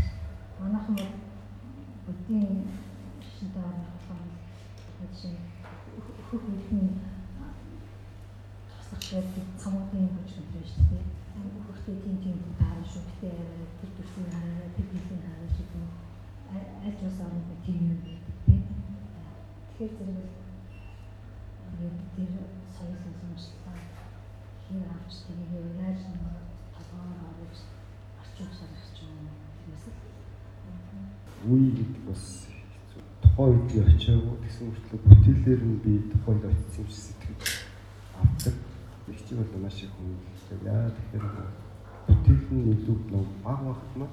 манайхан 0.59 0.95
бол 0.95 1.13
буддийн 2.05 2.67
шинтэй 3.21 3.61
орох 3.61 3.89
болохоор 3.93 4.21
жишээ 5.13 5.35
хөх 6.29 6.41
хэлний 6.45 6.93
тусах 8.73 9.01
шиг 9.01 9.25
цамуудын 9.61 10.09
хүч 10.13 10.29
өдрөө 10.41 10.65
шүү 10.71 10.83
дээ. 10.89 11.03
Хөхтэй 11.65 11.95
тийм 12.03 12.17
тийм 12.23 12.37
тэр 13.19 13.37
төсвийн 13.95 14.29
хараа 14.33 14.67
хэлний 14.75 15.21
хараа 15.25 15.49
шиг 15.55 15.69
юм. 15.75 15.89
Аль 16.85 16.99
бас 17.01 17.17
орно 17.25 17.41
тийм 17.65 17.79
юм 17.91 17.99
байдаг 18.05 18.37
тийм. 18.45 18.63
Тэгэхээр 19.67 19.93
зэрэг 19.97 20.29
тэгээд 21.69 21.97
тэр 22.15 22.31
соёл 22.75 23.03
уламжлалаа 23.09 23.77
хин 24.67 24.83
авч 24.95 25.13
тэгээд 25.27 25.79
яаж 25.85 25.99
нэг 26.11 26.23
толгоор 26.75 27.19
оруулж 27.29 27.59
орчин 28.21 28.49
шарах 28.57 28.85
юм 29.03 29.15
юмээс 29.65 29.85
үе 31.45 31.69
гэдэг 31.77 32.03
бас 32.09 32.47
тухайн 33.21 33.53
үед 33.53 33.65
би 33.69 33.77
очиагүй 33.85 34.37
тэгсэн 34.41 34.65
мөртлөө 34.65 34.99
бүтээлээр 35.05 35.61
нь 35.61 35.77
би 35.83 35.93
тухайн 36.09 36.41
үед 36.41 36.49
очсон 36.49 36.81
юм 36.81 36.89
шиг 36.89 37.01
сэтгэл 37.05 37.37
авдаг. 38.17 38.55
Их 39.11 39.19
чи 39.27 39.35
бол 39.37 39.61
маш 39.61 39.77
их 39.85 39.91
хүн 39.93 40.17
яа 40.65 40.89
тэгэхээр 40.89 41.25
бүтээл 42.07 42.47
нь 42.55 42.69
илүү 42.73 42.97
нэг 43.11 43.27
баг 43.43 43.59
багт 43.67 43.91
нь 43.97 44.07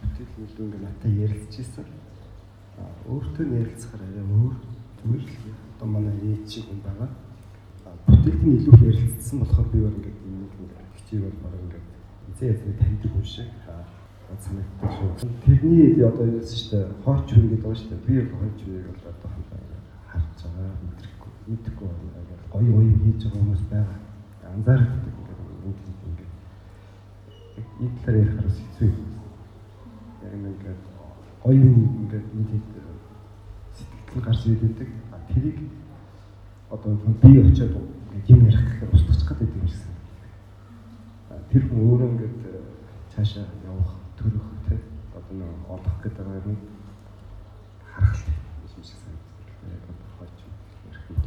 бүтээл 0.00 0.32
нь 0.36 0.44
илүү 0.48 0.64
ингээ 0.66 0.84
надад 0.84 1.12
ярилцчихсан. 1.24 1.86
А 2.78 2.82
өөртөө 3.10 3.46
ярилцахаар 3.60 4.02
арай 4.04 4.24
өөр 4.24 4.54
зүгээр 4.98 5.24
л 5.24 5.34
одоо 5.74 5.88
манай 5.88 6.16
ээж 6.30 6.44
шиг 6.48 6.64
хүн 6.68 6.80
байгаа. 6.86 7.10
Бүтээлд 8.06 8.42
нь 8.44 8.56
илүү 8.58 8.74
ярилцсан 8.90 9.36
болохоор 9.40 9.68
би 9.72 9.78
бол 9.84 9.98
ингээ 9.98 10.16
нэг 10.40 10.52
хичээл 10.96 11.26
бол 11.26 11.38
баг 11.42 11.54
ингээ 11.64 11.82
эзэн 12.30 12.48
эзэн 12.54 12.74
таньдаг 12.80 13.10
хүн 13.12 13.26
шиг 13.26 13.50
санагддаг 14.36 14.90
шүү. 14.92 15.30
Тэрний 15.44 16.04
одоо 16.04 16.26
шүү 16.44 16.68
дээ. 16.70 16.86
Хооч 17.04 17.28
үе 17.32 17.42
гэдэг 17.48 17.62
байгаа 17.64 17.80
шүү 17.80 17.90
дээ. 17.90 18.06
Би 18.06 18.14
хооч 18.28 18.58
үеийг 18.68 18.86
бол 18.92 19.08
одоо 19.08 19.30
харж 20.08 20.38
байгаа 20.44 20.70
мэдрэхгүй 20.84 21.32
мэдхгүй 21.48 21.88
байна. 21.88 22.36
Гоё 22.52 22.70
гоё 22.76 22.92
хийж 23.02 23.20
байгаа 23.24 23.40
хүмүүс 23.40 23.62
байгаа. 23.72 23.98
Анзаардаг 24.52 24.88
ингээд 24.94 25.04
нэг 25.04 25.14
ингээд 25.14 25.17
ийм 27.80 27.92
талаар 28.02 28.22
ярихаар 28.22 28.50
хэцүү 28.50 28.88
юм. 28.88 29.06
Яг 30.22 30.32
ингээд 30.34 30.82
гоё 31.42 31.68
ингээд 32.02 32.26
нэг 32.34 32.50
сэтгэл 33.74 34.22
гарч 34.24 34.46
ирдэг. 34.46 34.90
Тэрийг 35.28 35.58
одоо 36.70 36.92
би 37.22 37.38
очиод 37.38 37.76
юм 38.26 38.40
ярих 38.46 38.64
гэхээр 38.66 38.94
устгах 38.94 39.38
гэдэг 39.38 39.56
юм 39.62 39.68
шиг. 39.68 39.86
Тэр 41.50 41.62
хүн 41.68 41.80
өөрөө 41.86 42.08
ингээд 42.12 42.36
цаашаа 43.14 43.46
явах 43.62 43.94
төрөх 44.18 44.46
тий 44.66 44.78
одоо 45.14 45.34
нэг 45.38 45.70
олох 45.70 45.96
гэдэг 46.02 46.26
юм 46.50 46.58
харах 47.94 48.26
юм 48.26 48.82
шиг 48.82 48.98
санагддаг. 48.98 49.96
Хооч 50.18 50.34
ярих 50.90 51.04
юм. 51.14 51.22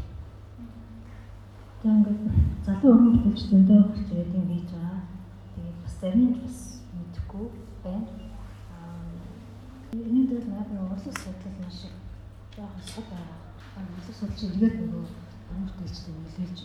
Тэгээ 1.79 1.95
ингээд 1.95 2.21
залуу 2.65 2.91
өргөн 2.91 3.13
бүтээлч 3.15 3.41
зөндөө 3.49 3.77
гарч 3.87 3.97
ирээд 4.11 4.35
юм 4.35 4.47
хийж 4.51 4.69
байгаа. 4.75 4.90
Зарим 6.01 6.33
нь 6.33 6.39
бас 6.41 6.81
мэдэхгүй 6.97 7.45
байна. 7.83 8.09
Аа 8.73 9.93
энэ 9.93 10.27
дээр 10.29 10.45
нэг 10.49 10.69
урлаг 10.81 10.97
судлал 10.97 11.55
маш 11.61 11.77
их 11.85 11.95
яг 12.57 12.73
сул 12.89 13.05
байгаа. 13.05 13.37
Урлаг 13.77 14.15
судлал 14.17 14.49
эргээд 14.49 14.75
нөгөө 14.81 15.05
өргөн 15.05 15.65
бүтээлчтэй 15.67 16.13
нөлөөлж 16.17 16.59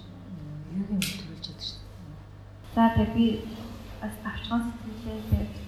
юуг 0.73 0.91
нь 0.97 1.05
төлөвлөж 1.05 1.41
чаддаг 1.45 1.65
шүү 1.69 1.81
дээ. 1.85 2.17
За 2.75 2.83
тэгээ 2.97 3.15
би 3.17 3.27
бас 4.01 4.15
авчхан 4.25 4.63
сэтгэлээ 4.73 5.67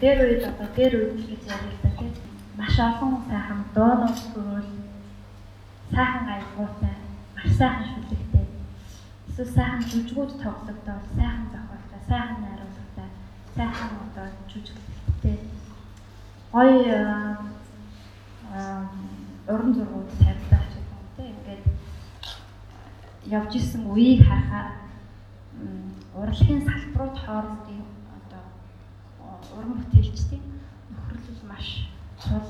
дээр 0.00 0.18
үед 0.24 0.42
одоо 0.50 0.68
дээр 0.76 0.94
үед 0.96 1.20
гэж 1.30 1.42
ярилдаа 1.52 1.92
тийм 2.00 2.12
маш 2.56 2.74
олон 2.80 3.14
сайхан 3.28 3.60
доонос 3.76 4.20
төрөл 4.32 4.72
сайхан 5.92 6.26
аягуутай 6.34 6.96
маш 7.36 7.48
сайхан 7.60 7.86
шүлэгтэй 7.92 8.46
эсвэл 9.28 9.54
сайхан 9.56 9.82
жүжгүүд 9.90 10.32
тоглогдоод 10.42 11.04
сайхан 11.16 11.44
зохиолтой 11.52 12.00
сайхан 12.08 12.38
найруулгатай 12.42 12.65
сайхан 13.56 13.90
одоо 14.04 14.26
жүжиглэлтэй 14.50 15.38
гоё 16.52 17.00
уран 19.48 19.72
зургууд 19.74 20.10
тавьдаг 20.20 20.62
ч 20.70 20.74
юм 20.76 20.88
уу 20.92 21.04
тийм 21.16 21.32
ингээд 21.40 21.64
явж 23.38 23.52
исэн 23.56 23.82
үеийг 23.88 24.28
харахаар 24.28 24.72
урлагийн 26.20 26.60
салбарууд 26.68 27.16
хоорондын 27.24 27.82
уран 29.56 29.72
бүтээлчдийн 29.80 30.44
нөхөрлөл 30.92 31.42
маш 31.48 31.88
чул 32.20 32.48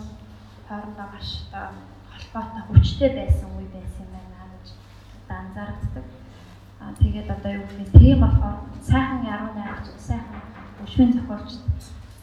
хоорондоо 0.68 1.07
маш 1.14 1.28
одоо 1.46 1.70
холбоотой 2.11 2.62
хүчтэй 2.66 3.11
байсан 3.14 3.48
үе 3.54 3.68
байсан 3.70 4.07
юм 4.07 4.11
байна 4.14 4.50
гэж 4.52 4.66
одоо 5.22 5.36
анзаардаг. 5.38 6.07
Аа 6.80 6.92
тэгээд 6.98 7.30
одоо 7.30 7.50
юу 7.59 7.66
гэх 7.70 7.78
юм 7.78 7.90
тийм 7.94 8.18
болохоор 8.20 8.59
сайхан 8.82 9.22
яруу 9.34 9.50
найрагч 9.54 9.86
сайхан 10.09 10.55
өшмийн 10.87 11.12
зохиолч 11.12 11.51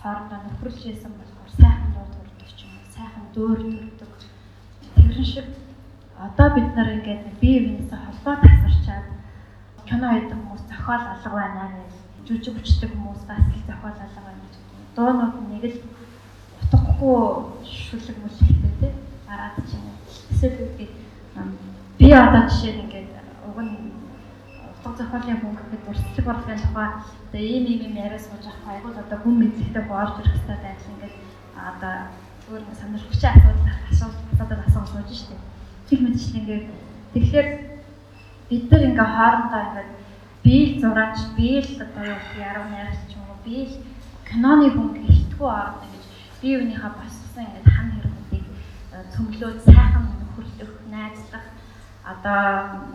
хоорондоо 0.02 0.40
нөхөрлж 0.44 0.80
байсан 0.88 1.12
болохоор 1.20 1.52
сайхан 1.60 1.92
дуу 1.94 2.08
төрдөг 2.16 2.50
ч 2.58 2.60
юм 2.66 2.74
уу 2.80 2.88
сайхан 2.96 3.26
дөөр 3.36 3.60
төрдөг. 3.60 4.12
Тэрэн 4.96 5.26
шиг 5.34 5.48
одоо 6.26 6.48
бид 6.56 6.70
нар 6.76 6.90
ингээд 6.96 7.24
бие 7.42 7.60
биенээсээ 7.60 8.00
холбоо 8.06 8.36
тасарчаад 8.44 9.08
кино 9.88 10.08
хийдэг 10.12 10.40
хүмүүс 10.40 10.64
зохиол 10.72 11.06
алга 11.12 11.30
байна 11.38 11.64
гэж 11.76 11.94
жүжиг 12.28 12.56
хүчтэй 12.56 12.90
хүмүүс 12.90 13.22
бас 13.28 13.44
л 13.52 13.68
зохиол 13.68 14.00
алга 14.06 14.22
байна 14.28 14.44
дуунууд 14.96 15.36
нэг 15.50 15.64
л 15.74 15.78
утгагүй 16.62 17.18
шүлэг 17.66 18.18
мүлэгтэй 18.22 18.74
тий 18.80 18.92
гараад 19.28 19.58
ч 19.66 19.74
юм 19.74 19.90
уу. 19.90 19.98
Эсвэл 20.32 20.70
би 21.98 22.06
одоо 22.14 22.46
жишээ 22.46 22.74
нь 22.78 22.82
ингээд 22.86 23.10
уг 23.50 23.58
нь 23.58 24.03
утга 24.84 25.00
зохиолын 25.00 25.40
хүн 25.40 25.56
гэхэд 25.56 25.88
урсгалыг 25.88 26.26
борлогын 26.28 26.60
тухай 26.60 26.90
одоо 27.32 27.40
ийм 27.40 27.66
ийм 27.72 27.82
юм 27.88 27.96
яриа 27.96 28.20
сууж 28.20 28.44
авах 28.44 28.68
айгуул 28.68 29.00
одоо 29.00 29.18
хүн 29.24 29.36
мэдлэгтэй 29.40 29.84
боорж 29.88 30.16
ирэх 30.20 30.36
хэрэгтэй 30.36 30.60
байх 30.60 30.82
ингээд 30.92 31.16
одоо 31.70 31.96
өөр 32.52 32.62
нэг 32.68 32.76
сонирхогчтой 32.76 33.32
асуудал 33.32 33.70
асуулт 33.92 34.20
асуудал 34.34 34.62
асууж 34.68 34.90
сууж 34.92 35.10
штеп. 35.16 35.42
Тэр 35.88 36.00
мэтчил 36.04 36.40
ингээд 36.40 36.66
тэгэхээр 37.14 37.48
бид 38.50 38.64
нар 38.72 38.84
ингээ 38.84 39.10
хоорондоо 39.16 39.62
ингээд 39.68 39.92
биел 40.44 40.72
зураач 40.84 41.18
биел 41.38 41.70
одоо 41.86 42.04
юу 42.12 42.20
яруу 42.44 42.68
найрч 42.68 43.00
ч 43.08 43.12
юм 43.16 43.24
уу 43.32 43.40
биел 43.48 43.74
киноны 44.28 44.68
хүн 44.68 44.90
гэлтгүү 45.00 45.48
орно 45.48 45.88
гэж 45.88 46.04
бие 46.42 46.56
биенийхээ 46.60 46.92
боссон 47.00 47.44
ингээд 47.48 47.68
хан 47.72 47.88
хэрэгүүдийг 47.96 48.46
цөмлөөд 49.14 49.60
сайхан 49.64 50.04
нөхөрлөх, 50.20 50.74
найзлах 50.92 51.46
одоо 52.04 52.44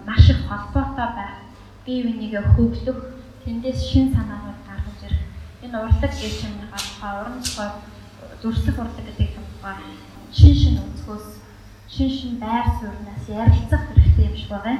маш 0.04 0.24
их 0.28 0.40
холбоотой 0.48 1.08
байх, 1.16 1.47
бие 1.88 2.04
бинийгээ 2.04 2.44
хөвлөх, 2.52 3.00
тэндээс 3.48 3.80
шин 3.88 4.12
санаанууд 4.12 4.60
гаргаж 4.68 5.00
ирэх. 5.08 5.24
Энэ 5.64 5.76
урлаг 5.80 6.12
гэж 6.12 6.36
юм 6.44 6.54
тухай 6.68 7.12
уран 7.16 7.40
зохиол 7.40 7.80
зурслах 8.42 8.76
урлаг 8.76 9.04
гэдэг 9.08 9.40
юм 9.40 9.46
тухай 9.56 9.80
шин 10.28 10.54
шин 10.60 10.76
өнцгөөс 10.84 11.40
шин 11.88 12.10
шин 12.12 12.32
байр 12.44 12.68
сууриас 12.76 13.24
ярилцах 13.24 13.88
хэрэгтэй 13.88 14.24
юм 14.28 14.36
шиг 14.36 14.50
байгаа. 14.52 14.78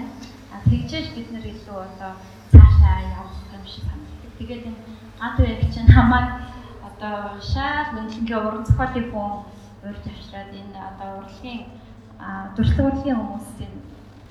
А 0.53 0.61
тэгжээж 0.69 1.07
бид 1.17 1.33
нэр 1.33 1.49
илүү 1.49 1.79
одоо 1.89 2.13
цаашаа 2.53 3.01
явах 3.17 3.41
юм 3.57 3.65
шиг 3.65 3.89
санагдав. 3.89 4.37
Тэгээд 4.37 4.69
энэ 4.69 4.81
гад 5.17 5.37
байх 5.41 5.65
чинь 5.73 5.89
намайг 5.89 6.29
одоо 6.85 7.41
шал 7.41 7.89
мөнгөний 7.97 8.37
уран 8.37 8.69
зохиолын 8.69 9.09
хүн 9.09 9.33
урьж 9.81 10.05
авчраад 10.13 10.53
энэ 10.53 10.77
одоо 10.77 11.09
урлагийн 11.25 11.61
дуршлаг 12.53 12.85
урлагийн 12.85 13.17
хүмүүсийн 13.17 13.73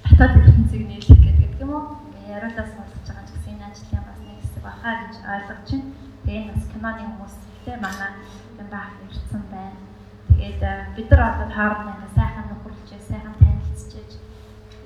татаад 0.05 0.37
ертөнцийг 0.45 0.83
нийлэх 0.85 1.19
гэдэг 1.25 1.65
юм 1.65 1.73
уу? 1.73 2.06
Яриулаас 2.35 2.71
сонсож 2.75 3.03
байгаа 3.07 3.25
ч 3.27 3.29
гэсэн 3.33 3.53
энэ 3.55 3.67
ажлын 3.71 4.03
бас 4.07 4.19
нэг 4.25 4.37
хэсэг 4.41 4.63
бахаа 4.67 4.93
гэж 5.01 5.13
ойлгож 5.33 5.69
байна. 5.71 5.91
Тэгээ 6.23 6.41
энэ 6.43 6.53
бас 6.55 6.65
киноны 6.71 7.01
хүмүүстэй 7.07 7.77
манай 7.79 8.11
энэ 8.59 8.71
баах 8.73 8.93
ирсэн 9.07 9.43
байна. 9.53 9.79
Тэгээд 10.27 10.61
бид 10.95 11.07
нар 11.11 11.21
одоо 11.31 11.47
хоорондоо 11.55 12.09
сайхан 12.17 12.45
нөхөрлөж, 12.51 12.89
сайхан 13.09 13.35
танилцчихэж 13.39 14.11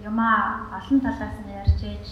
юмаа 0.09 0.69
олон 0.77 0.99
талаас 1.05 1.37
нь 1.41 1.53
ярьж 1.61 1.79
ээж 1.91 2.05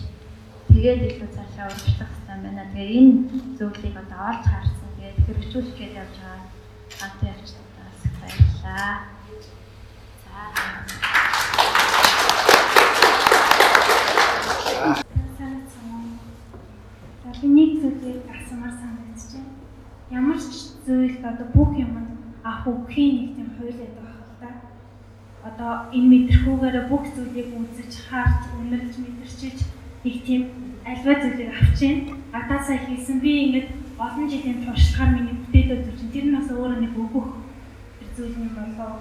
тэгээд 0.70 1.02
илүү 1.10 1.30
цаашаа 1.36 1.70
өргөжлөх 1.70 2.12
хэрэгтэй 2.14 2.38
байна. 2.46 2.64
Тэгээ 2.74 2.98
энэ 3.00 3.14
зүйлийг 3.58 3.96
одоо 4.02 4.20
олж 4.30 4.44
харсан 4.50 4.90
тэгээд 4.98 5.18
хэрэгжүүлэх 5.26 5.78
гэж 5.80 5.92
явж 6.02 6.16
байгаа 6.22 6.42
хамтын 7.00 7.30
явцдаас 7.34 8.02
баярлалаа. 8.22 8.94
За. 10.24 11.19
Нэг 17.44 17.72
зүйлийг 17.82 18.24
асуумаар 18.28 18.74
санагдаж 18.76 19.24
байна. 19.34 19.54
Ямар 20.12 20.40
ч 20.40 20.76
зүйлд 20.86 21.24
одоо 21.24 21.48
бүх 21.54 21.72
юмд 21.78 22.10
авах 22.44 22.68
өгөхийн 22.68 23.16
нэг 23.16 23.30
тийм 23.36 23.50
хууль 23.56 23.80
байдаг 23.80 24.04
байна 24.04 24.24
л 24.28 24.36
да. 24.42 24.52
одоо 25.50 25.72
энэ 25.96 26.10
мэдрэхүүгээр 26.12 26.78
бүх 26.92 27.04
зүйлийг 27.16 27.50
үзэж 27.56 27.94
харж 28.10 28.42
үнэлж 28.60 28.94
мэдэрчиж 29.00 29.58
нэг 30.04 30.16
тийм 30.26 30.42
альва 30.84 31.14
зүйлийг 31.22 31.50
авч 31.56 31.80
ийн. 31.82 31.98
А 32.34 32.48
та 32.48 32.60
сая 32.64 32.80
хийсэн 32.88 33.20
би 33.20 33.32
ингэж 33.46 33.68
олон 34.00 34.26
жилийн 34.30 34.64
туршлагаар 34.64 35.16
миний 35.16 35.36
бүтээлүүд 35.40 35.88
үзэж 35.92 36.12
тэр 36.12 36.26
нь 36.28 36.36
бас 36.36 36.48
өөрөө 36.52 36.80
нэг 36.80 36.94
өгөх 36.96 37.28
зүйл 38.20 38.36
юм 38.36 38.52
болоо. 38.52 39.00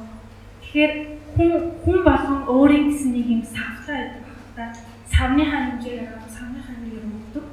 Тэгэхээр 0.63 0.93
хүн 1.35 1.51
хүн 1.83 1.99
болгон 2.07 2.41
өөрийн 2.47 2.87
гэсэн 2.87 3.11
нэг 3.19 3.27
юм 3.27 3.43
савлаа 3.43 3.99
байдаг 3.99 4.25
та 4.55 4.63
савныхаа 5.11 5.61
хэмжээгээр 5.67 6.11
савныхаа 6.31 6.75
хэмжээгээр 6.79 7.07
өгдөг. 7.19 7.47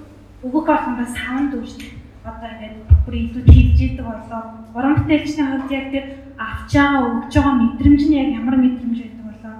Өгөх 0.43 0.65
болгондоо 0.67 1.07
савн 1.07 1.51
дүүждэг. 1.51 1.91
Одоо 2.25 2.49
ингээд 2.49 2.75
бүр 3.05 3.15
илүү 3.15 3.43
тэлж 3.45 3.79
идэг 3.86 4.05
болоо. 4.05 4.41
Уран 4.75 4.95
бүтээлчний 4.97 5.45
хувьд 5.45 5.71
яг 5.71 5.88
тэр 5.93 6.05
авч 6.41 6.71
байгаа 6.73 7.01
өгж 7.05 7.33
байгаа 7.38 7.55
мэдрэмж 7.61 8.01
нь 8.09 8.17
яг 8.17 8.29
ямар 8.33 8.57
мэдрэмж 8.59 8.97
байдаг 8.99 9.25
болоо. 9.29 9.55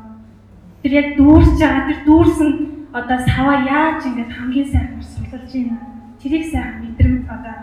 Тэр 0.82 0.92
яг 1.00 1.08
дүүрч 1.16 1.56
байгаа 1.62 1.84
тэр 1.88 2.00
дүүрсэн 2.10 2.52
одоо 2.92 3.20
саваа 3.30 3.58
яаж 3.64 4.02
ингээд 4.10 4.32
хамгийн 4.34 4.70
сайн 4.72 5.04
суулж 5.04 5.52
байна. 5.54 5.78
Тэрийг 6.20 6.46
сайн 6.52 6.74
мэдрэмж 6.84 7.24
одоо 7.30 7.56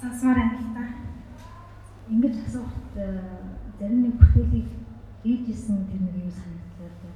сонсомоор 0.00 0.38
байна 0.40 0.56
л 0.56 0.72
та. 0.74 0.84
Ингэж 2.10 2.34
асуухад 2.46 2.94
зарим 3.78 4.00
нэг 4.02 4.14
бүтээлийг 4.16 4.68
хийжсэн 5.22 5.84
тэр 5.90 6.00
нэг 6.00 6.14
юм 6.16 6.32
санагдлаа. 6.32 7.12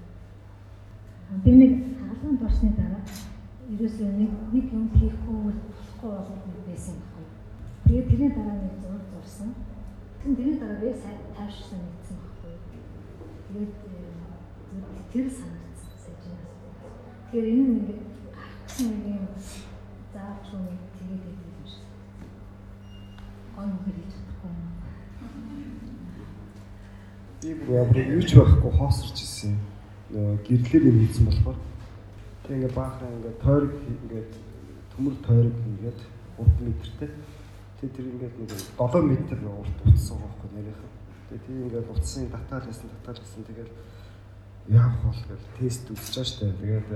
Би 1.44 1.50
нэг 1.56 1.72
хаалганд 1.98 2.42
орсны 2.42 2.70
дараа 2.76 3.00
ерөөсөө 3.70 4.08
нэг 4.18 4.30
нэг 4.52 4.66
юм 4.74 4.86
хийхгүй 4.98 5.36
болохгүй 5.46 6.10
болоод 6.10 6.44
байсан 6.66 6.96
байхгүй. 6.98 7.26
Тэгээд 7.86 8.08
тэрний 8.10 8.30
дараа 8.34 8.56
нэг 8.58 8.74
зураг 8.82 9.04
зурсан. 9.14 9.50
Тэгсэн 10.18 10.34
тэрний 10.36 10.58
дараа 10.58 10.78
би 10.82 10.90
сайн 10.90 11.18
тайвширсан 11.36 11.78
нэгдсэн 11.78 12.16
байхгүй. 12.18 12.54
Тэгээд 13.46 13.72
тэр 15.12 15.26
санагдсан 15.38 15.94
сэжнээс. 16.02 16.50
Тэгэхээр 17.30 17.46
энэ 17.46 17.66
нэг 17.70 17.98
гарсан 18.34 18.86
нэг 18.90 19.04
юм 19.06 19.26
заавч 20.14 20.44
хүн 20.50 20.66
тэгээд 20.98 21.22
байдаг 21.30 21.48
юм 21.54 21.66
шиг. 21.70 21.86
Гон 23.54 23.70
хэлж 23.86 24.10
чадахгүй 24.10 24.50
юм. 24.50 24.68
Би 27.38 27.50
бүр 27.54 27.74
ямар 27.78 27.98
юу 28.18 28.22
ч 28.26 28.34
байхгүй 28.34 28.70
хоосорч 28.74 29.14
ирсэн. 29.22 29.54
Гэрлэр 30.10 30.90
юм 30.90 31.06
хийсэн 31.06 31.26
болохоор 31.30 31.69
тэг 32.44 32.56
ингээ 32.56 32.72
баахаа 32.74 33.10
ингээ 33.10 33.34
тойрог 33.42 33.74
ингээд 33.74 34.32
төмөр 34.96 35.14
тойрог 35.24 35.56
ингээд 35.66 36.00
3 36.40 36.66
метртэй. 36.66 37.10
Тэг 37.80 37.88
тэр 37.96 38.06
ингээд 38.12 38.34
нэг 38.40 38.50
7 38.76 39.02
метр 39.08 39.38
урт 39.48 39.78
утсан 39.84 40.16
байхгүй 40.20 40.48
нэрийнх. 40.54 40.84
Тэг 41.28 41.40
тийм 41.46 41.58
ингээд 41.68 41.90
утсан 41.90 42.28
татаал 42.28 42.64
байсан 42.66 42.88
татаал 42.90 43.20
гэсэн 43.20 43.44
тэгэл 43.48 43.72
яах 44.68 44.96
бол 45.04 45.20
гэж 45.28 45.42
тест 45.58 45.84
үзэж 45.90 46.26
штэ. 46.26 46.52
Тэгээд 46.60 46.88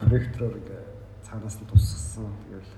проектороор 0.00 0.56
ингээ 0.60 0.82
цаанаас 1.26 1.56
нь 1.60 1.68
тусгасан. 1.68 2.32
Тэгэл 2.48 2.72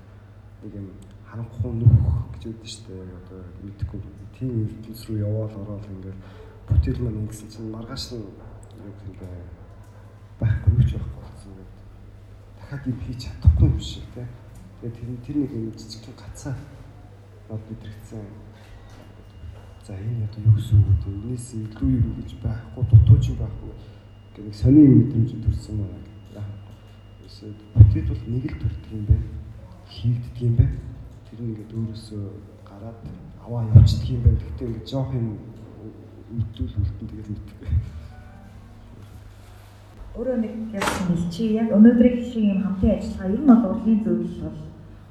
нэг 0.63 0.73
юм 0.75 0.87
харанхуй 1.29 1.71
нүх 1.77 2.33
гэж 2.33 2.43
үүдэн 2.49 2.69
штэ. 2.69 2.93
Одоо 2.93 3.41
мэдхгүй 3.63 3.99
тийм 4.39 4.65
ертөнц 4.65 5.01
рүү 5.07 5.19
яваал 5.23 5.55
ороод 5.61 5.85
ингээд 5.87 6.19
бүтээл 6.67 7.01
маань 7.03 7.21
ингэсэн 7.25 7.49
чинь 7.49 7.71
маргааш 7.71 8.05
нь 8.13 8.23
юу 8.23 8.93
гэх 8.93 9.07
юм 9.07 9.15
бэ 9.19 9.27
байхгүй 10.39 10.83
ч 10.85 10.91
байхгүй. 10.97 11.28
Дахиад 12.69 12.85
юм 12.85 12.99
хийж 13.01 13.25
чадахгүй 13.25 13.65
юм 13.65 13.79
шиг 13.81 14.05
те. 14.13 14.27
Тэгээд 14.81 15.25
тэр 15.25 15.35
нэг 15.41 15.51
юм 15.57 15.73
жижиг 15.73 16.05
гацаа 16.13 16.53
нод 17.49 17.61
мэдрэгцэн. 17.65 18.21
За 19.81 19.97
энэ 19.97 20.29
одоо 20.29 20.41
юу 20.45 20.53
гэсэн 20.53 20.77
үг 20.77 21.01
вэ? 21.01 21.33
Энээс 21.33 21.57
илүү 21.57 21.89
юм 21.97 22.13
гэж 22.21 22.37
байхгүй 22.45 22.83
дутууч 22.85 23.25
байхгүй 23.41 23.73
гэх 24.37 24.45
нэг 24.45 24.53
сони 24.53 24.85
юм 24.85 24.93
мэдрэмж 25.01 25.31
төрсэн 25.41 25.77
байна. 25.81 26.45
Эсвэл 27.25 27.57
бүтээл 27.73 28.09
бол 28.13 28.23
нэг 28.37 28.45
л 28.45 28.59
төрдөг 28.61 28.91
юм 28.93 29.05
байна. 29.09 29.27
Хийгддэг 29.89 30.37
юм 30.45 30.55
байна. 30.61 30.77
Тэр 31.25 31.39
нь 31.41 31.49
ингээд 31.49 31.73
өөрөөсөө 31.73 32.23
гараад 32.69 32.99
аваа 33.41 33.65
явчихдаг 33.73 34.09
юм 34.13 34.21
байна. 34.23 34.37
Гэхдээ 34.45 34.67
ингээд 34.69 34.89
жоох 34.93 35.09
юм 35.17 35.27
үлдүүл 36.37 36.73
үлдэн 36.77 37.07
тэгэл 37.09 37.33
мэдгүй. 37.33 37.69
Өөрөө 40.19 40.35
нэг 40.35 40.75
яасан 40.75 41.05
хэлчи 41.07 41.45
яг 41.55 41.69
өнөөдрийн 41.71 42.19
шиг 42.27 42.43
юм 42.43 42.59
хамтын 42.59 42.91
ажиллагаа 42.91 43.31
ер 43.31 43.39
нь 43.39 43.47
бол 43.47 43.67
урлагийн 43.71 44.03
зөвлөл 44.03 44.39
бол 44.43 44.59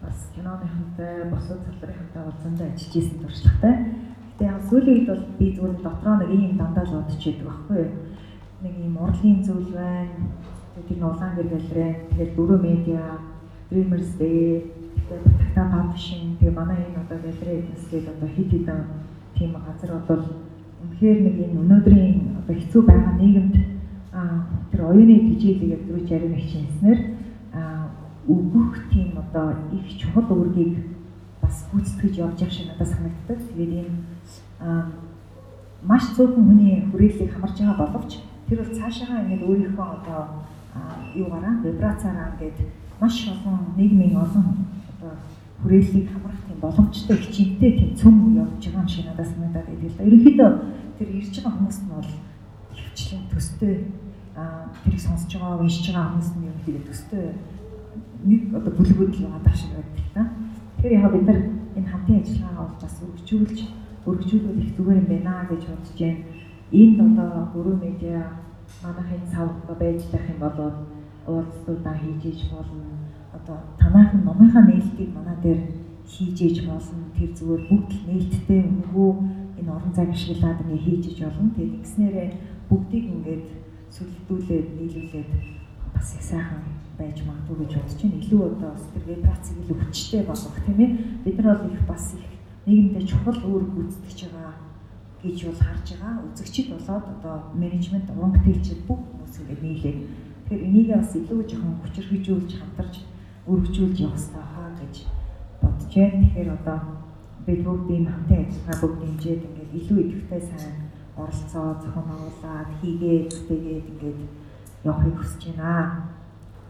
бас 0.04 0.18
киноныхантай 0.36 1.14
босод 1.32 1.60
салбарынхантай 1.64 2.22
уулзсандаа 2.28 2.68
ажиллаж 2.68 2.96
исэн 3.00 3.18
туршлагатай. 3.24 3.74
Гэтэ 4.36 4.44
яг 4.52 4.60
сүүлийн 4.68 4.92
үед 4.92 5.08
бол 5.08 5.24
би 5.38 5.46
зүгээр 5.56 5.80
дотроо 5.80 6.14
нэг 6.20 6.28
юм 6.28 6.56
дандаа 6.60 6.84
л 6.84 6.92
бодож 6.92 7.24
байдаг 7.24 7.46
байхгүй 7.48 7.76
юу? 7.80 7.92
Нэг 8.60 8.74
юм 8.84 8.94
урлагийн 9.00 9.40
зөвлөл 9.48 9.72
байна. 9.80 10.12
Тэр 10.76 10.98
нь 11.00 11.08
улаан 11.08 11.32
гэр 11.40 11.48
галерей, 11.56 11.92
тэгээд 12.12 12.36
дөрөв 12.36 12.60
медиа, 12.68 13.04
Dreamers 13.72 14.12
Day, 14.20 14.44
тэгээд 15.08 15.24
Батагта 15.24 15.62
Publishing, 15.72 16.36
тэгээд 16.36 16.58
манай 16.60 16.84
энэ 16.84 17.00
одоо 17.00 17.18
галерей 17.24 17.64
нэслээд 17.64 18.12
одоо 18.12 18.28
хит 18.28 18.52
хитэн 18.52 18.80
тийм 19.32 19.56
газар 19.56 20.04
бол 20.04 20.24
үнэхээр 20.84 21.18
нэг 21.24 21.36
энэ 21.48 21.60
өнөөдрийн 21.64 22.16
одоо 22.44 22.54
хэцүү 22.60 22.82
байгаа 22.84 23.16
нийгэмд 23.16 23.56
тэр 24.70 24.80
оюуны 24.88 25.16
тижээлийг 25.34 25.86
түрүү 25.86 26.08
жарим 26.08 26.34
хичээснээр 26.36 27.00
өгөх 28.28 28.92
тийм 28.92 29.16
одоо 29.16 29.56
их 29.72 29.86
чухал 29.96 30.28
үүргийг 30.28 30.76
бас 31.40 31.64
гүйцэтгэж 31.72 32.14
явж 32.18 32.40
явах 32.40 32.52
шиг 32.52 32.68
надад 32.68 32.88
санагддаг. 32.88 33.38
Тэгээд 33.40 33.72
энэ 33.80 34.92
маш 35.82 36.04
цөөхөн 36.12 36.44
хүний 36.44 36.84
хүрээллийг 36.90 37.32
хамарч 37.32 37.56
байгаа 37.58 37.88
боловч 37.88 38.20
тэр 38.48 38.58
бол 38.60 38.76
цаашаа 38.76 39.24
ингээд 39.24 39.46
өөрийнхөө 39.48 39.86
одоо 39.96 40.20
юугаараа 41.16 41.54
вибрацаараа 41.64 42.36
ингээд 42.36 42.58
маш 43.00 43.16
олон 43.32 43.72
нийгмийн 43.76 44.16
олон 44.16 44.68
одоо 44.92 45.12
хүрээллийг 45.62 46.12
хамрах 46.12 46.40
тийм 46.44 46.58
боломжтой 46.60 47.16
хичээлтэй 47.16 47.72
тийм 47.78 47.90
цөм 47.96 48.14
явж 48.36 48.60
байгаа 48.60 48.82
юм 48.84 48.88
шиг 48.88 49.06
надад 49.06 49.28
санагдаад 49.32 49.66
байдаг 49.70 49.88
л 49.88 49.96
да. 49.96 50.04
Ерөнхийдөө 50.04 50.50
тэр 50.98 51.08
ирж 51.16 51.34
байгаа 51.38 51.56
хүмүүст 51.56 51.82
нь 51.86 51.92
бол 51.94 52.10
хөвчлэн 52.76 53.22
төстэй 53.32 53.74
тэрийг 54.82 55.02
сонсож 55.02 55.32
байгаа 55.34 55.60
уншиж 55.62 55.86
байгаа 55.88 56.10
хүмүүс 56.10 56.30
нь 56.34 56.46
ерөнхийдөө 56.48 56.84
төстэй 56.88 57.24
нэг 58.28 58.40
одоо 58.58 58.72
бүлгүүд 58.78 59.12
л 59.14 59.30
байгаа 59.34 59.54
шиг 59.54 59.72
байдаг 59.76 60.06
та. 60.14 60.22
Тэгэхээр 60.78 60.96
яг 60.98 61.12
бид 61.12 61.26
нар 61.28 61.40
энэ 61.78 61.90
хамтын 61.92 62.20
ажиллагаа 62.22 62.64
болж 62.66 62.78
бас 62.82 62.96
өргөжүүлж 63.04 63.58
өргөжүүлвэл 64.08 64.62
их 64.62 64.70
зүгээр 64.76 65.00
юм 65.02 65.08
байна 65.12 65.46
гэж 65.50 65.62
бодож 65.68 65.90
байна. 65.98 66.24
Энд 66.80 66.98
одоо 67.06 67.30
гөрөө 67.54 67.76
медиа 67.82 68.22
манайхын 68.82 69.24
цав 69.32 69.48
байж 69.80 70.00
байх 70.12 70.26
юм 70.32 70.40
бол 70.42 70.58
уулзлуудаа 71.26 71.96
хийж 72.02 72.22
иж 72.32 72.40
болно. 72.50 72.84
Одоо 73.36 73.56
танаахан 73.78 74.24
номынхаа 74.24 74.64
нээлтийг 74.66 75.10
манай 75.14 75.36
дээр 75.42 75.60
хийж 76.06 76.38
иж 76.40 76.56
болно. 76.66 77.04
Тэр 77.16 77.30
зүгээр 77.38 77.62
бүгд 77.70 77.90
нээлттэй 78.08 78.60
өнгөө 78.70 79.10
энэ 79.60 79.70
орон 79.76 79.92
зай 79.94 80.06
ашиглаад 80.10 80.62
ингээ 80.62 80.84
хийж 80.86 81.04
иж 81.12 81.18
болно. 81.24 81.54
Тэгээд 81.54 81.76
ингэснээрээ 81.78 82.28
бүгдийг 82.68 83.04
ингээд 83.14 83.44
сүлдүүлээд 83.98 84.66
нийлүүлээд 84.78 85.30
бас 85.94 86.14
их 86.14 86.22
сайхан 86.22 86.62
байж 86.98 87.18
магадгүй 87.26 87.56
гэж 87.66 87.72
бодож 87.74 87.98
байна. 88.02 88.22
Илүү 88.22 88.42
одоо 88.46 88.70
бас 88.70 88.84
тэр 88.94 89.04
вибрацийг 89.10 89.58
илүү 89.58 89.76
хүчтэй 89.82 90.22
болгох 90.22 90.58
тийм 90.66 90.78
ээ. 90.78 90.90
Бид 91.24 91.36
нар 91.38 91.58
бол 91.58 91.72
их 91.74 91.82
бас 91.86 92.04
их 92.14 92.26
нийгэмдээ 92.66 93.06
чухал 93.10 93.38
үүрэг 93.42 93.70
гүйцэтгэж 93.74 94.18
байгаа 94.30 94.54
гэж 95.22 95.38
бол 95.46 95.60
харж 95.66 95.86
байгаа. 95.94 96.14
Үзэгчид 96.30 96.66
болоод 96.70 97.06
одоо 97.14 97.36
менежмент, 97.54 98.10
уран 98.14 98.32
бүтээлчид 98.34 98.80
бүх 98.86 99.00
хүмүүс 99.02 99.34
ингээд 99.42 99.62
нийлээд 99.66 99.98
тэгэхээр 100.46 100.66
энийг 100.66 100.88
бас 100.94 101.10
илүү 101.18 101.40
жоохон 101.50 101.76
хүчрхижүүлж 101.82 102.50
хамтарч 102.54 102.94
өргөжүүлж 103.50 103.96
явах 103.98 104.18
хэрэгтэй 104.18 104.46
хаа 104.54 104.70
гэж 104.78 104.94
бодож 105.62 105.90
байна. 105.94 106.22
Тэгэхээр 106.22 106.50
одоо 106.54 106.78
бид 107.46 107.60
бүгдийн 107.66 108.06
хамтын 108.06 108.46
ажиллагаа 108.46 108.78
бүгд 108.82 109.00
хэмжээд 109.02 109.42
ингээд 109.48 109.76
илүү 109.78 109.98
идэвхтэй 110.02 110.42
сайн 110.46 110.87
оролцоо 111.18 111.74
зохион 111.82 112.06
байгуулад 112.10 112.70
хийгээд 112.80 113.30
тэгээд 113.48 113.86
ингээд 113.90 114.20
явахыг 114.84 115.16
хүсэж 115.18 115.42
байна. 115.50 116.06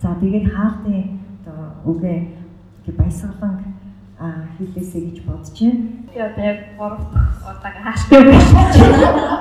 За 0.00 0.08
тэгээд 0.20 0.46
хаалтын 0.54 1.20
одоо 1.44 1.60
үгээ 1.90 2.18
баясгалан 2.98 3.54
хийлээсэй 4.56 5.02
гэж 5.06 5.18
бодож 5.28 5.58
байна. 5.60 5.84
Би 6.08 6.18
одоо 6.20 6.44
яг 6.44 6.58
3 6.80 6.96
дахь 7.12 7.44
удааг 7.44 7.76
хааштай 7.84 8.20
гэж 8.24 8.46
байна. 8.56 9.36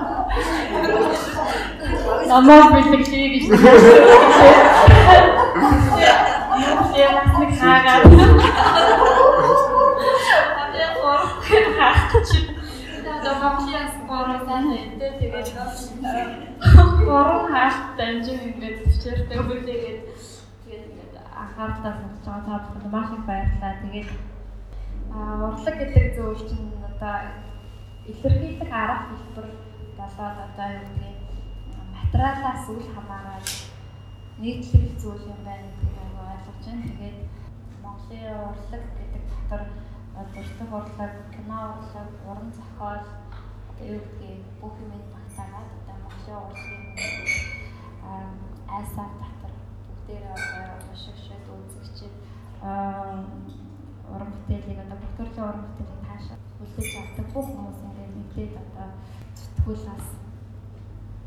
Намаа 2.27 2.63
бэлтгэе 2.73 3.27
гэж 3.33 3.43
байна. 3.47 3.71
Яг 6.97 7.15
нэг 7.39 7.51
хаагаад. 7.59 8.03
Одоо 10.61 11.17
3 11.47 11.63
дахь 11.63 11.77
хаах 11.79 12.11
чинь 12.27 12.49
Домоклиас 13.27 13.93
бороосан 14.07 14.63
хэвдээ 14.71 15.11
тэгээд 15.19 15.49
бороо 17.07 17.41
хаалт 17.51 17.99
дамжин 17.99 18.39
ингээд 18.47 18.77
төвчээртэй 18.79 19.39
хүлээгээд 19.43 19.99
тэгээд 20.63 20.85
ингээд 20.87 21.13
анхаарлаа 21.35 21.93
сонсож 21.99 22.23
байгаа 22.23 22.45
та 22.47 22.63
бүхэнд 22.63 22.93
маш 22.95 23.09
их 23.15 23.23
баярлалаа. 23.27 23.73
Тэгээд 23.83 24.09
аа 25.11 25.35
урлаг 25.47 25.75
гэдэг 25.79 26.05
зүйл 26.15 26.41
чинь 26.47 26.71
одоо 26.87 27.15
илэрхийлэх 28.11 28.71
арга 28.71 29.11
хэлбэр 29.11 29.47
болоод 29.99 30.37
одоо 30.47 30.67
юу 30.79 30.87
гэдэг 30.87 31.11
материалаас 31.99 32.63
үл 32.71 32.83
хамааран 32.95 33.43
нийтлэг 34.39 34.85
зүйл 35.03 35.23
юм 35.33 35.41
байна 35.43 35.67
аягүй 35.99 36.25
ойлгож 36.31 36.63
байна. 36.63 36.87
Тэгээд 36.95 37.19
Монголын 37.83 38.39
урлаг 38.47 38.83
гэдэг 38.95 39.23
дотор 39.27 39.61
дуртай 40.17 40.67
урлаг, 40.77 41.13
кино 41.33 41.57
урлаг, 41.77 42.09
уран 42.29 42.49
зохиол 42.57 43.05
юу 43.79 43.99
гэдгийг 44.01 44.41
бүх 44.61 44.73
юм 44.81 44.91
багтаагаад 45.13 45.69
одоо 45.77 45.95
Монголын 46.03 46.41
урлагийн 46.47 46.85
айсаар 48.77 49.11
дотор 49.21 49.53
бүгдээрээ 49.87 50.33
одоо 50.33 50.65
уншигчд, 50.89 51.45
үзэгчд 51.53 52.15
уран 54.13 54.29
бүтээлийг 54.33 54.79
одоо 54.83 54.97
бүх 55.01 55.13
төрлийн 55.17 55.47
уран 55.49 55.63
бүтээлийг 55.65 56.01
таашаа 56.07 56.37
үлдээж 56.61 56.93
авдаг 56.97 57.27
бүх 57.33 57.47
хүмүүс 57.53 57.79
ингээд 57.85 58.13
мэдээд 58.17 58.53
одоо 58.63 58.87
сэтгүүлээс 59.39 60.07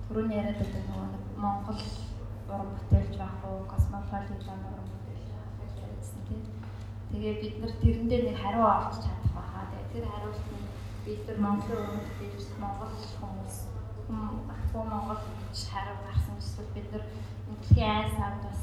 түрүүний 0.06 0.38
яриад 0.40 0.58
байдаг 0.60 0.84
нөгөө 0.90 1.08
Монгол 1.42 1.82
уран 2.50 2.70
бүтээлч 2.74 3.14
байх 3.22 3.38
уу, 3.46 3.58
космополитен 3.72 4.60
уран 4.70 4.88
бүтээлч 4.90 5.28
байх 5.30 5.50
уу 5.62 5.94
гэсэн 6.02 6.22
тийм. 6.26 6.44
Тэгээ 7.10 7.34
бид 7.42 7.56
нар 7.58 7.72
тэрэндээ 7.82 8.20
нэг 8.26 8.36
хариу 8.38 8.66
авч 8.70 8.94
чадах 9.02 9.32
байхаа. 9.34 9.66
Тэгээ 9.70 9.90
тэр 9.92 10.04
хариулт 10.10 10.46
нь 10.54 10.66
бид 11.04 11.20
нар 11.26 11.38
Монголын 11.44 11.82
уран 11.82 12.02
бүтээлч 12.06 12.48
Монгол 12.62 12.94
хүмүүс 13.18 13.56
багтуу 14.48 14.84
Монгол 14.86 15.22
хариу 15.50 15.98
гарсан 16.06 16.34
гэсэн 16.38 16.66
бид 16.74 16.88
нар 16.94 17.04
дэлхийн 17.50 17.90
айс 17.98 18.14
авд 18.14 18.42
бас 18.46 18.60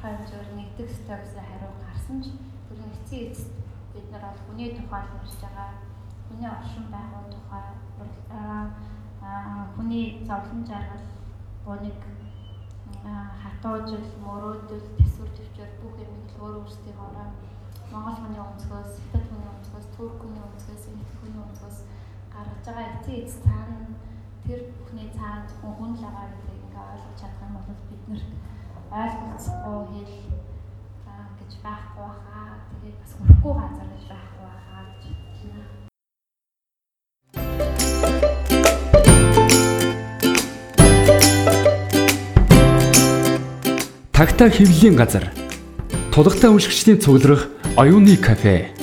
тодорхой 0.00 0.12
хэмжээгээр 0.16 0.56
нэгдэх 0.56 0.88
ёстой 0.88 1.18
гэсэн 1.20 1.44
хариу 1.48 1.72
гарсан 1.84 2.16
ч 2.24 2.26
тэр 2.66 2.78
нэгцэн 2.80 3.20
эцэст 3.28 3.52
бид 3.92 4.06
нар 4.12 4.24
бол 4.24 4.40
хүний 4.46 4.70
тухай 4.76 5.02
ярьж 5.18 5.34
байгаа. 5.42 5.70
Хүний 6.26 6.48
оршин 6.48 6.86
байгуулалт 6.92 7.36
тухай 7.36 7.66
хүний 9.76 10.04
зовлон 10.24 10.62
жаргал 10.64 11.06
буныг 11.64 12.00
хатуужил, 13.42 14.08
мөрөөдөл, 14.24 14.86
төсвөр 14.98 15.30
төвчөр 15.36 15.70
бүх 15.80 15.96
юм 16.02 16.12
өөр 16.40 16.54
өөрсдийнхөө 16.60 17.10
Монгол 17.88 18.20
хүний 18.20 18.36
өнцгөөс, 18.36 19.00
Хятад 19.00 19.24
хүний 19.32 19.48
өнцгөөс, 19.48 19.86
Турк 19.96 20.20
хүний 20.20 20.42
өнцгөөс, 20.44 20.82
Индик 20.92 21.08
хүний 21.24 21.40
өнцгөөс 21.40 21.78
гаргаж 22.28 22.60
байгаа 22.68 23.00
эцсийн 23.00 23.24
эц 23.24 23.32
цаана 23.40 23.96
тэр 24.44 24.60
бүхний 24.76 25.08
цаана 25.16 25.48
зөвхөн 25.48 25.72
хүн 25.78 25.92
л 25.96 26.02
байгаа 26.04 26.28
гэдгийг 26.28 26.68
ингээ 26.68 26.84
ойлгож 26.84 27.16
чадах 27.16 27.42
юм 27.48 27.56
бол 27.56 27.64
биднэрт 27.88 28.28
ойлголцохгүй 28.92 29.80
хэл 29.88 30.12
гэж 31.40 31.52
байхгүй 31.64 32.04
байхаа. 32.04 32.60
Тэгээд 32.68 32.96
бас 33.00 33.12
хүрэхгүй 33.16 33.52
газар 33.56 33.88
гэж 33.88 34.04
байхгүй 34.12 34.44
байхаа 34.44 34.82
гэж 34.92 35.02
хэлнэ. 35.40 35.64
Тагтаа 44.12 44.48
хэвлэлийн 44.52 44.96
газар. 45.00 45.47
Тулгатай 46.12 46.50
уншигчдийн 46.50 47.00
цугларах 47.00 47.48
оюуны 47.76 48.16
кафе. 48.16 48.77